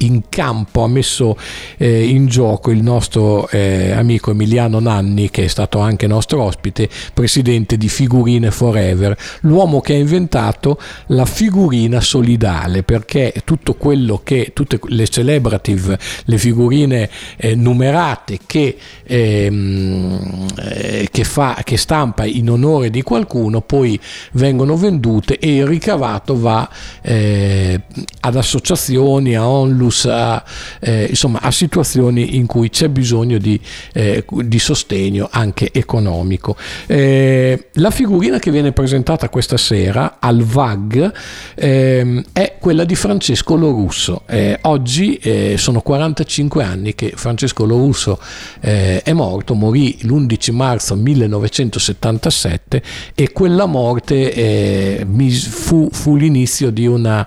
in 0.00 0.22
campo, 0.28 0.82
ha 0.82 0.88
messo 0.88 1.36
eh, 1.76 2.04
in 2.04 2.26
gioco 2.26 2.70
il 2.70 2.82
nostro 2.82 3.48
eh, 3.48 3.92
amico 3.92 4.30
Emiliano 4.30 4.78
Nanni, 4.78 5.30
che 5.30 5.44
è 5.44 5.48
stato 5.48 5.78
anche 5.78 6.06
nostro 6.06 6.42
ospite, 6.42 6.88
presidente 7.12 7.76
di 7.76 7.88
Figurine 7.88 8.50
Forever, 8.50 9.16
l'uomo 9.42 9.80
che 9.80 9.94
ha 9.94 9.96
inventato 9.96 10.78
la 11.08 11.24
figurina 11.24 12.00
solidale, 12.00 12.82
perché 12.82 13.34
tutto 13.44 13.74
quello 13.74 14.20
che, 14.22 14.52
tutte 14.54 14.78
le 14.82 15.08
celebrative, 15.08 15.98
le 16.24 16.38
figurine 16.38 17.10
eh, 17.36 17.54
numerate 17.54 18.38
che, 18.46 18.76
ehm, 19.04 20.46
eh, 20.58 21.08
che, 21.10 21.24
fa, 21.24 21.60
che 21.64 21.76
stampa 21.76 22.24
in 22.24 22.50
onore 22.50 22.90
di 22.90 23.02
qualcuno, 23.02 23.60
poi 23.60 23.98
vengono 24.32 24.76
vendute 24.76 25.38
e 25.38 25.56
il 25.56 25.66
ricavato 25.66 26.38
va 26.38 26.68
eh, 27.02 27.80
ad 28.20 28.36
associazioni, 28.36 29.34
a 29.34 29.46
onlus, 29.46 29.89
a, 30.04 30.42
eh, 30.80 31.06
insomma, 31.08 31.40
a 31.40 31.50
situazioni 31.50 32.36
in 32.36 32.46
cui 32.46 32.70
c'è 32.70 32.88
bisogno 32.88 33.38
di, 33.38 33.60
eh, 33.92 34.24
di 34.28 34.58
sostegno 34.58 35.28
anche 35.30 35.70
economico. 35.72 36.56
Eh, 36.86 37.68
la 37.74 37.90
figurina 37.90 38.38
che 38.38 38.50
viene 38.50 38.72
presentata 38.72 39.28
questa 39.28 39.56
sera 39.56 40.16
al 40.18 40.42
VAG 40.42 41.12
ehm, 41.54 42.24
è 42.32 42.56
quella 42.58 42.84
di 42.84 42.94
Francesco 42.94 43.56
Lorusso. 43.56 44.22
Eh, 44.26 44.58
oggi 44.62 45.16
eh, 45.16 45.56
sono 45.58 45.80
45 45.80 46.64
anni 46.64 46.94
che 46.94 47.12
Francesco 47.14 47.64
Lorusso 47.64 48.20
eh, 48.60 49.02
è 49.02 49.12
morto, 49.12 49.54
morì 49.54 49.98
l'11 50.02 50.52
marzo 50.52 50.94
1977 50.96 52.82
e 53.14 53.32
quella 53.32 53.66
morte 53.66 55.06
fu, 55.48 55.88
fu 55.90 56.16
l'inizio 56.16 56.70
di 56.70 56.86
una 56.86 57.26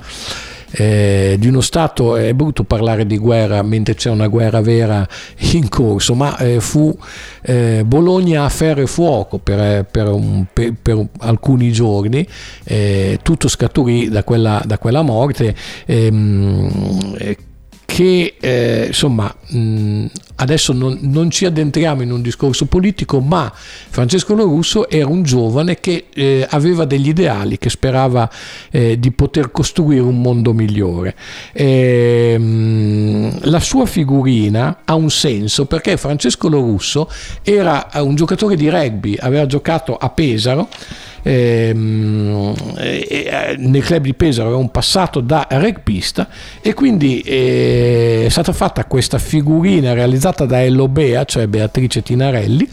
eh, 0.76 1.36
di 1.39 1.47
uno 1.47 1.61
Stato, 1.61 2.15
è 2.15 2.34
brutto 2.34 2.63
parlare 2.63 3.05
di 3.05 3.17
guerra 3.17 3.61
mentre 3.61 3.95
c'è 3.95 4.09
una 4.09 4.28
guerra 4.28 4.61
vera 4.61 5.07
in 5.53 5.69
corso, 5.69 6.15
ma 6.15 6.38
eh, 6.38 6.59
fu 6.59 6.95
eh, 7.41 7.84
Bologna 7.86 8.45
a 8.45 8.49
ferro 8.49 8.82
e 8.82 8.88
fuoco 8.88 9.38
per, 9.38 9.86
per, 9.86 10.07
un, 10.07 10.45
per, 10.51 10.74
per 10.82 11.07
alcuni 11.19 11.71
giorni, 11.71 12.28
eh, 12.63 13.19
tutto 13.21 13.47
scaturì 13.47 14.09
da 14.09 14.24
quella, 14.24 14.61
da 14.65 14.78
quella 14.78 15.01
morte. 15.01 15.55
Ehm, 15.86 17.51
che 17.94 18.34
eh, 18.39 18.86
insomma 18.88 19.32
mh, 19.50 20.06
adesso 20.38 20.74
non, 20.74 20.98
non, 21.02 21.30
ci 21.30 21.46
addentriamo 21.46 22.02
in 22.02 22.12
un 22.12 22.24
discorso 22.24 22.66
politico, 22.66 23.20
ma 23.20 23.54
Francesco 23.54 24.34
Lorusso 24.34 24.89
era 24.89 25.06
un 25.06 25.22
giovane 25.22 25.80
che 25.80 26.06
eh, 26.12 26.48
aveva 26.50 26.86
degli 26.86 27.10
ideali, 27.10 27.60
che 27.60 27.70
sperava 27.70 28.28
eh, 28.72 28.98
di 28.98 29.12
poter 29.12 29.52
costruire 29.52 30.02
un 30.02 30.20
mondo 30.20 30.54
migliore. 30.54 31.14
E, 31.52 32.36
mh, 32.36 33.50
la 33.50 33.60
sua 33.60 33.86
figurina 33.86 34.80
ha 34.86 34.96
un 34.96 35.12
senso 35.12 35.66
perché 35.66 35.96
Francesco 35.96 36.50
Lorusso 36.50 37.08
era 37.44 37.89
un 37.98 38.16
giocatore 38.16 38.56
di 38.56 38.70
rugby, 38.70 39.16
aveva 39.20 39.46
giocato 39.46 39.96
a 39.98 40.10
Pesaro 40.10 40.68
ehm, 41.24 42.54
eh, 42.78 43.56
nel 43.58 43.84
club 43.84 44.04
di 44.04 44.14
Pesaro 44.14 44.48
aveva 44.48 44.62
un 44.62 44.72
passato 44.72 45.22
da 45.22 45.48
rugbyista 45.50 46.28
e 46.62 46.74
quindi 46.74 47.22
eh, 47.22 47.83
è 47.84 48.30
stata 48.30 48.54
fatta 48.54 48.86
questa 48.86 49.18
figurina 49.18 49.94
realizzata 49.94 50.46
da 50.46 50.64
Elobea, 50.64 51.26
cioè 51.26 51.48
Beatrice 51.48 52.02
Tinarelli, 52.02 52.70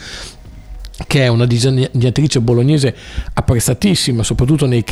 che 1.06 1.22
è 1.22 1.28
una 1.28 1.46
disegnatrice 1.46 2.40
bolognese 2.40 2.94
apprezzatissima, 3.32 4.22
soprattutto 4.22 4.66
nei 4.66 4.84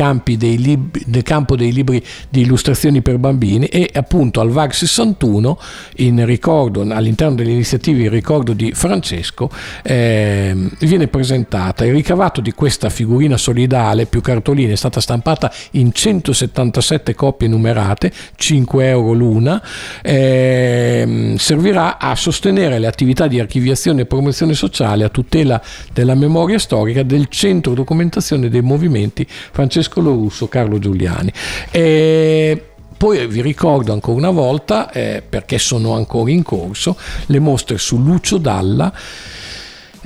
lib- 0.56 1.02
nel 1.06 1.22
campo 1.22 1.56
dei 1.56 1.72
libri 1.72 2.04
di 2.28 2.42
illustrazioni 2.42 3.02
per 3.02 3.18
bambini 3.18 3.66
e 3.66 3.90
appunto 3.92 4.40
al 4.40 4.50
VAG 4.50 4.72
61 4.72 5.58
in 5.96 6.24
ricordo, 6.24 6.82
all'interno 6.82 7.36
delle 7.36 7.50
iniziative 7.50 8.04
in 8.04 8.10
ricordo 8.10 8.52
di 8.52 8.72
Francesco 8.72 9.50
eh, 9.82 10.54
viene 10.80 11.08
presentata. 11.08 11.84
Il 11.84 11.92
ricavato 11.92 12.40
di 12.40 12.52
questa 12.52 12.88
figurina 12.88 13.36
solidale 13.36 14.06
più 14.06 14.20
cartoline 14.20 14.72
è 14.72 14.76
stata 14.76 15.00
stampata 15.00 15.52
in 15.72 15.92
177 15.92 17.14
copie 17.14 17.48
numerate 17.48 18.12
5 18.36 18.88
euro 18.88 19.12
l'una 19.12 19.62
eh, 20.02 21.34
servirà 21.38 21.98
a 21.98 22.14
sostenere 22.14 22.78
le 22.78 22.86
attività 22.86 23.26
di 23.26 23.40
archiviazione 23.40 24.02
e 24.02 24.06
promozione 24.06 24.54
sociale 24.54 25.04
a 25.04 25.08
tutela 25.08 25.60
della 25.98 26.14
memoria 26.14 26.60
storica 26.60 27.02
del 27.02 27.26
Centro 27.28 27.74
Documentazione 27.74 28.48
dei 28.48 28.60
Movimenti 28.60 29.26
Francesco 29.28 30.00
Lorusso 30.00 30.46
Carlo 30.46 30.78
Giuliani. 30.78 31.32
E 31.72 32.66
poi 32.96 33.26
vi 33.26 33.42
ricordo 33.42 33.92
ancora 33.92 34.16
una 34.16 34.30
volta, 34.30 34.92
eh, 34.92 35.24
perché 35.28 35.58
sono 35.58 35.94
ancora 35.94 36.30
in 36.30 36.44
corso, 36.44 36.96
le 37.26 37.40
mostre 37.40 37.78
su 37.78 38.00
Lucio 38.00 38.38
Dalla 38.38 38.92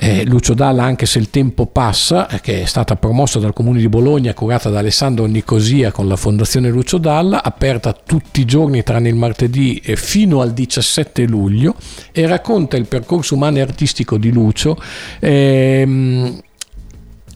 eh, 0.03 0.25
Lucio 0.25 0.53
Dalla, 0.53 0.83
anche 0.83 1.05
se 1.05 1.19
il 1.19 1.29
tempo 1.29 1.65
passa, 1.65 2.27
eh, 2.27 2.41
che 2.41 2.63
è 2.63 2.65
stata 2.65 2.95
promossa 2.95 3.39
dal 3.39 3.53
Comune 3.53 3.79
di 3.79 3.87
Bologna, 3.87 4.33
curata 4.33 4.69
da 4.69 4.79
Alessandro 4.79 5.25
Nicosia 5.25 5.91
con 5.91 6.07
la 6.07 6.17
Fondazione 6.17 6.69
Lucio 6.69 6.97
Dalla, 6.97 7.41
aperta 7.41 7.93
tutti 7.93 8.41
i 8.41 8.45
giorni 8.45 8.83
tranne 8.83 9.09
il 9.09 9.15
martedì 9.15 9.81
fino 9.95 10.41
al 10.41 10.51
17 10.51 11.25
luglio 11.25 11.75
e 12.11 12.27
racconta 12.27 12.75
il 12.75 12.85
percorso 12.85 13.35
umano 13.35 13.57
e 13.57 13.61
artistico 13.61 14.17
di 14.17 14.31
Lucio. 14.31 14.77
Ehm, 15.19 16.41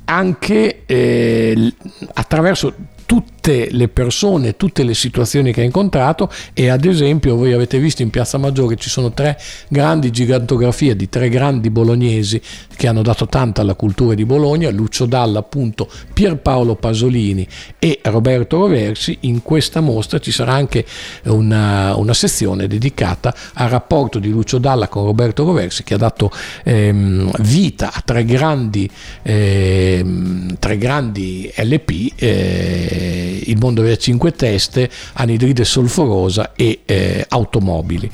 anche 0.10 0.84
eh, 0.86 1.74
attraverso 2.14 2.74
tutte 3.06 3.37
tutte 3.48 3.70
le 3.72 3.88
persone, 3.88 4.58
tutte 4.58 4.84
le 4.84 4.94
situazioni 4.94 5.54
che 5.54 5.62
ha 5.62 5.64
incontrato 5.64 6.30
e 6.54 6.68
ad 6.68 6.84
esempio 6.84 7.38
voi 7.38 7.54
avete 7.54 7.80
visto 7.80 8.02
in 8.02 8.10
Piazza 8.10 8.38
Maggiore 8.38 8.76
ci 8.76 8.90
sono 8.90 9.14
tre 9.14 9.40
grandi 9.70 10.12
gigantografie 10.12 10.98
di 10.98 11.08
tre 11.08 11.30
grandi 11.30 11.70
bolognesi 11.70 12.42
che 12.76 12.88
hanno 12.88 13.02
dato 13.02 13.26
tanto 13.28 13.62
alla 13.62 13.74
cultura 13.76 14.16
di 14.16 14.26
Bologna, 14.26 14.70
Lucio 14.70 15.06
Dalla 15.06 15.40
appunto, 15.40 15.90
Pierpaolo 16.14 16.76
Pasolini 16.76 17.48
e 17.80 18.02
Roberto 18.04 18.58
Roversi, 18.58 19.18
in 19.22 19.42
questa 19.42 19.80
mostra 19.80 20.20
ci 20.20 20.32
sarà 20.32 20.54
anche 20.54 20.86
una, 21.24 21.96
una 21.96 22.14
sezione 22.14 22.68
dedicata 22.68 23.34
al 23.54 23.70
rapporto 23.70 24.20
di 24.20 24.30
Lucio 24.30 24.58
Dalla 24.58 24.90
con 24.90 25.06
Roberto 25.06 25.46
Roversi 25.46 25.84
che 25.84 25.94
ha 25.94 25.98
dato 25.98 26.32
ehm, 26.66 27.32
vita 27.40 27.92
a 27.94 28.02
tre 28.04 28.26
grandi, 28.26 28.90
ehm, 29.24 30.58
tre 30.60 30.78
grandi 30.78 31.50
LP, 31.56 32.12
eh, 32.18 33.37
Il 33.46 33.58
mondo 33.58 33.82
delle 33.82 33.98
cinque 33.98 34.32
teste, 34.32 34.90
Anidride 35.14 35.64
solforosa 35.64 36.54
e 36.56 36.82
eh, 36.86 37.26
Automobili. 37.30 38.10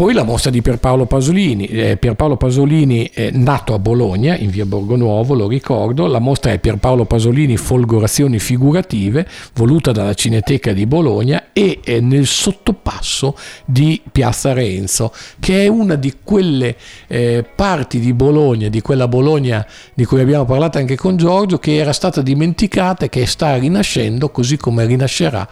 Poi 0.00 0.14
la 0.14 0.22
mostra 0.22 0.50
di 0.50 0.62
Pierpaolo 0.62 1.04
Pasolini. 1.04 1.66
Eh, 1.66 1.98
Pierpaolo 1.98 2.38
Pasolini 2.38 3.10
è 3.12 3.28
nato 3.32 3.74
a 3.74 3.78
Bologna, 3.78 4.34
in 4.34 4.48
via 4.48 4.64
Borgonuovo, 4.64 5.34
lo 5.34 5.46
ricordo. 5.46 6.06
La 6.06 6.20
mostra 6.20 6.52
è 6.52 6.58
Pierpaolo 6.58 7.04
Pasolini 7.04 7.58
Folgorazioni 7.58 8.38
figurative, 8.38 9.28
voluta 9.52 9.92
dalla 9.92 10.14
Cineteca 10.14 10.72
di 10.72 10.86
Bologna 10.86 11.48
e 11.52 11.82
nel 12.00 12.24
sottopasso 12.24 13.36
di 13.66 14.00
Piazza 14.10 14.54
Renzo, 14.54 15.12
che 15.38 15.64
è 15.64 15.68
una 15.68 15.96
di 15.96 16.14
quelle 16.24 16.76
eh, 17.06 17.44
parti 17.54 18.00
di 18.00 18.14
Bologna, 18.14 18.70
di 18.70 18.80
quella 18.80 19.06
Bologna 19.06 19.66
di 19.92 20.06
cui 20.06 20.22
abbiamo 20.22 20.46
parlato 20.46 20.78
anche 20.78 20.96
con 20.96 21.18
Giorgio, 21.18 21.58
che 21.58 21.76
era 21.76 21.92
stata 21.92 22.22
dimenticata 22.22 23.04
e 23.04 23.10
che 23.10 23.26
sta 23.26 23.54
rinascendo, 23.56 24.30
così 24.30 24.56
come 24.56 24.86
rinascerà 24.86 25.46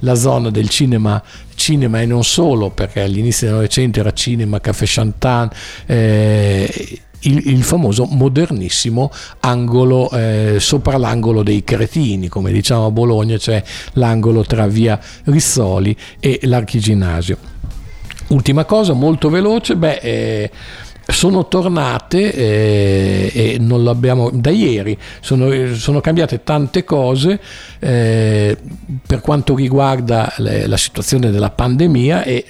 la 0.00 0.16
zona 0.16 0.50
del 0.50 0.68
cinema 0.68 1.22
cinema 1.54 2.00
e 2.00 2.06
non 2.06 2.24
solo, 2.24 2.70
perché 2.70 3.00
all'inizio 3.00 3.46
del 3.46 3.56
Novecento 3.56 4.00
era 4.00 4.12
cinema, 4.12 4.60
caffè 4.60 4.84
Chantan, 4.86 5.50
eh, 5.86 7.00
il, 7.20 7.42
il, 7.48 7.62
famoso 7.62 8.04
modernissimo 8.04 9.10
angolo 9.40 10.10
eh, 10.10 10.56
sopra 10.58 10.96
l'angolo 10.96 11.42
dei 11.42 11.62
cretini, 11.62 12.28
come 12.28 12.52
diciamo 12.52 12.86
a 12.86 12.90
Bologna, 12.90 13.38
cioè 13.38 13.62
l'angolo 13.94 14.44
tra 14.44 14.66
via 14.66 14.98
Rizzoli 15.24 15.96
e 16.18 16.40
l'Archiginnasio. 16.42 17.38
Ultima 18.28 18.64
cosa, 18.64 18.92
molto 18.94 19.28
veloce, 19.28 19.76
beh, 19.76 19.98
eh, 20.02 20.50
sono 21.12 21.46
tornate 21.46 22.32
eh, 22.32 23.30
e 23.32 23.56
non 23.60 23.84
l'abbiamo 23.84 24.30
da 24.32 24.50
ieri 24.50 24.96
sono, 25.20 25.74
sono 25.74 26.00
cambiate 26.00 26.42
tante 26.42 26.84
cose 26.84 27.40
eh, 27.78 28.56
per 29.06 29.20
quanto 29.20 29.54
riguarda 29.54 30.32
le, 30.38 30.66
la 30.66 30.76
situazione 30.76 31.30
della 31.30 31.50
pandemia 31.50 32.24
e 32.24 32.44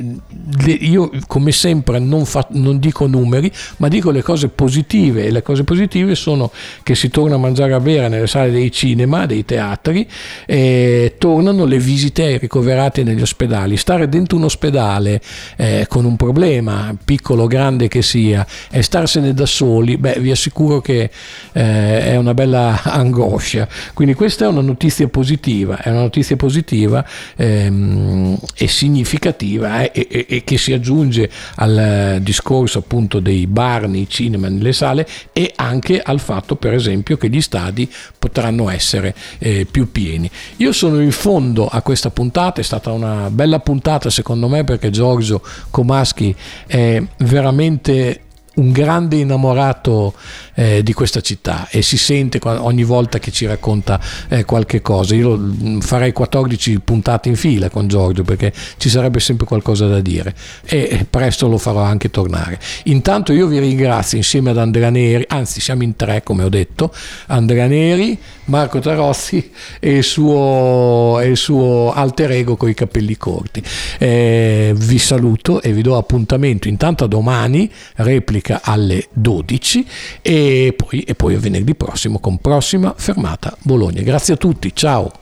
le, 0.64 0.72
io 0.72 1.10
come 1.26 1.52
sempre 1.52 1.98
non, 1.98 2.24
fa, 2.24 2.46
non, 2.50 2.78
dico 2.78 3.06
numeri 3.06 3.50
ma 3.78 3.88
dico 3.88 4.10
le 4.10 4.22
cose 4.22 4.48
positive 4.48 5.24
e 5.24 5.30
le 5.30 5.42
cose 5.42 5.64
positive 5.64 6.14
sono 6.14 6.50
che 6.82 6.94
si 6.94 7.08
torna 7.10 7.34
a 7.34 7.38
mangiare 7.38 7.74
a 7.74 7.80
bere 7.80 8.08
nelle 8.08 8.26
sale 8.26 8.50
dei 8.50 8.70
cinema 8.70 9.26
dei 9.26 9.44
teatri 9.44 10.08
e 10.46 11.16
tornano 11.18 11.64
le 11.64 11.78
visite 11.78 12.24
ai 12.24 12.38
ricoverati 12.38 13.02
negli 13.02 13.22
ospedali. 13.22 13.76
Stare 13.76 14.08
dentro 14.08 14.36
un 14.36 14.44
ospedale 14.44 15.20
eh, 15.56 15.86
con 15.88 16.04
un 16.04 16.16
problema 16.16 16.94
piccolo 17.04 17.44
o 17.44 17.46
grande 17.46 17.88
che 17.88 18.02
sia 18.02 18.46
e 18.70 18.82
starsene 18.82 19.34
da 19.34 19.46
soli, 19.46 19.96
beh, 19.96 20.18
vi 20.20 20.30
assicuro 20.30 20.80
che 20.80 21.11
eh, 21.53 22.05
è 22.07 22.16
una 22.16 22.34
bella 22.34 22.82
angoscia. 22.84 23.68
Quindi 23.94 24.14
questa 24.14 24.44
è 24.44 24.48
una 24.48 24.61
notizia 24.61 25.09
positiva, 25.09 25.78
è 25.78 25.90
una 25.90 26.00
notizia 26.00 26.36
positiva 26.36 27.05
ehm, 27.36 28.38
e 28.57 28.68
significativa 28.68 29.82
eh, 29.82 30.07
e, 30.09 30.26
e, 30.28 30.44
che 30.44 30.59
si 30.59 30.72
aggiunge 30.72 31.30
al 31.57 32.18
discorso 32.20 32.78
appunto 32.78 33.20
dei 33.20 33.46
bar 33.46 33.88
nei 33.88 34.09
cinema, 34.09 34.48
nelle 34.48 34.72
sale 34.72 35.07
e 35.32 35.53
anche 35.57 36.00
al 36.00 36.20
fatto 36.20 36.57
per 36.57 36.74
esempio 36.74 37.16
che 37.16 37.28
gli 37.28 37.40
stadi 37.40 37.90
potranno 38.18 38.68
essere 38.68 39.14
eh, 39.38 39.66
più 39.70 39.90
pieni. 39.90 40.30
Io 40.57 40.72
sono 40.72 41.00
in 41.00 41.12
fondo 41.12 41.66
a 41.66 41.82
questa 41.82 42.11
puntata, 42.11 42.61
è 42.61 42.64
stata 42.64 42.90
una 42.92 43.30
bella 43.30 43.61
puntata 43.61 44.11
secondo 44.11 44.48
me 44.48 44.64
perché 44.64 44.90
Giorgio 44.90 45.42
Comaschi 45.70 46.34
è 46.66 47.03
veramente 47.18 48.20
un 48.55 48.70
grande 48.70 49.16
innamorato 49.16 50.12
eh, 50.55 50.82
di 50.82 50.92
questa 50.92 51.20
città 51.20 51.68
e 51.70 51.80
si 51.80 51.96
sente 51.96 52.38
ogni 52.42 52.84
volta 52.84 53.18
che 53.18 53.30
ci 53.30 53.46
racconta 53.46 53.98
eh, 54.28 54.44
qualche 54.44 54.82
cosa. 54.82 55.14
Io 55.14 55.36
mm, 55.36 55.80
farei 55.80 56.12
14 56.12 56.80
puntate 56.80 57.28
in 57.28 57.36
fila 57.36 57.70
con 57.70 57.88
Giorgio 57.88 58.22
perché 58.24 58.53
ci 58.76 58.90
sarebbe 58.90 59.20
sempre 59.20 59.46
qualcosa 59.46 59.86
da 59.86 60.00
dire 60.00 60.34
e 60.64 61.07
presto 61.09 61.48
lo 61.48 61.57
farò 61.57 61.82
anche 61.82 62.11
tornare. 62.11 62.59
Intanto 62.84 63.32
io 63.32 63.46
vi 63.46 63.59
ringrazio 63.59 64.18
insieme 64.18 64.50
ad 64.50 64.59
Andrea 64.59 64.90
Neri, 64.90 65.24
anzi 65.28 65.61
siamo 65.61 65.82
in 65.82 65.96
tre 65.96 66.22
come 66.22 66.44
ho 66.44 66.48
detto, 66.48 66.92
Andrea 67.28 67.66
Neri, 67.66 68.18
Marco 68.46 68.80
Tarozzi 68.80 69.50
e 69.80 69.96
il 69.96 70.05
suo, 70.05 71.18
e 71.20 71.28
il 71.28 71.36
suo 71.36 71.92
alter 71.94 72.32
ego 72.32 72.57
con 72.57 72.68
i 72.68 72.74
capelli 72.74 73.16
corti. 73.16 73.62
Eh, 73.98 74.74
vi 74.76 74.98
saluto 74.98 75.62
e 75.62 75.72
vi 75.72 75.80
do 75.80 75.96
appuntamento 75.96 76.68
intanto 76.68 77.05
a 77.05 77.07
domani, 77.07 77.70
replica 77.96 78.41
alle 78.51 79.09
12 79.12 79.86
e 80.22 80.74
poi, 80.76 81.01
e 81.01 81.14
poi 81.14 81.36
venerdì 81.36 81.74
prossimo 81.74 82.18
con 82.18 82.38
prossima 82.38 82.95
fermata 82.97 83.57
Bologna. 83.62 84.03
Grazie 84.03 84.34
a 84.34 84.36
tutti, 84.36 84.70
ciao! 84.74 85.22